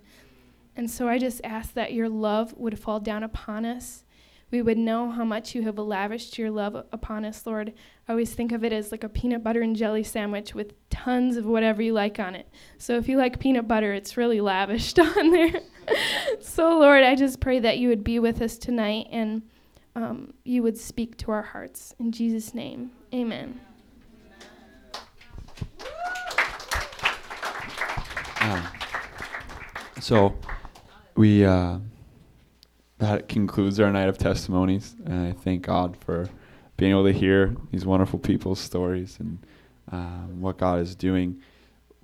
And 0.76 0.90
so 0.90 1.08
I 1.08 1.18
just 1.18 1.40
ask 1.42 1.72
that 1.72 1.94
your 1.94 2.08
love 2.08 2.52
would 2.58 2.78
fall 2.78 3.00
down 3.00 3.22
upon 3.22 3.64
us 3.64 4.04
we 4.50 4.62
would 4.62 4.78
know 4.78 5.10
how 5.10 5.24
much 5.24 5.54
you 5.54 5.62
have 5.62 5.78
lavished 5.78 6.38
your 6.38 6.50
love 6.50 6.74
upon 6.90 7.24
us, 7.24 7.46
Lord. 7.46 7.74
I 8.06 8.12
always 8.12 8.32
think 8.32 8.52
of 8.52 8.64
it 8.64 8.72
as 8.72 8.90
like 8.90 9.04
a 9.04 9.08
peanut 9.08 9.44
butter 9.44 9.60
and 9.60 9.76
jelly 9.76 10.02
sandwich 10.02 10.54
with 10.54 10.72
tons 10.88 11.36
of 11.36 11.44
whatever 11.44 11.82
you 11.82 11.92
like 11.92 12.18
on 12.18 12.34
it. 12.34 12.48
So 12.78 12.96
if 12.96 13.08
you 13.08 13.18
like 13.18 13.40
peanut 13.40 13.68
butter, 13.68 13.92
it's 13.92 14.16
really 14.16 14.40
lavished 14.40 14.98
on 14.98 15.30
there. 15.30 15.60
so, 16.40 16.78
Lord, 16.78 17.04
I 17.04 17.14
just 17.14 17.40
pray 17.40 17.58
that 17.60 17.78
you 17.78 17.88
would 17.88 18.02
be 18.02 18.18
with 18.18 18.40
us 18.40 18.56
tonight 18.56 19.08
and 19.10 19.42
um, 19.94 20.32
you 20.44 20.62
would 20.62 20.78
speak 20.78 21.16
to 21.18 21.30
our 21.30 21.42
hearts. 21.42 21.94
In 21.98 22.10
Jesus' 22.10 22.54
name, 22.54 22.90
amen. 23.12 23.60
Um, 28.40 28.66
so 30.00 30.34
we. 31.16 31.44
Uh, 31.44 31.78
that 32.98 33.28
concludes 33.28 33.80
our 33.80 33.90
night 33.92 34.08
of 34.08 34.18
testimonies. 34.18 34.96
And 35.04 35.28
I 35.28 35.32
thank 35.32 35.62
God 35.62 35.96
for 35.96 36.28
being 36.76 36.92
able 36.92 37.04
to 37.04 37.12
hear 37.12 37.54
these 37.70 37.86
wonderful 37.86 38.18
people's 38.18 38.60
stories 38.60 39.18
and 39.20 39.38
um, 39.90 40.40
what 40.40 40.58
God 40.58 40.80
is 40.80 40.94
doing. 40.94 41.40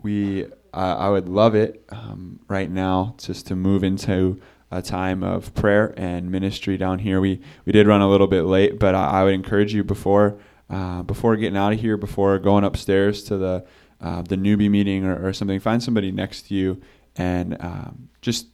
We, 0.03 0.45
uh, 0.73 0.97
I 0.99 1.09
would 1.09 1.29
love 1.29 1.55
it 1.55 1.85
um, 1.91 2.41
right 2.49 2.71
now 2.71 3.15
just 3.19 3.47
to 3.49 3.57
move 3.57 3.85
into 3.85 4.41
a 4.71 4.83
time 4.83 5.23
of 5.23 5.55
prayer 5.55 5.95
and 5.97 6.31
ministry 6.31 6.77
down 6.77 6.99
here. 6.99 7.21
We 7.21 7.41
we 7.65 7.73
did 7.73 7.87
run 7.87 8.01
a 8.01 8.11
little 8.11 8.27
bit 8.27 8.43
late, 8.43 8.79
but 8.81 8.95
I, 8.95 9.21
I 9.21 9.25
would 9.25 9.35
encourage 9.35 9.73
you 9.73 9.85
before 9.85 10.37
uh, 10.69 11.03
before 11.03 11.37
getting 11.37 11.57
out 11.57 11.73
of 11.73 11.81
here, 11.81 11.97
before 11.97 12.39
going 12.39 12.65
upstairs 12.65 13.23
to 13.25 13.37
the 13.37 13.65
uh, 14.01 14.23
the 14.23 14.37
newbie 14.37 14.71
meeting 14.71 15.05
or, 15.05 15.29
or, 15.29 15.33
something, 15.33 15.59
find 15.61 15.83
somebody 15.83 16.11
next 16.11 16.49
to 16.49 16.55
you 16.55 16.83
and 17.17 17.57
um, 17.61 18.09
just 18.21 18.49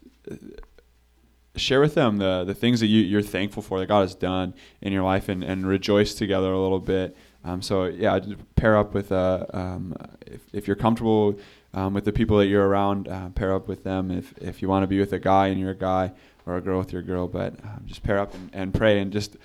share 1.60 1.80
with 1.80 1.94
them 1.94 2.16
the 2.16 2.44
the 2.44 2.54
things 2.54 2.80
that 2.80 2.86
you, 2.86 3.00
you're 3.02 3.22
thankful 3.22 3.62
for 3.62 3.78
that 3.78 3.86
God 3.86 4.02
has 4.02 4.14
done 4.14 4.54
in 4.80 4.92
your 4.92 5.02
life 5.02 5.28
and, 5.28 5.44
and 5.44 5.66
rejoice 5.66 6.14
together 6.14 6.52
a 6.52 6.60
little 6.60 6.80
bit. 6.80 7.16
Um, 7.44 7.62
so 7.62 7.84
yeah, 7.84 8.18
pair 8.56 8.76
up 8.76 8.92
with 8.94 9.12
uh, 9.12 9.46
um, 9.54 9.94
if, 10.26 10.40
if 10.52 10.66
you're 10.66 10.76
comfortable 10.76 11.38
um, 11.72 11.94
with 11.94 12.04
the 12.04 12.12
people 12.12 12.38
that 12.38 12.46
you're 12.46 12.66
around, 12.66 13.08
uh, 13.08 13.28
pair 13.30 13.54
up 13.54 13.68
with 13.68 13.84
them. 13.84 14.10
If 14.10 14.34
if 14.38 14.62
you 14.62 14.68
want 14.68 14.82
to 14.82 14.86
be 14.86 14.98
with 14.98 15.12
a 15.12 15.18
guy 15.18 15.48
and 15.48 15.60
you're 15.60 15.70
a 15.70 15.74
guy, 15.74 16.12
or 16.46 16.56
a 16.56 16.60
girl 16.60 16.78
with 16.78 16.92
your 16.92 17.02
girl, 17.02 17.28
but 17.28 17.54
um, 17.64 17.82
just 17.86 18.02
pair 18.02 18.18
up 18.18 18.34
and, 18.34 18.50
and 18.52 18.74
pray 18.74 18.98
and 18.98 19.12
just 19.12 19.36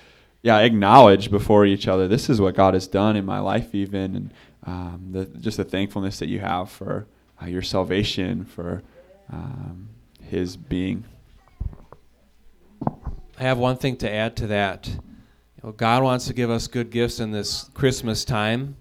yeah 0.42 0.60
acknowledge 0.60 1.32
before 1.32 1.66
each 1.66 1.88
other. 1.88 2.08
This 2.08 2.30
is 2.30 2.42
what 2.42 2.56
God 2.56 2.74
has 2.74 2.88
done 2.88 3.16
in 3.16 3.26
my 3.26 3.40
life, 3.40 3.74
even 3.74 4.16
and 4.16 4.34
um, 4.66 5.10
the, 5.12 5.26
just 5.26 5.58
the 5.58 5.64
thankfulness 5.64 6.20
that 6.20 6.28
you 6.28 6.40
have 6.40 6.70
for 6.70 7.06
uh, 7.42 7.46
your 7.46 7.62
salvation, 7.62 8.46
for 8.46 8.82
um, 9.32 9.90
His 10.22 10.58
being. 10.58 11.06
I 13.38 13.44
have 13.44 13.58
one 13.58 13.76
thing 13.76 13.98
to 13.98 14.10
add 14.10 14.38
to 14.38 14.48
that. 14.48 14.88
You 14.88 15.02
know, 15.62 15.72
God 15.74 16.04
wants 16.04 16.26
to 16.28 16.34
give 16.34 16.50
us 16.50 16.68
good 16.68 16.90
gifts 16.90 17.20
in 17.20 17.32
this 17.32 17.70
Christmas 17.74 18.24
time. 18.24 18.78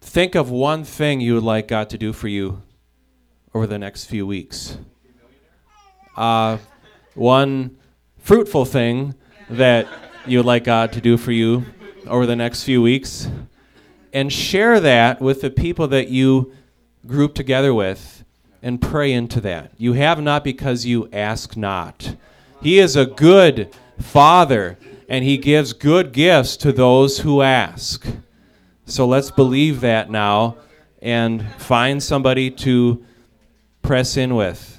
Think 0.00 0.36
of 0.36 0.48
one 0.48 0.84
thing 0.84 1.20
you 1.20 1.34
would 1.34 1.42
like 1.42 1.66
God 1.66 1.90
to 1.90 1.98
do 1.98 2.12
for 2.12 2.28
you 2.28 2.62
over 3.52 3.66
the 3.66 3.78
next 3.78 4.04
few 4.04 4.24
weeks. 4.26 4.78
Uh, 6.16 6.58
one 7.14 7.76
fruitful 8.18 8.64
thing 8.64 9.14
that 9.50 9.88
you 10.24 10.38
would 10.38 10.46
like 10.46 10.62
God 10.62 10.92
to 10.92 11.00
do 11.00 11.16
for 11.16 11.32
you 11.32 11.64
over 12.06 12.26
the 12.26 12.36
next 12.36 12.62
few 12.62 12.80
weeks. 12.80 13.28
And 14.12 14.32
share 14.32 14.78
that 14.78 15.20
with 15.20 15.40
the 15.40 15.50
people 15.50 15.88
that 15.88 16.10
you 16.10 16.52
group 17.08 17.34
together 17.34 17.74
with 17.74 18.24
and 18.62 18.80
pray 18.80 19.12
into 19.12 19.40
that. 19.40 19.72
You 19.78 19.94
have 19.94 20.22
not 20.22 20.44
because 20.44 20.86
you 20.86 21.08
ask 21.12 21.56
not. 21.56 22.14
He 22.64 22.78
is 22.78 22.96
a 22.96 23.04
good 23.04 23.76
father, 24.00 24.78
and 25.06 25.22
he 25.22 25.36
gives 25.36 25.74
good 25.74 26.12
gifts 26.12 26.56
to 26.56 26.72
those 26.72 27.18
who 27.18 27.42
ask. 27.42 28.06
So 28.86 29.06
let's 29.06 29.30
believe 29.30 29.82
that 29.82 30.10
now 30.10 30.56
and 31.02 31.46
find 31.58 32.02
somebody 32.02 32.50
to 32.50 33.04
press 33.82 34.16
in 34.16 34.34
with. 34.34 34.73